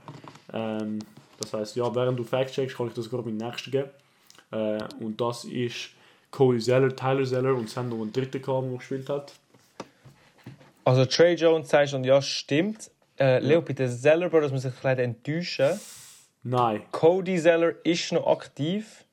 [0.53, 1.01] Ähm,
[1.39, 3.91] das heißt, ja, während du Fact checkst, kann ich das gerade dem nächsten geben.
[4.51, 5.91] Äh, und das ist
[6.31, 9.33] Cody Zeller, Tyler Zeller und es haben noch einen dritten gehabt, der gespielt hat.
[10.85, 12.91] Also Trey Jones sagst und ja, stimmt.
[13.19, 15.79] Äh, Leo, bei Zeller Brothers muss ich dich leider enttäuschen.
[16.43, 16.83] Nein.
[16.93, 19.05] Cody Zeller ist noch aktiv.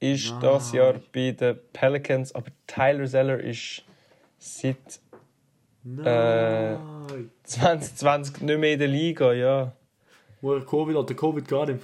[0.00, 3.82] Ist das Jahr bei den Pelicans, aber Tyler Zeller ist
[4.38, 4.76] seit
[5.82, 6.78] Nein.
[7.44, 9.72] 2020 nicht mehr in der Liga, ja.
[10.42, 11.80] Wo er Covid hat, der Covid gar nicht.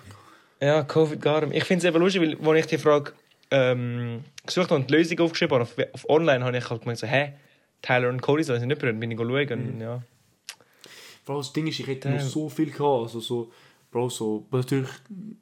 [0.61, 1.56] Ja, Covid gar nicht.
[1.56, 3.12] Ich finde es eben lustig, weil als ich die Frage
[3.50, 6.98] ähm, gesucht habe und die Lösung aufgeschrieben habe, auf, auf online habe ich halt gemeint,
[6.98, 7.32] so, hä,
[7.80, 9.72] Tyler und Cody sollen sie nicht Brüder, bin ich schauen.
[9.72, 10.02] und Ja.
[11.24, 12.18] Bro, das Ding ist, ich hätte Damn.
[12.18, 13.02] noch so viel gehabt.
[13.02, 13.50] Also so,
[13.91, 14.88] Bro, so, natürlich,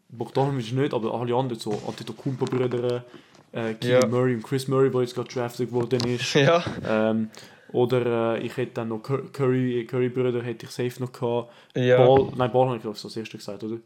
[0.09, 3.05] Bogdanovic nicht, aber alle anderen, so Antetokounmpo-Brüder,
[3.53, 4.07] äh, Keegan Ja.
[4.09, 6.35] Murray und Chris Murray, der jetzt gerade drafted worden ist.
[6.35, 6.63] ja.
[6.87, 7.31] ähm,
[7.73, 11.53] oder äh, ich hätte dann noch Cur- Curry, Curry-Brüder hätte ich safe noch gehabt.
[11.75, 13.77] Ja, Ball, nein, Ball habe ich glaube ich so als erstes gesagt, oder?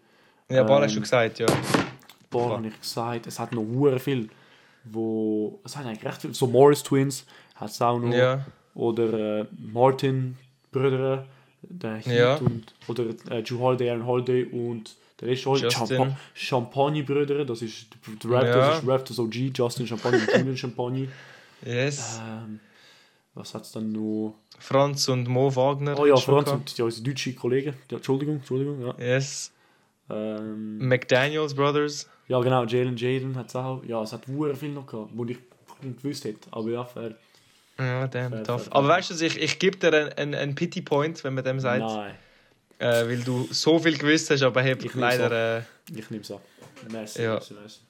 [0.49, 1.47] ja Ball hast ähm, du gesagt, ja.
[2.31, 3.27] Ball habe ich gesagt.
[3.27, 4.29] Es hat noch hure viel,
[4.85, 8.15] wo, es hat eigentlich recht viel, so Morris Twins hat es auch noch.
[8.15, 8.45] Ja,
[8.75, 10.37] Oder äh, Martin
[10.71, 11.27] Brüder,
[11.63, 12.37] der Heat Ja.
[12.37, 15.71] und oder äh, Drew Holiday, Aaron Holiday und der ist Holiday.
[15.71, 17.87] Champa Champagne Brüder, das ist
[18.25, 18.79] der Raptors, Ja.
[18.79, 21.09] ist Raptors OG, Justin Champagne und Julian Champagne.
[21.65, 22.21] yes.
[22.27, 22.59] Ähm,
[23.35, 24.35] Was hat es dann noch?
[24.59, 25.99] Franz und Mo Wagner.
[25.99, 27.75] Oh ja, Franz und ja, unsere deutschen Kollegen.
[27.91, 28.95] Ja, Entschuldigung, Entschuldigung, ja.
[28.99, 29.53] Yes.
[30.11, 32.09] Ähm, McDaniels Brothers.
[32.29, 33.83] ja, genau, Jalen Jaden hat es auch.
[33.85, 35.39] Ja, es hat sehr viel noch gehabt, wo ich
[35.83, 36.49] nicht gewusst hätte.
[36.51, 37.15] Aber ja, fair.
[37.87, 38.69] Ja, damn, tough.
[38.71, 41.61] Aber weißt du, ich, ich gebe dir einen, einen, einen Pity Point, wenn man dem
[41.61, 41.81] sagt.
[41.81, 42.15] Nein,
[42.79, 45.63] Äh, weil du so viel gewusst hast, aber Ich hab nehm's leider äh,
[45.95, 46.39] ich nehme es an.
[46.91, 47.35] Merci, Ja.
[47.35, 47.81] merci, merci.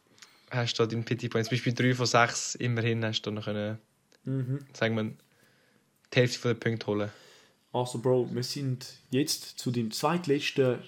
[0.50, 1.46] hast du deinen Pity Point.
[1.46, 3.78] Zum Beispiel 3 von 6 immerhin hast du noch können,
[4.24, 4.58] Mhm.
[4.74, 5.04] sagen wir,
[6.12, 7.10] die Hälfte von den Punkten holen.
[7.72, 10.78] Also, Bro, wir sind jetzt zu dem zweitletzten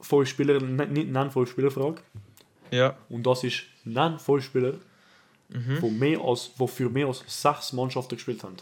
[0.00, 2.00] Vollspieler, ne- nicht Nenn-Vollspieler-Frage.
[2.70, 2.96] Ja.
[3.10, 4.74] Und das ist Nenn-Vollspieler,
[5.52, 5.82] Mhm.
[5.82, 8.56] wo, mehr als, wo für mehr als sechs Mannschaften gespielt haben.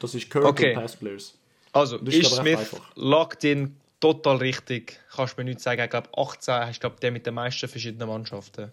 [0.00, 0.74] Das ist Current Okay.
[0.74, 1.34] und Past Players.
[1.72, 2.90] Also, Das ist ist Smith einfach.
[2.96, 5.00] locked in total richtig.
[5.14, 5.82] Kannst du mir nicht sagen.
[5.82, 8.70] Ich glaube, 18 hast du der mit den meisten verschiedenen Mannschaften.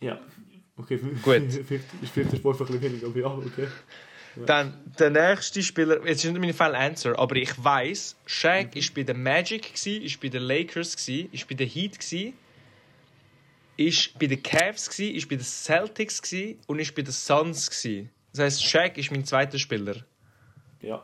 [0.00, 0.18] Ja.
[0.76, 1.36] Okay, Gut.
[1.36, 1.64] ist
[2.12, 3.68] vielleicht der Sport ein bisschen weniger, aber ja, okay.
[4.46, 8.94] Dann der nächste Spieler, jetzt ist nicht meine Final Answer, aber ich weiß, Shaq ist
[8.94, 12.32] bei den Magic, gsi, ist bei den Lakers, gsi, ist bei den Heat, gsi,
[13.80, 16.20] ist bei den Cavs, ist bei den Celtics
[16.66, 17.70] und ist bei den Suns.
[18.32, 19.96] Das heißt, Shaq ist mein zweiter Spieler.
[20.82, 21.02] Ja,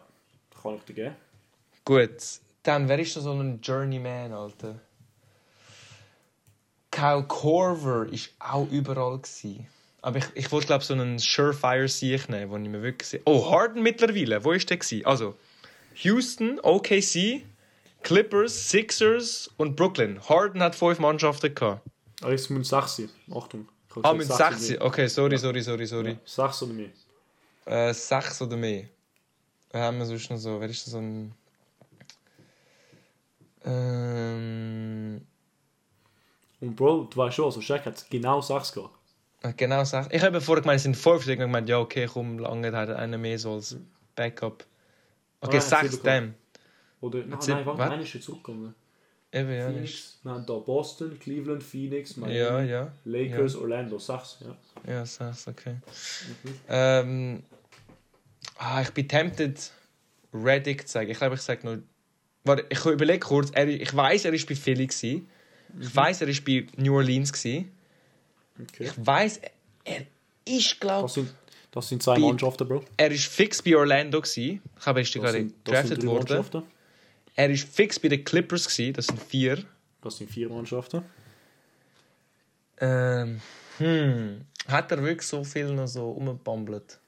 [0.62, 1.16] kann ich dir geben.
[1.84, 2.16] Gut,
[2.62, 4.78] dann wer ist da so ein Journeyman, Alter?
[6.90, 9.20] Kyle Korver ist auch überall.
[10.02, 13.22] Aber ich, ich wollte glaube so einen Surefire Sieg nehmen, wo ich mir wirklich sehe.
[13.24, 15.02] Oh, Harden mittlerweile, wo ist der gsi?
[15.04, 15.34] Also
[15.94, 17.42] Houston, OKC,
[18.02, 20.20] Clippers, Sixers und Brooklyn.
[20.28, 21.82] Harden hat fünf Mannschaften gehabt.
[22.22, 23.10] Ah, sechs sein.
[23.32, 23.68] Achtung.
[24.02, 26.02] Ah, oder Okay, sorry, sorry, sorry, sorry.
[26.04, 26.18] mehr.
[26.24, 26.90] Sechs oder mehr.
[27.64, 28.84] Äh, sechs oder mehr.
[29.70, 30.60] Wer haben wir sonst noch so?
[30.60, 31.34] Wer ist so ein.
[33.64, 35.20] Ähm.
[36.60, 38.94] Und Bro, du weißt schon, also Shaq hat genau sechs gehabt.
[39.42, 40.08] äh, Genau, sechs.
[40.10, 41.22] Ich habe vorher gemeint, es sind fünf.
[41.22, 43.76] Ich habe gemeint, ja, okay, komm, lange hat einer mehr so als
[44.14, 44.64] Backup.
[45.40, 46.34] Okay, Ah, sechs, damn.
[47.00, 48.74] Oder, nein, nein, warte, einer ist schon zurückgegangen.
[49.36, 49.70] Eben, ja.
[49.70, 52.92] Phoenix, haben da Boston, Cleveland, Phoenix, Miami, Ja, ja.
[53.04, 54.56] Lakers, Orlando, sechs, ja.
[54.90, 55.74] Ja, sechs, okay.
[55.74, 56.54] Mhm.
[56.68, 57.42] Ähm.
[58.58, 59.70] Ah, ich bin tempted,
[60.32, 61.10] Reddick zu sagen.
[61.10, 61.82] Ich glaube, ich sage nur.
[62.44, 63.50] Warte, ich überlege kurz.
[63.50, 64.86] Er, ich weiß, er ist bei Philly.
[64.86, 65.28] Gewesen.
[65.80, 67.32] Ich weiß, er ist bei New Orleans.
[67.32, 67.70] Gewesen.
[68.62, 68.84] Okay.
[68.84, 69.40] Ich weiß,
[69.84, 70.06] er
[70.46, 71.34] ist, glaube Das sind,
[71.72, 72.84] das sind zwei Mannschaften, Bro.
[72.96, 74.22] er ist fix bei Orlando.
[74.22, 74.62] Gewesen.
[74.76, 76.62] Ich glaube, er ist gerade gedraftet worden.
[77.36, 78.66] Er ist fix bei den Clippers.
[78.66, 78.94] Gewesen.
[78.94, 79.62] Das sind vier.
[80.00, 81.04] Das sind vier Mannschaften.
[82.78, 83.40] Ähm,
[83.78, 84.46] hm.
[84.68, 86.98] Hat er wirklich so viel noch so umgebambelt?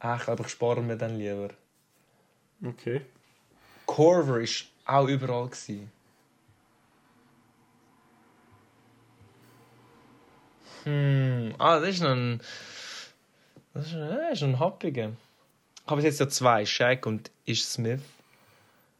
[0.00, 1.50] Ah, ich glaube, ich spare mir dann lieber.
[2.62, 3.02] Okay.
[3.86, 5.48] Corver ist auch überall.
[5.48, 5.90] Gewesen.
[10.84, 11.54] Hm.
[11.58, 12.40] Ah, das ist noch ein.
[13.72, 15.12] Das ist, äh, ist ein happiger.
[15.84, 18.00] Ich habe jetzt ja zwei, Shaq und Ish Smith.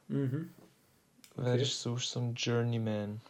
[0.09, 0.51] Mhm.
[1.37, 3.21] Wer ist sonst so ein Journeyman?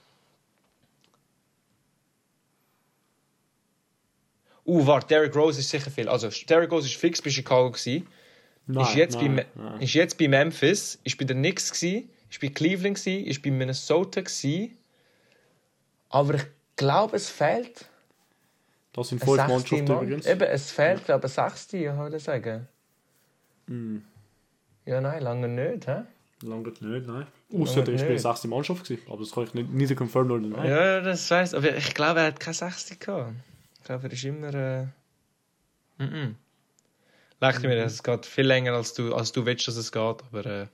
[4.67, 6.09] Uh, warte, Derrick Rose ist sicher viel.
[6.09, 7.71] Also, Derrick Rose ist fix bei Chicago.
[7.71, 8.07] Gewesen.
[8.67, 9.81] Nein, ist, jetzt nein, bei, nein.
[9.83, 13.51] ist jetzt bei Memphis, ist bei den Knicks, gewesen, ist bei Cleveland, gewesen, ist bei
[13.51, 14.23] Minnesota.
[14.23, 14.77] Gewesen.
[16.09, 16.45] Aber ich
[16.77, 17.87] glaube, es fehlt.
[18.95, 20.27] Das sind fünf Mannschaften Mann- übrigens.
[20.27, 22.69] Eben, es fehlt, glaube ich, sechste, würde ich sagen.
[23.67, 23.99] Mm,
[24.87, 25.87] Ja, nein, lange nicht.
[25.87, 26.03] Hä?
[26.45, 27.27] lange nicht, nein.
[27.53, 29.03] Außer er ist bei sechsten Mannschaft gewesen.
[29.09, 30.71] Aber das kann ich nicht, nicht confirmen oder nein.
[30.71, 33.35] Ja, das weiß Aber ich glaube, er hat keine sechste gehabt.
[33.79, 34.55] Ich glaube, er ist immer.
[34.55, 34.83] Äh...
[35.99, 36.35] Mm -mm.
[37.41, 40.01] Leicht mir, es geht viel länger, als du, als du willst, dass es geht.
[40.03, 40.47] Aber.
[40.47, 40.67] Äh...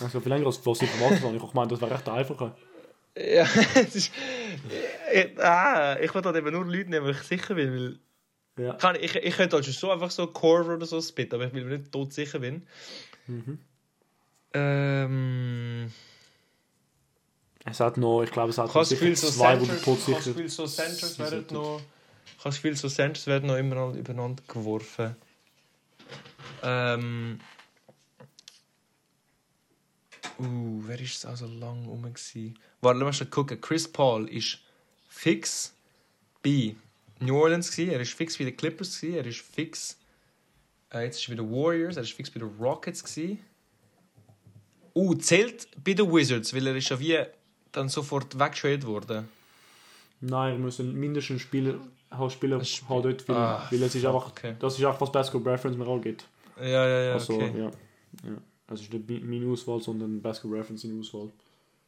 [0.00, 1.36] Also viel länger als ich erwartet habe.
[1.36, 2.56] Ich gemeint, das wäre recht einfacher.
[3.16, 4.12] Ja, es ist.
[5.12, 7.72] Ich, ah, ich will halt eben nur Leute nehmen, wo ich sicher bin.
[7.72, 7.98] Weil
[8.56, 8.74] Ja.
[8.74, 11.64] kann, ich, ich könnte schon so einfach so Corver oder so spitten, aber ich will
[11.64, 12.66] mir nicht tot sicher bin.
[13.26, 13.58] Mhm.
[14.52, 15.92] Ähm.
[17.66, 19.98] Es hat noch, ich glaube, es hat noch sicher so zwei, wo Centers, du tot
[20.08, 21.54] ich habe sicher so Centers sind werden sollten.
[21.54, 21.80] noch.
[22.38, 25.16] Ich habe Gefühl, so Centers werden noch immer noch übereinander geworfen.
[26.62, 27.40] Ähm.
[30.38, 32.02] Uh, wer ist es also lang rum?
[32.02, 32.58] gewesen?
[32.80, 33.60] Warte, lass mal gucken.
[33.60, 34.58] Chris Paul ist
[35.08, 35.74] fix
[36.42, 36.76] bei
[37.20, 37.70] New Orleans.
[37.70, 37.92] Gewesen.
[37.92, 39.00] Er ist fix bei den Clippers.
[39.00, 39.16] Gewesen.
[39.18, 39.98] Er ist fix.
[40.92, 41.96] Äh, jetzt ist er bei den Warriors.
[41.96, 43.02] Er ist fix bei den Rockets.
[43.02, 43.38] Gewesen.
[44.94, 47.18] Uh, zählt bei den Wizards, weil er ist ja wie
[47.72, 49.28] dann sofort weggetradet worden.
[50.20, 51.80] Nein, wir müssen mindestens Spieler,
[52.12, 54.54] halt Spieler ist- haben dort, weil, Ah, weil es ist einfach, okay.
[54.60, 56.24] das ist einfach was Basketball Reference mir angeht.
[56.60, 57.52] Ja, ja, ja, also, okay.
[57.58, 57.64] ja.
[57.64, 58.36] ja.
[58.68, 61.30] Es ist nicht meine Auswahl, sondern Basketball Reference in Auswahl.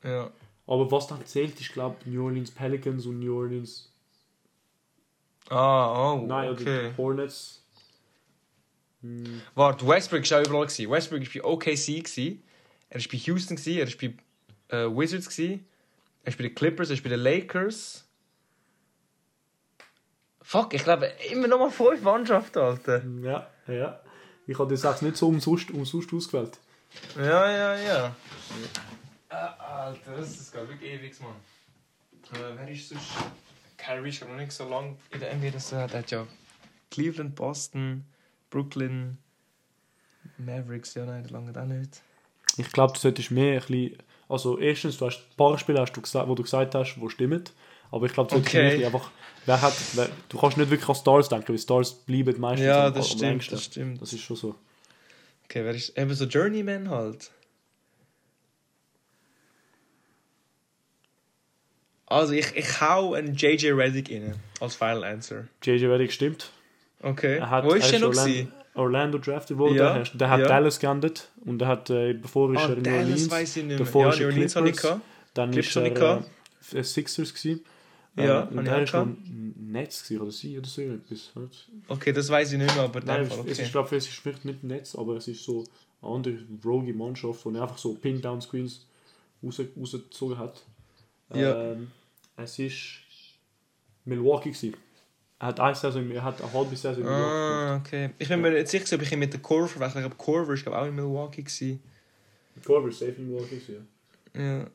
[0.02, 0.28] Ja.
[0.66, 3.88] Aber was dann zählt, ist glaube New Orleans Pelicans und New Orleans.
[5.48, 6.90] Ah, oh, Nein, okay.
[6.90, 7.62] die Hornets.
[9.54, 10.66] Warte, Westbrook war auch überall.
[10.66, 10.90] Gewesen.
[10.90, 11.86] Westbrook war bei OKC.
[11.86, 12.42] Gewesen.
[12.90, 13.56] Er war bei Houston.
[13.56, 13.78] Gewesen.
[13.78, 14.14] Er war
[14.68, 15.28] bei äh, Wizards.
[15.28, 15.66] Gewesen.
[16.24, 16.90] Er war bei den Clippers.
[16.90, 18.04] Er war bei den Lakers.
[20.42, 23.02] Fuck, ich glaube immer noch mal fünf Mannschaften, Alter.
[23.20, 24.00] Ja, ja.
[24.46, 26.56] Ich habe das jetzt nicht so umsonst, umsonst ausgewählt.
[27.16, 28.16] Ja, ja, ja.
[29.28, 31.34] Äh, Alter, das ist gar wirklich ewig, Mann.
[32.32, 33.10] Äh, wer ist sonst?
[33.76, 35.92] Kyrie glaub noch nicht so lange in der NBA, das hat.
[35.92, 36.26] Er hat ja
[36.90, 38.04] Cleveland, Boston,
[38.50, 39.18] Brooklyn,
[40.38, 42.00] Mavericks, ja, nein, lange auch nicht.
[42.56, 43.98] Ich glaube, du solltest mehr ein bisschen...
[44.28, 47.10] Also erstens, du hast ein paar Spiele, hast du gesagt, wo du gesagt hast, die
[47.10, 47.44] stimmen.
[47.92, 48.68] Aber ich glaube, du solltest Okay.
[48.70, 49.10] bisschen einfach...
[49.44, 52.88] Wer hat, wer, du kannst nicht wirklich an Stars denken, weil Stars bleiben meistens Ja,
[52.88, 53.54] am- das am stimmt, längsten.
[53.54, 54.02] das stimmt.
[54.02, 54.54] Das ist schon so.
[55.44, 55.96] Okay, wer ist.
[55.96, 57.30] Eben so Journeyman halt.
[62.06, 65.48] Also, ich, ich hau einen JJ Reddick rein als Final Answer.
[65.62, 66.50] JJ Redick stimmt.
[67.02, 67.38] Okay.
[67.38, 68.08] Er hat, Wo ist er der noch?
[68.16, 68.48] Orlando?
[68.74, 69.76] Orlando drafted worden.
[69.76, 70.46] Ja, Der, hat- der hat ja.
[70.48, 71.28] Dallas geendet.
[71.44, 73.30] Und er hat, äh, bevor ist Ah, er in New Orleans.
[73.30, 73.78] weiss ich nicht mehr.
[73.78, 74.30] Davor Ja, ist er
[74.62, 74.82] Clippers.
[74.82, 75.00] gehabt.
[75.34, 75.86] Dann Clips ist er
[76.70, 77.64] ich äh, Sixers gewesen.
[78.16, 79.08] Ja, äh, und er auch ist noch.
[79.58, 81.30] Netz oder sie oder so etwas.
[81.34, 81.68] Nicht?
[81.88, 83.62] Okay, das weiß ich nicht mehr, aber in Nein, Fall, es ist, okay.
[83.66, 85.64] ich glaube, es ist vielleicht nicht Netz, aber es ist so
[86.02, 88.86] eine andere rogue Mannschaft, die einfach so Pin-Down-Screens
[89.42, 90.62] raus, rausgezogen hat.
[91.34, 91.72] Ja.
[91.72, 91.90] Ähm,
[92.36, 93.00] es ist
[94.04, 94.76] Milwaukee gewesen.
[95.38, 97.32] Er hat eine Saison, er hat eine halbe Saison in Milwaukee.
[97.32, 98.10] Ah, okay.
[98.18, 99.98] Ich bin mir nicht sicher, ob ich ihn mit der Corver verwechsel.
[99.98, 101.42] Ich glaube, Corver ist glaub, auch in Milwaukee.
[101.42, 101.82] Gewesen.
[102.64, 103.86] Corver ist safe in Milwaukee gewesen,
[104.34, 104.42] ja.
[104.42, 104.70] Ja.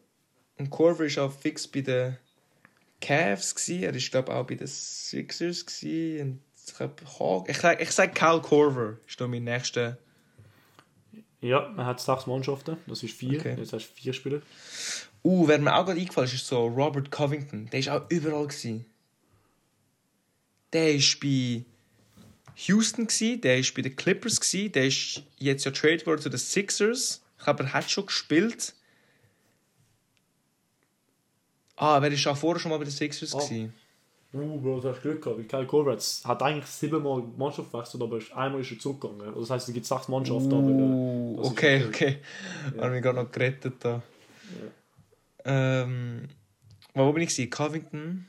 [0.57, 2.17] Und Corver ist auch fix bei den
[2.99, 3.55] Cavs.
[3.55, 3.83] Gewesen.
[3.83, 5.65] Er ist, glaube auch bei den Sixers.
[5.65, 6.21] Gewesen.
[6.21, 7.49] Und ich glaube, Hawk.
[7.49, 9.97] Ich sage ich sag Cal Corver ist da mein nächster.
[11.41, 13.39] Ja, er hat sechs Mannschaften, das ist vier.
[13.39, 13.55] Okay.
[13.57, 14.41] Jetzt hast du vier Spieler.
[15.23, 17.69] Uh, wer mir auch gerade eingefallen ist, ist so Robert Covington.
[17.71, 18.47] Der ist auch überall.
[18.47, 18.85] Gewesen.
[20.73, 21.63] Der ist bei
[22.55, 26.29] Houston, gewesen, der ist bei den Clippers, gewesen, der ist jetzt ja traded worden zu
[26.29, 27.21] den Sixers.
[27.37, 28.73] Ich glaube, er hat schon gespielt.
[31.75, 33.31] Ah, wer ist auch vorher schon mal bei den Sixers?
[33.31, 33.73] Gewesen?
[34.33, 38.19] Uh, Bro, du hast Glück gehabt, weil Kyle Corver hat, eigentlich siebenmal Mannschaft gewechselt, aber
[38.33, 39.27] einmal ist er zurückgegangen.
[39.27, 40.69] Also das heisst, es gibt sechs Mannschaften, aber...
[40.69, 42.17] Äh, Uh, ist okay, okay.
[42.75, 42.83] Ja.
[42.83, 44.01] Habe mich gerade noch gerettet da.
[45.45, 46.27] Ähm,
[46.93, 47.29] wo bin ich?
[47.29, 47.49] gewesen?
[47.49, 48.27] Covington.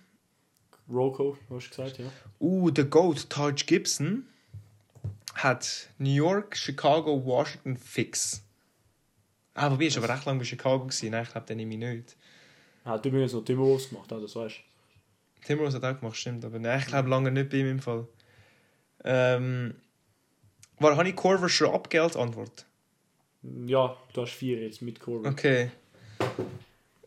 [0.89, 2.07] Rocco, hast du gesagt, ja.
[2.41, 4.27] Uh, der Goat, Taj Gibson,
[5.35, 8.43] hat New York, Chicago, Washington fix.
[9.55, 11.11] Ah, wobei, ist aber recht lange bei Chicago gewesen.
[11.11, 12.17] Nein, ich glaube, den nehme ich nicht.
[12.85, 14.61] Hat übrigens noch Timberwolves gemacht, also, das weißt
[15.45, 16.45] Timberwolves hat auch gemacht, stimmt.
[16.45, 18.07] Aber nein, ich glaube lange nicht bei ihm im Fall.
[19.05, 19.75] Ähm,
[20.79, 21.69] war, habe ich Corver schon
[22.03, 22.67] als Antwort?
[23.43, 23.67] du.
[23.67, 25.29] Ja, du hast vier jetzt mit Corver.
[25.29, 25.71] Okay.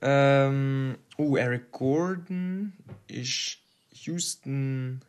[0.02, 2.74] Ähm, uh, Eric Gordon
[3.08, 3.58] ist
[3.91, 5.02] Houston.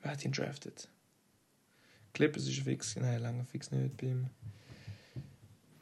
[0.00, 0.88] Wer hat ihn drafted?
[2.12, 2.96] Clippers ist fix.
[2.96, 4.30] Nein, lange fix nicht bei ihm.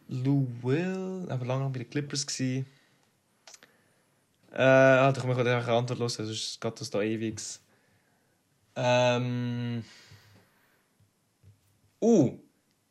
[0.08, 2.64] Lou Will, aber lange bei den Clippers gsi.
[4.52, 7.40] Äh, Alter, ich muss einfach eine Antwort los, sonst geht das da ewig.
[8.76, 9.84] Ähm.
[12.00, 12.38] Uh,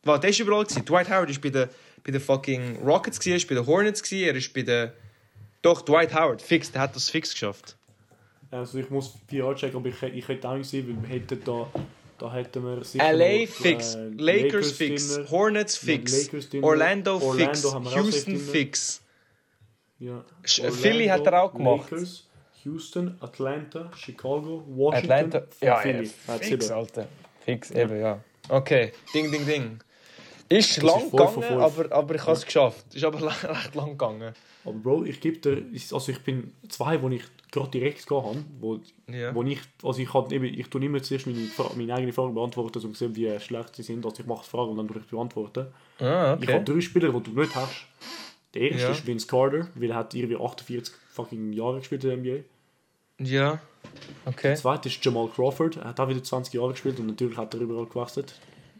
[0.03, 0.85] warte, der ist überall gewesen.
[0.85, 1.69] Dwight Howard ist bei den,
[2.03, 4.91] bei den fucking Rockets gewesen, er ist bei den Hornets gewesen, er ist bei den...
[5.61, 7.75] Doch, Dwight Howard, fix, der hat das fix geschafft.
[8.49, 11.43] Also ich muss PR checken, aber ich, ich hätte auch nicht gesehen, weil wir hätten
[11.45, 11.67] da,
[12.17, 15.29] da hätten wir sicher LA noch, fix, äh, Lakers fix, drin.
[15.29, 16.47] Hornets fix, Lakers.
[16.63, 19.01] Orlando, Orlando fix, Houston fix.
[19.99, 20.25] Ja.
[20.43, 21.91] Sch- Philly hat er auch gemacht.
[21.91, 22.27] Lakers,
[22.63, 26.11] Houston, Atlanta, Chicago, Washington, Atlanta, ja, Philly.
[26.27, 26.71] ja, fix.
[26.71, 27.07] Alter.
[27.45, 28.19] Fix, eben, ja.
[28.49, 29.79] Okay, ding, ding, ding.
[30.51, 31.51] Ist Das lang ist gegangen, fünf.
[31.51, 32.85] aber, aber ich habe es geschafft.
[32.93, 34.33] Ist aber recht lang gegangen.
[34.63, 35.63] Aber Bro, ich gebe dir,
[35.93, 38.79] also ich bin zwei, wo ich gerade direkt gehabt habe, wo,
[39.11, 39.33] Ja.
[39.33, 41.39] wo ich, also ich halt eben, ich tue immer zuerst meine,
[41.75, 44.49] meine eigene Frage beantworten, um zu sehen, wie schlecht sie sind, also ich mache die
[44.49, 45.67] Frage und dann ich beantworten.
[45.99, 46.53] Ah, Ich okay.
[46.53, 47.85] habe drei Spieler, die du nicht hast.
[48.53, 48.91] Der erste Ja.
[48.91, 52.43] ist Vince Carter, weil er hat irgendwie 48 fucking Jahre gespielt in der NBA.
[53.19, 53.59] Ja.
[54.25, 54.49] Okay.
[54.49, 57.53] Der zweite ist Jamal Crawford, er hat auch wieder 20 Jahre gespielt und natürlich hat
[57.53, 58.35] er überall gewechselt.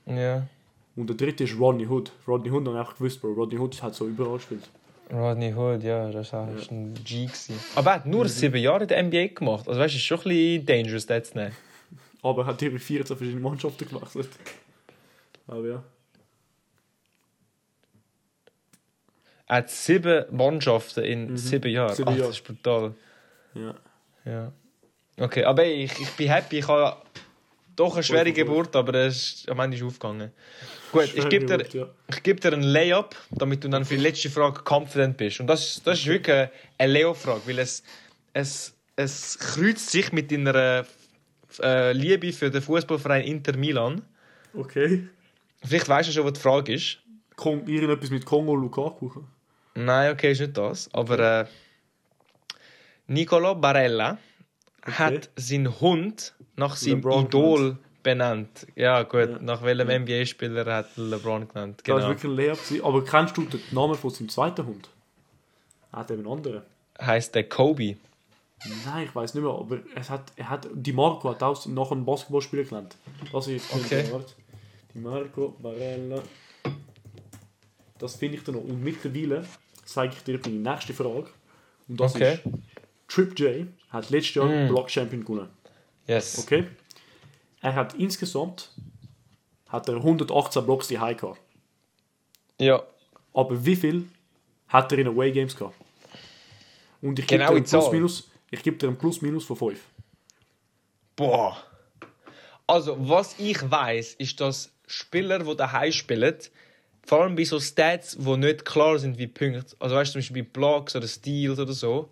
[0.06, 0.48] Ja.
[0.95, 2.11] Und der dritte ist Rodney Hood.
[2.27, 3.34] Rodney Hood ich einfach gewusst, Bro.
[3.34, 4.69] Rodney Hood hat so überall gespielt.
[5.11, 6.55] Rodney Hood, ja, das war ja.
[6.69, 7.26] ein G.
[7.26, 7.59] Gewesen.
[7.76, 9.68] Aber er hat nur sieben Jahre in der NBA gemacht.
[9.68, 11.55] Also weißt du, ist schon ein bisschen dangerous, das zu nehmen.
[12.22, 14.30] Aber er hat über 14 verschiedene Mannschaften gewechselt.
[15.47, 15.84] Aber ja.
[19.47, 21.38] Er hat sieben Mannschaften in Mhm.
[21.38, 21.95] sieben Jahren.
[21.95, 22.27] Sieben Ach, Jahre.
[22.30, 22.93] das ist brutal.
[23.55, 23.76] ja.
[24.23, 24.51] Ja.
[25.19, 26.59] Okay, aber ich, ich bin happy.
[26.59, 26.95] Ich habe
[27.76, 28.31] doch eine schwere.
[28.31, 30.31] Geburt, aber es ist am Ende ist aufgegangen.
[30.91, 31.88] Gut, ich gebe dir, ja.
[32.09, 35.39] ich gebe dir ein Layup, damit du dann für die letzte Frage confident bist.
[35.39, 37.84] Und das, ist- das ist wirklich eine Leo-Frage, weil es,
[38.34, 40.85] es, es kreuzt sich mit deiner
[41.61, 44.01] äh, Liebe für den Fußballverein Inter Milan.
[44.53, 45.07] Okay.
[45.63, 46.97] Vielleicht weißt du schon, was die Frage ist.
[47.35, 49.09] Kommt irgendetwas mit Kongo Lukaku?
[49.76, 50.89] Nein, okay, ist nicht das.
[50.93, 51.45] Aber äh,
[53.07, 54.18] Nicolo Barella
[54.84, 58.67] hat seinen Hund nach seinem LeBron Idol benannt.
[58.75, 59.39] Ja, gut, Ja.
[59.39, 61.81] nach welchem NBA-Spieler hat LeBron genannt?
[61.83, 62.09] Das war Genau.
[62.09, 62.53] wirklich leer.
[62.53, 62.83] gewesen.
[62.83, 64.89] Aber kennst du den Namen von seinem zweiten Hund?
[65.91, 66.61] Er hat eben einen anderen.
[66.99, 67.97] Heißt der Kobe.
[68.85, 71.91] Nein, ich weiß nicht mehr, aber es hat, er hat, die Marco hat auch noch
[71.91, 72.95] einen Basketballspieler genannt.
[73.31, 74.05] Das ist Okay.
[74.93, 76.21] Die Marco Barella.
[77.97, 78.61] Das finde ich dann noch.
[78.63, 79.45] Und mittlerweile
[79.85, 81.27] zeige ich dir die nächste Frage.
[81.87, 82.33] Und das Okay.
[82.35, 82.41] ist:
[83.07, 84.67] Trip J hat letztes Jahr Mm.
[84.69, 85.49] Block Champion gewonnen.
[86.07, 86.39] Yes.
[86.39, 86.65] Okay?
[87.61, 88.71] Er hat insgesamt
[89.69, 91.39] hat er 118 Blocks die High gehabt.
[92.59, 92.83] Ja,
[93.33, 94.07] Aber wie viel
[94.67, 95.75] hat er in Away Games gehabt?
[97.01, 98.27] Und ich gebe Genau Plus
[98.63, 99.79] gebe dir einen Plus minus von 5.
[101.15, 101.57] Boah.
[102.67, 106.35] Also, was ich weiß, ist, dass Spieler, die daheim spielen,
[107.03, 110.19] vor allem bei so Stats, die nicht klar sind wie Punkte, also weißt du, zum
[110.19, 112.11] Beispiel bei Blocks oder Steals oder so,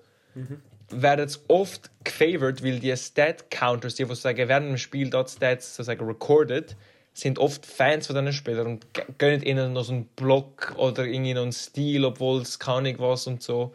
[0.92, 6.06] werden oft gefavored, weil die Stat-Counters, die, die sagen, während dem Spiel dort Stats sozusagen
[6.06, 6.76] recorded,
[7.14, 8.88] sind oft Fans von diesen Spielern und
[9.18, 12.96] gönnen ihnen noch so einen Block oder irgendwie noch einen Steal, obwohl es keine Ahnung
[13.00, 13.74] was und so.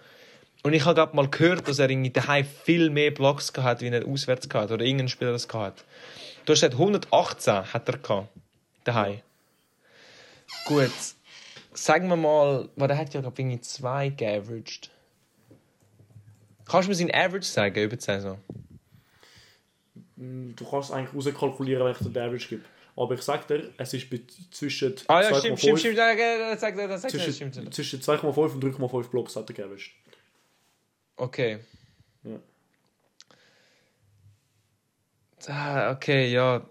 [0.62, 3.88] Und ich habe gerade mal gehört, dass er irgendwie daheim viel mehr Blocks gehabt, wie
[3.88, 5.84] er auswärts gehabt oder irgendein Spieler das gehabt.
[6.46, 8.28] Du hast gesagt, 118 hat er gehabt,
[8.84, 9.20] daheim.
[10.64, 10.92] Gut,
[11.74, 14.90] sagen wir mal, weil er hat ja glaube irgendwie zwei geaveraged.
[16.66, 18.38] Kannst du mir seinen Average sagen über die Saison?
[20.16, 22.66] Du kannst eigentlich rauskalkulieren, welchen der Average gibt.
[22.96, 24.06] Aber ich sag dir, es ist
[24.52, 25.96] zwischen Ah ja, 2,5 stimmt, stimmt, stimmt.
[25.98, 29.50] Ja, ja, Das sagt er, das sagt er, zwischen, zwischen 2,5 und 3,5 Blocks hat
[29.50, 29.92] er geaveraged.
[31.16, 31.58] Okay.
[32.22, 32.38] Ja.
[35.48, 36.66] Ah, okay, ja.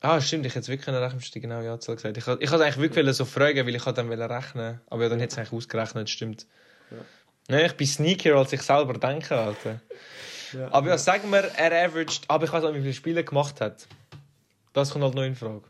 [0.00, 2.16] Ah, stimmt, ich hätte wirklich recht die genaue Anzahl gesagt.
[2.18, 5.18] Ich, ich wollte eigentlich wirklich so fragen, weil ich dann wollte rechnen Aber ja, dann
[5.18, 6.46] hätte es eigentlich ausgerechnet, stimmt.
[6.90, 6.98] Ja.
[7.48, 9.80] Nein, ich bin sneakier, als ich selber denke, Alter.
[10.52, 10.72] Ja.
[10.72, 13.86] Aber ja, sagen wir, er averaged, aber ich weiß nicht, wie viele Spiele gemacht hat.
[14.72, 15.62] Das kommt halt noch in Frage.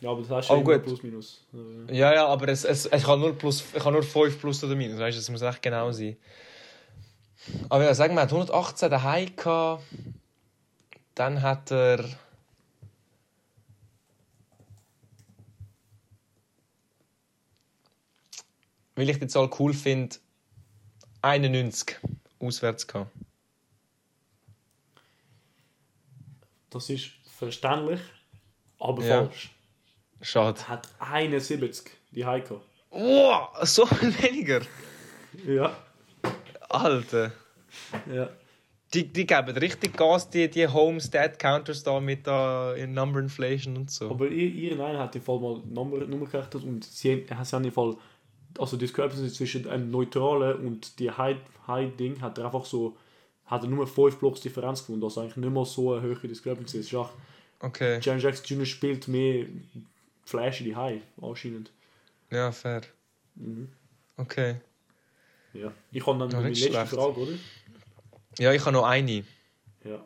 [0.00, 0.84] Ja, aber das heißt Oh, immer gut.
[0.84, 1.44] plus minus.
[1.88, 2.12] Ja.
[2.14, 4.98] Ja, aber es, es, ich kann nur plus, ich kann nur 5 plus oder minus,
[4.98, 6.16] weißt du, es muss recht genau sein.
[7.68, 9.82] Aber ja, sagen wir, er hat 118 daheim gehabt.
[11.14, 12.04] Dann hat er.
[18.94, 20.16] Weil ich die Zahl cool finde,
[21.22, 21.96] 91
[22.40, 23.10] auswärts gehabt.
[26.70, 28.00] Das ist verständlich,
[28.78, 29.24] aber Ja.
[29.24, 29.50] falsch.
[30.22, 30.68] Schade.
[30.68, 32.60] Hat 71 die Heiko.
[32.90, 34.60] Wow, so viel weniger.
[35.46, 35.76] Ja.
[36.68, 37.32] Alter.
[38.12, 38.28] ja.
[38.92, 43.20] Die, die geben richtig Gas, die, die Home Stat Counters da mit da in Number
[43.20, 44.10] Inflation und so.
[44.10, 47.54] Aber ihr, ihr einen hat im Fall mal Nummer, Nummer gerechnet und sie haben sie
[47.56, 47.96] haben im Fall,
[48.58, 51.36] also die Discrepancy zwischen einem neutralen und die High,
[51.66, 52.96] High Ding hat er einfach so,
[53.46, 56.78] hat er nur 5 Blocks Differenz gefunden, also eigentlich nicht mal so eine hohe Discrepancy.
[56.78, 57.10] Es ist auch,
[57.62, 58.64] Okay, Jaron Jackson Jr.
[58.66, 59.46] spielt mehr
[60.24, 61.70] Flash in die High, anscheinend.
[62.30, 62.82] ja, fair.
[63.34, 63.68] Mhm.
[64.16, 64.56] Okay.
[65.52, 65.72] Ja.
[65.92, 66.88] Ich habe dann Ja, meine letzte schlecht.
[66.92, 67.32] Frage, oder?
[68.38, 69.24] Ja, ich habe noch eine.
[69.84, 70.00] Ja.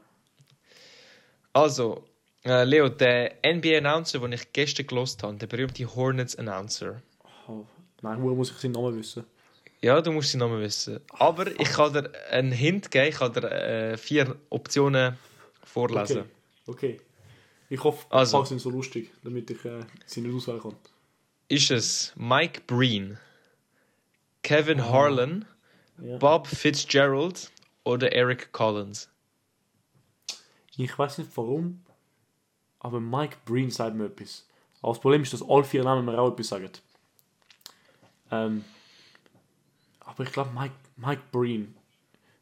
[1.52, 2.02] Also,
[2.44, 7.02] äh, Leo, der NBA-Announcer, den ich gestern gelost habe, der berühmte Hornets-Announcer.
[7.46, 7.64] Oh,
[8.04, 9.24] nein, woher muss ich seinen Namen wissen?
[9.80, 11.00] Ja, du musst seinen Namen wissen.
[11.18, 15.18] Aber ich kann dir einen Hint geben, ich kann dir äh, vier Optionen
[15.62, 16.24] vorlesen.
[16.66, 16.94] Okay.
[16.96, 17.00] okay.
[17.68, 18.36] Ich hoffe, die Also.
[18.38, 20.76] Fragen sind so lustig, damit ich äh, sie nicht auswählen kann.
[21.48, 23.18] Ist es Mike Breen,
[24.42, 25.44] Kevin Harlan,
[26.02, 26.16] Ja.
[26.18, 27.50] Bob Fitzgerald
[27.84, 29.08] oder Eric Collins?
[30.76, 31.84] Ich weiß nicht warum,
[32.80, 34.46] aber Mike Breen sagt mir etwas.
[34.82, 36.70] Aber das Problem ist, dass alle vier Namen mir auch etwas sagen.
[38.30, 38.64] Ähm,
[40.00, 41.74] aber ich glaube, Mike, Mike Breen.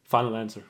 [0.03, 0.61] Final Answer.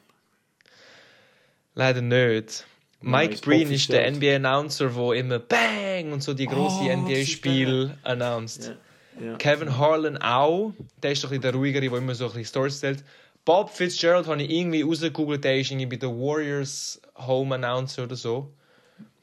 [1.75, 2.65] Leider nicht.
[3.01, 4.09] Nein, Mike ist Breen ist der.
[4.11, 8.67] NBA-Announcer, der immer Bang und so die grossen Oh, NBA-Spiele announced.
[8.67, 8.75] Ja.
[9.19, 9.35] Ja.
[9.35, 10.73] Kevin Harlan auch.
[11.01, 13.03] Der ist doch ein der ruhigere, der immer so ein bisschen Stories erzählt.
[13.45, 18.15] Bob Fitzgerald habe ich irgendwie rausgegoogelt, der ist irgendwie bei den Warriors Home Announcer oder
[18.15, 18.53] so.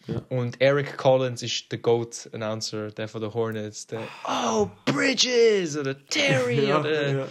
[0.06, 0.22] Ja.
[0.30, 3.86] Und Eric Collins ist der GOAT Announcer, der von den Hornets.
[3.86, 7.28] Der Oh, Bridges oder Terry Ja, oder ja,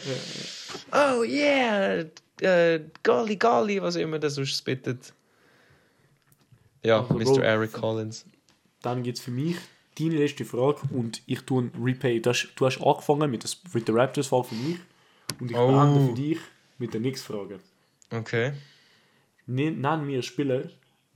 [0.94, 2.06] Oh yeah,
[2.42, 5.14] äh, Golly Golly, was immer der sonst spittet.
[6.84, 7.24] Ja, Also, Mr.
[7.26, 8.26] Bro, Eric Collins.
[8.82, 9.58] Dann gibt es für mich
[10.00, 12.22] deine letzte Frage und ich tue ein Repay.
[12.22, 14.78] Du hast, du hast angefangen mit, das, mit der Raptors-Frage für mich
[15.42, 15.68] und ich Oh.
[15.68, 16.38] beende für dich
[16.78, 17.60] mit der Knicks-Frage.
[18.12, 18.54] Okay.
[19.48, 20.70] Nenn nenn mir Spieler,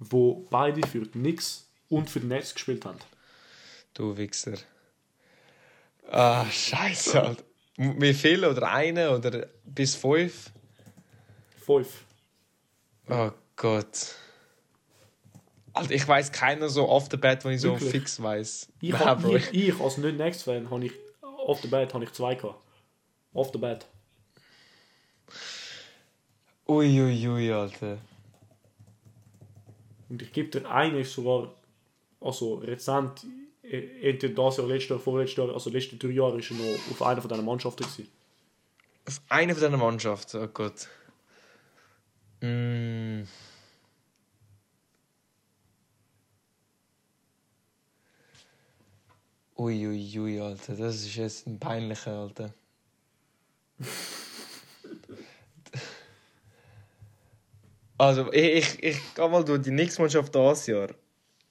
[0.09, 2.99] wo beide für Knicks und für die Nets gespielt haben.
[3.93, 4.57] Du Wichser.
[6.09, 7.43] Ah, scheiße, Alter.
[7.77, 8.49] Wie viele?
[8.49, 9.15] Oder eine?
[9.15, 10.51] Oder bis fünf?
[11.57, 12.03] Fünf.
[13.09, 14.15] Oh Gott.
[15.73, 17.91] Alter, ich weiß keiner so off the bat, wenn ich so Wirklich?
[17.91, 18.67] fix weiß.
[18.79, 22.11] Ich, Nein, hab, ich, ich als nicht Next-Fan, habe ich off the bat habe ich
[22.13, 22.63] zwei gehabt.
[23.33, 23.87] Off the bat.
[26.67, 27.97] Uiuiui, ui, Alter.
[30.13, 31.55] Und ich gebe dir einen, ist sogar
[32.21, 33.25] also rezent,
[33.63, 36.91] äh, entweder das Jahr, letztes Jahr, vorletztes Jahr, also letzte drei Jahre ist er noch
[36.91, 38.07] auf einer von diesen Mannschaften gewesen.
[39.07, 40.87] Auf eine von deiner Mannschaft, oh Gott.
[42.41, 43.23] Mm.
[49.57, 52.53] Uiuiui, ui, Alter, das ist jetzt ein peinlicher, Alter.
[58.07, 60.89] Also, ich, ich, ich gehe mal durch die Knicks-Mannschaft dieses Jahr.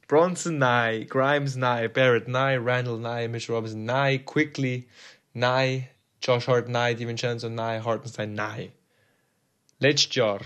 [0.06, 1.06] Bronson, nein.
[1.06, 1.90] Grimes, nein.
[1.90, 2.60] Barrett, nein.
[2.62, 3.30] Randall, nein.
[3.30, 4.22] Mitchell Robinson, nein.
[4.26, 4.86] Quickly,
[5.32, 5.88] nein.
[6.22, 6.96] Josh Hart, nein.
[6.96, 7.82] DiVincenzo, nein.
[7.82, 8.72] Hartenstein, nein.
[9.78, 10.40] Letztes Jahr.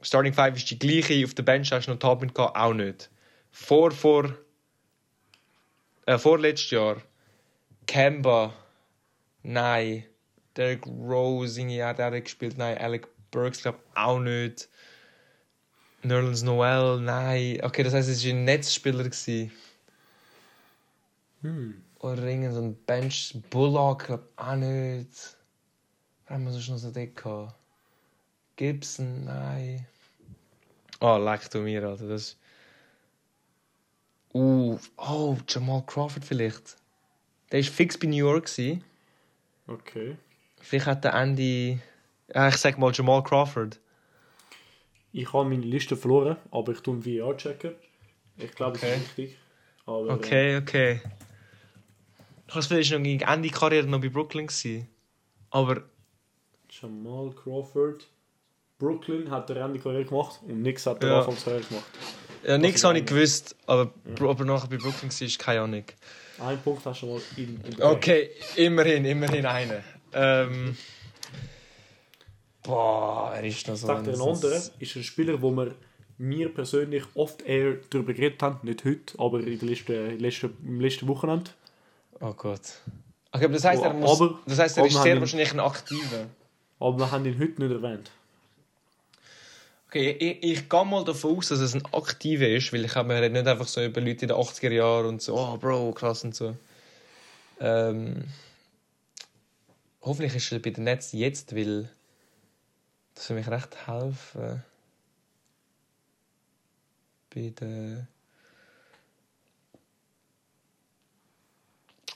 [0.00, 1.24] Starting Five ist die gleiche.
[1.24, 3.10] Auf der Bench hast du noch Tobin gehabt, auch nicht.
[3.50, 4.32] Vor, vor,
[6.06, 7.02] äh, vorletztes Jahr.
[7.86, 8.54] Kemba,
[9.42, 10.04] nein.
[10.56, 12.78] Derek Rose, ja, der hat gespielt, nein.
[12.78, 14.68] Alec Burks, glaube auch nicht.
[16.02, 17.60] Nerlens Noel, nein.
[17.62, 19.04] Okay, das heisst, es war ein Netzspieler.
[19.04, 19.52] gewesen.
[21.42, 21.82] Hm.
[22.00, 23.36] Oder irgend so ein Bench.
[23.50, 25.36] Bullock, glaube auch nicht.
[26.26, 27.54] Wer haben wir sonst noch so dick gehabt?
[28.56, 29.86] Gibson, nein.
[31.00, 32.08] Oh, leck du mir, Alter.
[32.08, 32.36] Das...
[34.34, 36.76] Uh, oh, Jamal Crawford vielleicht.
[37.50, 38.46] Der war fix bei New York.
[38.46, 38.82] Gewesen.
[39.66, 40.16] Okay.
[40.60, 41.78] Vielleicht hat der Andy...
[42.34, 43.78] Ja, ich sag mal Jamal Crawford.
[45.12, 47.72] Ich habe meine Liste verloren, aber ich tue VR checken.
[48.38, 48.92] Ich glaube, Okay.
[48.94, 49.38] es ist richtig.
[49.86, 51.00] Aber, äh, Okay, okay.
[52.48, 54.46] Ich weiß, vielleicht noch gegen Ende Karriere noch bei Brooklyn.
[54.46, 54.88] Gewesen.
[55.50, 55.82] Aber
[56.70, 58.06] Jamal Crawford.
[58.78, 61.18] Brooklyn hat der Randy Karriere gemacht und Nix hat der Ja.
[61.20, 61.84] Anfangs Karriere gemacht.
[62.44, 63.54] ja, nichts Also, habe ich gewusst.
[63.66, 65.84] Aber ob er nachher bei Brooklyn war, ist keine Ahnung.
[66.38, 69.84] Ein Punkt hast du mal in, in Okay, immerhin, immerhin eine.
[70.14, 70.76] Ähm.
[72.62, 73.86] Boah, er ist noch so.
[73.86, 75.74] Sagt der andere ist ein Spieler, wo wir
[76.18, 80.80] mir persönlich oft eher darüber geredet haben, nicht heute, aber in der letzten, letzten, im
[80.80, 81.50] letzten Wochenende.
[82.20, 82.60] Oh Gott.
[83.32, 84.20] Okay, aber das heißt, er Oh, muss.
[84.20, 86.26] aber- das heißt, er ist sehr wahrscheinlich ein Aktiver.
[86.78, 88.10] Aber wir haben ihn heute nicht erwähnt.
[89.88, 93.08] Okay, ich, ich gehe mal davon aus, dass es ein Aktiver ist, weil ich habe
[93.08, 96.24] mir nicht einfach so über Leute in den 80er Jahren und so, oh Bro, krass
[96.24, 96.56] und so.
[97.60, 98.24] Ähm,
[100.02, 101.90] hoffentlich ist er bei den Netz jetzt, weil
[103.14, 104.62] das würde mich recht helfen.
[107.34, 108.08] Bei den.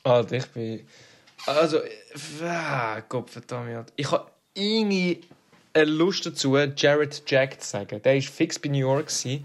[0.02, 0.86] Alter, ich bin.
[1.46, 1.80] Also,
[2.42, 3.30] ah, Gott.
[3.96, 5.22] Ich habe irgendwie
[5.72, 8.02] eine Lust dazu, Jared Jack zu sagen.
[8.02, 9.06] Der war fix bei New York.
[9.06, 9.44] Gewesen.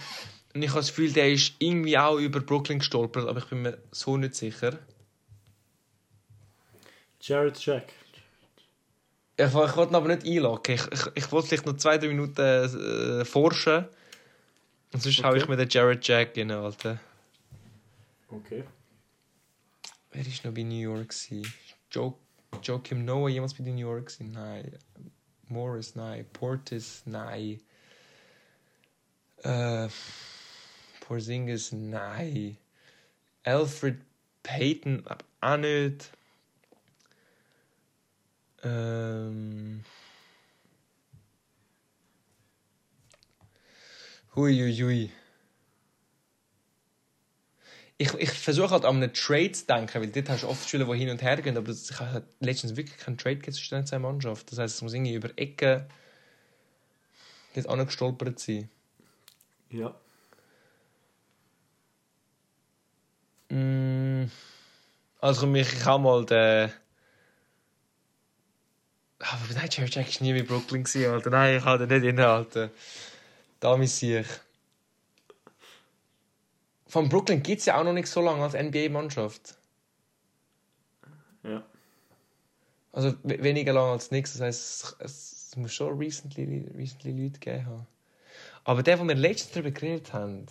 [0.53, 3.61] Und ich habe das Gefühl, der ist irgendwie auch über Brooklyn gestolpert, aber ich bin
[3.61, 4.79] mir so nicht sicher.
[7.21, 7.93] Jared Jack.
[9.47, 10.75] Ich, ich wollte aber nicht einloggen.
[10.75, 13.85] Ich, ich, ich wollte vielleicht noch zwei, drei Minuten äh, forschen.
[14.93, 15.27] Und sonst Okay.
[15.27, 16.99] hau ich mir den Jared Jack rein, Alter.
[18.29, 18.63] Okay.
[20.11, 21.09] Wer war noch bei New York?
[21.09, 21.53] gewesen?
[21.91, 22.17] Jo
[22.61, 24.07] Joakim Noah jemals bei New York?
[24.07, 24.31] gewesen?
[24.31, 24.77] Nein.
[25.47, 26.25] Morris, nein.
[26.33, 27.59] Portis, nein.
[29.43, 29.87] Äh,
[30.99, 32.57] Porzingis, nein.
[33.43, 33.97] Alfred
[34.43, 35.03] Payton,
[35.41, 36.11] auch nicht.
[38.63, 39.83] Ähm.
[44.35, 45.11] Hui, hui, hui.
[47.97, 50.85] Ich, ich versuche halt an einen Trade zu denken, weil dort hast du oft Spieler,
[50.85, 54.47] die hin und her gehen, aber es hat letztens wirklich keinen Trade zwischen zwei Mannschaften.
[54.49, 55.85] Das heisst, es muss irgendwie über Ecken
[57.53, 58.69] dort angestolpert sein.
[59.69, 59.93] Ja.
[63.49, 64.31] Mm.
[65.19, 66.71] Also komm, ich, habe mal den...
[69.21, 71.29] Aber nein, Jared Jack war nie bei Brooklyn, gewesen, Alter.
[71.29, 72.71] Nein, ich habe den nicht innehalten.
[73.59, 74.27] Da sehe ich.
[76.87, 79.55] Von Brooklyn gibt es ja auch noch nicht so lange als NBA-Mannschaft.
[81.43, 81.63] Ja.
[82.91, 84.33] Also we- weniger lang als nichts.
[84.33, 87.87] Das heisst, es, es muss schon recently, recently Leute gegeben haben.
[88.63, 90.47] Aber der, wo wir letztens darüber geredet haben.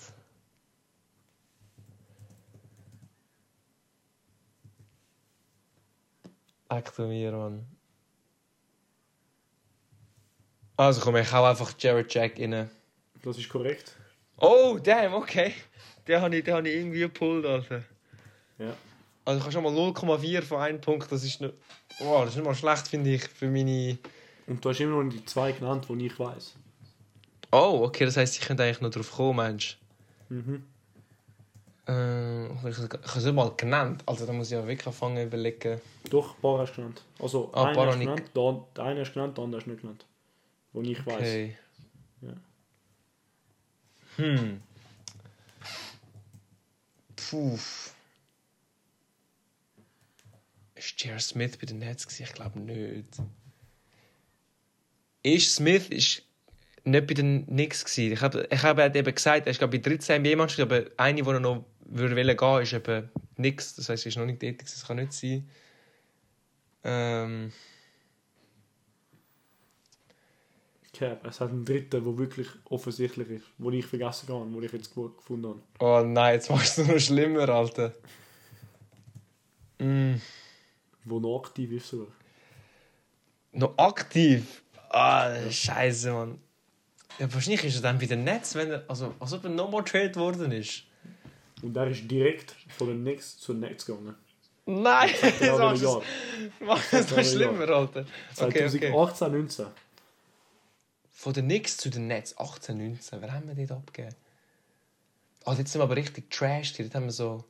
[6.99, 7.67] Mir, Mann.
[10.81, 12.71] Also komm, ich hau einfach Jared Jack rein.
[13.23, 13.95] Das ist korrekt.
[14.39, 15.53] Oh, damn, okay.
[16.09, 17.83] Den habe ich, den hab ich irgendwie gepullt, Alter.
[18.59, 18.73] Ja.
[19.27, 21.13] Also ich habe schon mal 0,4 von einem Punkt.
[21.13, 21.53] Das ist nicht...
[21.99, 23.99] Wow, das ist nicht mal schlecht, finde ich, für meine...
[24.47, 26.55] Und du hast immer noch die zwei genannt, die ich weiß.
[27.53, 29.77] Oh, okay, das heisst, ich könnte eigentlich noch drauf kommen, Mensch.
[30.31, 30.65] Mhm.
[31.87, 34.03] Äh, ich habe es nicht mal genannt.
[34.07, 35.79] Also da muss ich ja wirklich anfangen überlegen.
[36.09, 37.03] Doch, ein paar hast du genannt.
[37.19, 39.45] Also, Ah, ein einen paar hast du genannt, der, der eine hast du genannt, der
[39.45, 40.07] andere hast du nicht genannt.
[40.73, 41.17] Wo ich weiß.
[41.17, 41.57] Okay.
[42.21, 42.37] Ja.
[44.17, 44.61] Hm.
[47.17, 47.59] Puh.
[50.75, 51.19] Ist J.R.
[51.19, 52.07] Smith bei den Nets?
[52.07, 52.23] gewesen?
[52.23, 53.07] Ich glaube nicht.
[55.23, 56.23] Ist Smith ist
[56.85, 58.13] nicht bei den Knicks gewesen.
[58.13, 61.29] Ich habe ich habe eben gesagt, er ist glaube bei 13 NBA-Mannschaften, aber eine, die
[61.29, 63.75] er noch würde wollen gehen, ist eben Knicks.
[63.75, 64.61] Das heißt, er ist noch nicht tätig.
[64.63, 65.49] Das kann nicht sein.
[66.85, 67.53] Ähm,
[71.01, 74.73] Cap, es hat einen dritten, der wirklich offensichtlich ist, den ich vergessen habe, den ich
[74.73, 75.61] jetzt ge- gefunden habe.
[75.79, 77.95] oh nein, jetzt machst du es noch schlimmer, Alter.
[79.79, 80.17] Mm.
[81.07, 82.09] Der noch aktiv ist sogar.
[83.53, 84.63] Noch aktiv?
[84.91, 86.39] Ah, scheiße, Mann.
[87.19, 89.83] Ja, wahrscheinlich ist er dann bei den Netz, wenn er, also, als ob er nochmal
[89.85, 90.83] traded worden ist.
[91.63, 94.17] Und der ist direkt von den Knicks zu den Nets gegangen.
[94.67, 95.11] Nein,
[95.41, 96.01] das machst ja.
[96.59, 98.05] du machst es noch schlimmer, Alter.
[98.37, 98.91] Okay, okay.
[98.91, 99.67] 2018, 19.
[101.21, 104.17] Von den Knicks zu den Netz, 18, 19, wer haben wir dort abgegeben?
[105.45, 106.87] Ah, jetzt sind wir aber richtig trashed hier.
[106.87, 107.45] Dort haben wir so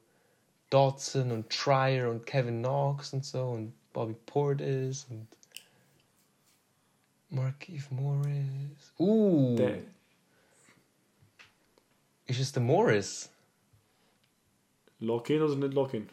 [0.71, 5.29] Dodson und Trier und Kevin Knox und so und Bobby Portis und
[7.29, 8.93] Markeith Morris.
[8.99, 9.79] Uh, Der,
[12.27, 13.31] ist es der Morris?
[14.99, 16.09] Lock-in oder nicht Lock-in?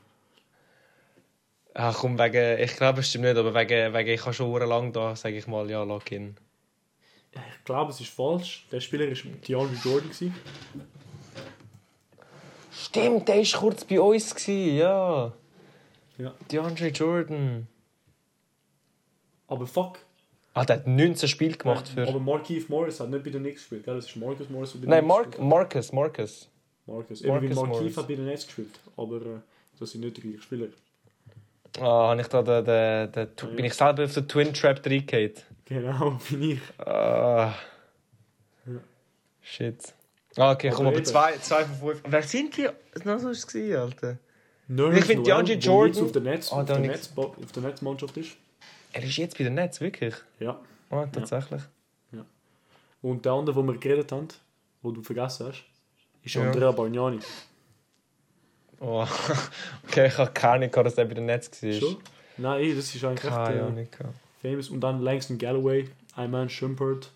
[1.74, 4.94] Ach komm, wegen, ich glaube es stimmt nicht, aber wegen, wegen ich habe schon lang
[4.94, 6.38] da, sage ich mal, ja, Lock-in.
[7.58, 8.66] Ich glaube, es ist falsch.
[8.72, 9.16] Der Spieler war
[9.48, 10.10] DeAndre Jordan.
[10.10, 10.36] Gewesen.
[12.72, 15.34] Stimmt, der war kurz bei uns, gewesen, ja.
[16.18, 16.34] Ja.
[16.52, 17.68] DeAndre Jordan.
[19.48, 20.00] Aber fuck.
[20.54, 22.08] Ah, der hat 19 Spiele gemacht für...
[22.08, 23.86] Aber Markeith Morris hat nicht bei den Knicks gespielt.
[23.86, 23.96] Gell?
[23.96, 26.50] Das ist Marcus Morris, der bei den Nein, Mark, gespielt Marcus, Marcus.
[26.88, 27.24] Marcus.
[27.24, 28.80] Marcus Markeith hat bei den Nets gespielt.
[28.96, 29.40] Aber äh,
[29.80, 30.68] das sind nicht die gleichen Spieler.
[31.80, 33.56] Ah, habe ich da den, den, Ja.
[33.56, 35.34] bin ich selber auf den Twin Trap reingehauen.
[35.68, 36.62] Genau, bin ich.
[36.80, 37.54] Ah.
[38.66, 38.74] Ja.
[39.42, 39.94] Shit.
[40.38, 41.06] Ah, okay, komm, Aber aber eben.
[41.06, 41.34] zwei,
[41.66, 42.02] von fünf.
[42.08, 42.70] Wer sind die?
[43.04, 44.18] Was war es, gewesen, Alter?
[44.68, 46.80] Nerds Ich finde DeAndre der Jordan- jetzt auf der Netz, Ah, auf der.
[46.80, 48.32] Netz, auf der Netzmannschaft ist.
[48.94, 50.14] Er ist jetzt bei den Netz, wirklich?
[50.40, 50.60] Ja.
[50.90, 51.62] Ah, tatsächlich.
[53.02, 54.28] Und der andere, den wir geredet haben,
[54.84, 55.64] den du vergessen hast,
[56.24, 56.42] ist Ja.
[56.42, 57.20] Andrea Bargnani.
[58.80, 59.06] Oh.
[59.88, 61.72] okay, ich habe keine Ahnung, dass er bei den Netz war.
[61.74, 61.98] Schon?
[62.38, 63.88] Nein, das ist eigentlich Keine Ahnung.
[64.48, 64.70] Famous.
[64.70, 67.12] Und dann Langston Galloway, Iman Shumpert.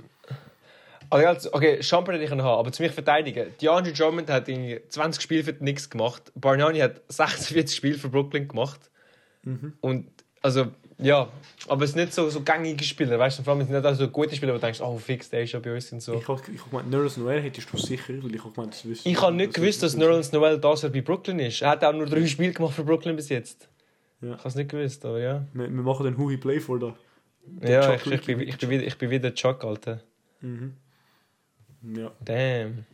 [1.10, 3.48] Also, also, okay, Champer hätte ich noch haben, aber zu mich verteidigen.
[3.62, 6.32] DeAndre Drummond hat irgendwie 20 Spiele für nichts gemacht.
[6.36, 8.80] Bargnani hat 46 Spiele für Brooklyn gemacht.
[9.44, 9.74] Mhm.
[9.82, 10.08] Und,
[10.41, 10.68] also,
[10.98, 11.28] ja,
[11.68, 13.44] aber es sind nicht so, so gängige Spieler, weißt du?
[13.44, 15.60] Vor allem sind nicht so gute Spieler, wo du denkst, oh, fix, der ist ja
[15.60, 16.14] bei uns und so.
[16.14, 18.86] Ich habe ich hab gemeint, Nerds Noel hättest du sicher, weil ich habe gemeint, das
[18.86, 21.62] wüsste Ich habe nicht gewusst, dass Nerlens Noel das bei Brooklyn ist.
[21.62, 23.68] Er hat auch nur drei Spiele gemacht für Brooklyn bis jetzt.
[24.22, 24.34] Ja.
[24.34, 25.45] Ich habe es nicht gewusst, aber ja.
[25.53, 26.95] Wir, wir machen den Hui Play vor da.
[27.61, 30.01] Ja, ich, ich, bin, ich, bin wieder, ich bin wieder Chuck, Alter.
[30.41, 30.73] Mhm.
[31.95, 32.11] Ja.
[32.23, 32.85] Damn.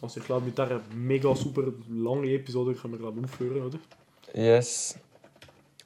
[0.00, 3.78] Also ich glaube, mit dieser mega super langen Episode können wir glaube aufhören, oder?
[4.32, 4.98] Yes.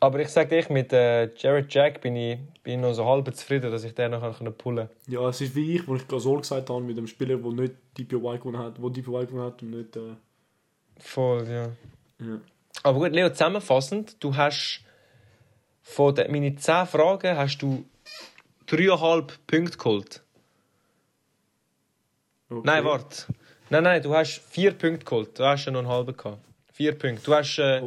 [0.00, 3.34] Aber ich sag dir, mit äh, Jared Jack bin ich, bin ich noch so halb
[3.34, 4.96] zufrieden, dass ich den noch pullen kann.
[5.06, 7.74] Ja, es ist wie ich, wo ich Gasol gesagt habe, mit dem Spieler, der nicht
[7.96, 9.96] DPOY gewonnen hat, wo DPOY gewonnen hat und nicht...
[9.96, 10.16] Äh,
[10.98, 11.68] Voll, ja.
[12.18, 12.40] ja.
[12.82, 14.84] Aber gut, Leo, zusammenfassend, du hast
[15.82, 17.84] von den, meinen 10 Fragen hast du
[18.68, 20.22] 3,5 Punkte geholt.
[22.48, 22.60] Okay.
[22.64, 23.26] Nein, warte.
[23.70, 25.38] Nein, nein, du hast 4 Punkte geholt.
[25.38, 26.38] Du hast ja noch einen halben gehabt.
[26.72, 27.24] 4 Punkte.
[27.24, 27.82] Du hast äh.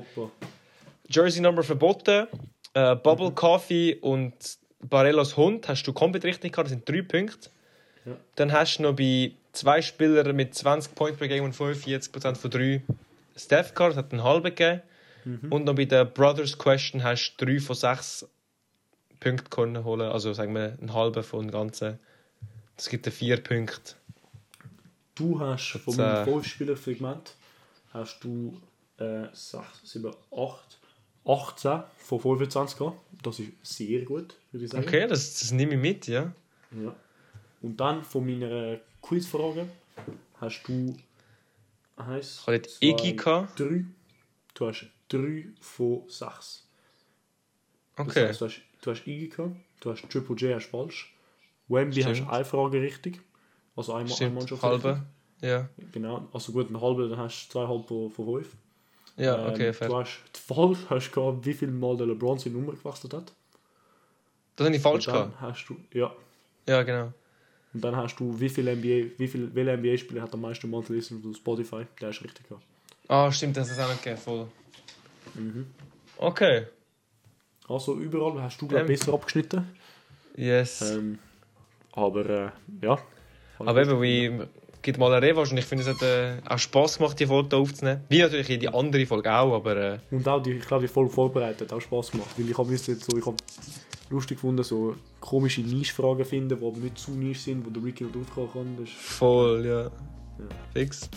[1.07, 2.27] Jersey Number verboten,
[2.73, 4.33] äh, Bubble Coffee und
[4.79, 6.67] Barellos Hund hast du komplett richtig gehabt.
[6.67, 7.49] Das sind 3 Punkte.
[8.05, 8.13] Ja.
[8.35, 12.51] Dann hast du noch bei zwei Spielern mit 20 Points per Game und 45% von
[12.51, 12.83] 3
[13.35, 13.95] Steph gehabt.
[13.95, 14.81] Das hat einen halben gegeben.
[15.25, 15.51] Mhm.
[15.51, 18.27] Und noch bei der Brothers Question hast du 3 von 6
[19.19, 20.09] Punkten können holen.
[20.09, 21.99] Also sagen wir einen halben von dem Ganzen.
[22.77, 23.95] Das gibt dir 4 Punkte.
[25.15, 27.35] Du hast von Jetzt, meinem äh, 5-Spieler-Segment
[27.93, 28.61] hast du
[28.97, 30.79] äh, 6, 7, 8,
[31.25, 32.97] 18 von 25 gehabt.
[33.23, 34.85] Das ist sehr gut, würde ich sagen.
[34.85, 36.33] Okay, das, das nehme ich mit, ja.
[36.71, 36.95] Ja.
[37.61, 39.67] Und dann von meiner Quizfrage
[40.39, 40.95] hast du
[41.95, 43.59] eins, Ich habe dort Iggy gehabt.
[43.59, 43.85] 3.
[44.53, 46.67] Du hast 3 von 6.
[47.97, 48.27] Das Okay.
[48.27, 51.15] heißt, du hast, du hast du hast Triple J hast falsch,
[51.67, 52.21] Wemby Stimmt.
[52.21, 53.21] hast eine Frage richtig
[53.75, 54.63] Also einmal eine Stimmt, Mannschaft.
[54.63, 55.05] halbe.
[55.41, 58.55] Ja, Genau, also gut, ein halber, dann hast du zweieinhalb von, von fünf.
[59.17, 59.87] ja, Ähm, okay, fair.
[59.89, 63.33] Du hast Fall, hast du gehabt, wie viel Mal der LeBron seine Nummer gewechselt hat.
[64.55, 65.39] Das habe ich falsch gehabt.
[65.41, 66.13] hast du, ja,
[66.67, 67.11] Ja, genau.
[67.73, 70.95] und dann hast du, wie viele NBA, wie viel, welcher NBA-Spieler hat am meisten Monthly
[70.95, 71.85] Listeners auf Spotify?
[71.99, 72.65] Der ist richtig gehabt.
[73.09, 74.47] Ah, stimmt, das ist auch nicht gegeben, voll.
[75.35, 75.67] Mhm.
[76.17, 76.67] Okay.
[77.67, 78.85] Also überall hast du, Ähm.
[78.85, 79.67] besser abgeschnitten.
[80.35, 80.81] Yes.
[80.81, 81.19] Ähm,
[81.93, 82.49] aber, äh,
[82.81, 82.97] ja.
[83.59, 84.45] Aber eben, wie
[84.85, 87.55] gibt mal eine Revanche und ich finde, es hat äh, auch Spass gemacht, die Folge
[87.55, 88.01] aufzunehmen.
[88.07, 90.93] Wie natürlich in die andere Folge auch, aber äh, Und auch, die, ich glaube, die
[90.93, 92.29] Folge vorbereitet hat auch Spaß gemacht.
[92.37, 93.37] Weil ich habe jetzt so, ich habe
[94.11, 98.03] lustig gefunden, so komische Niche-Fragen finden, die aber nicht zu niche sind, wo der Ricky
[98.03, 98.85] nicht draufkommen kann.
[98.85, 99.91] Das ist voll, ja.
[100.73, 101.09] Fix.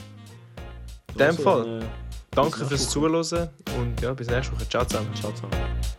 [1.13, 1.65] In dem Fall.
[1.65, 1.87] Dann, äh,
[2.31, 2.89] Danke fürs.
[2.89, 3.49] Zuhören
[3.79, 4.69] und ja, bis nächste Woche.
[4.69, 5.15] Ciao zusammen.
[5.15, 5.98] Ciao zusammen.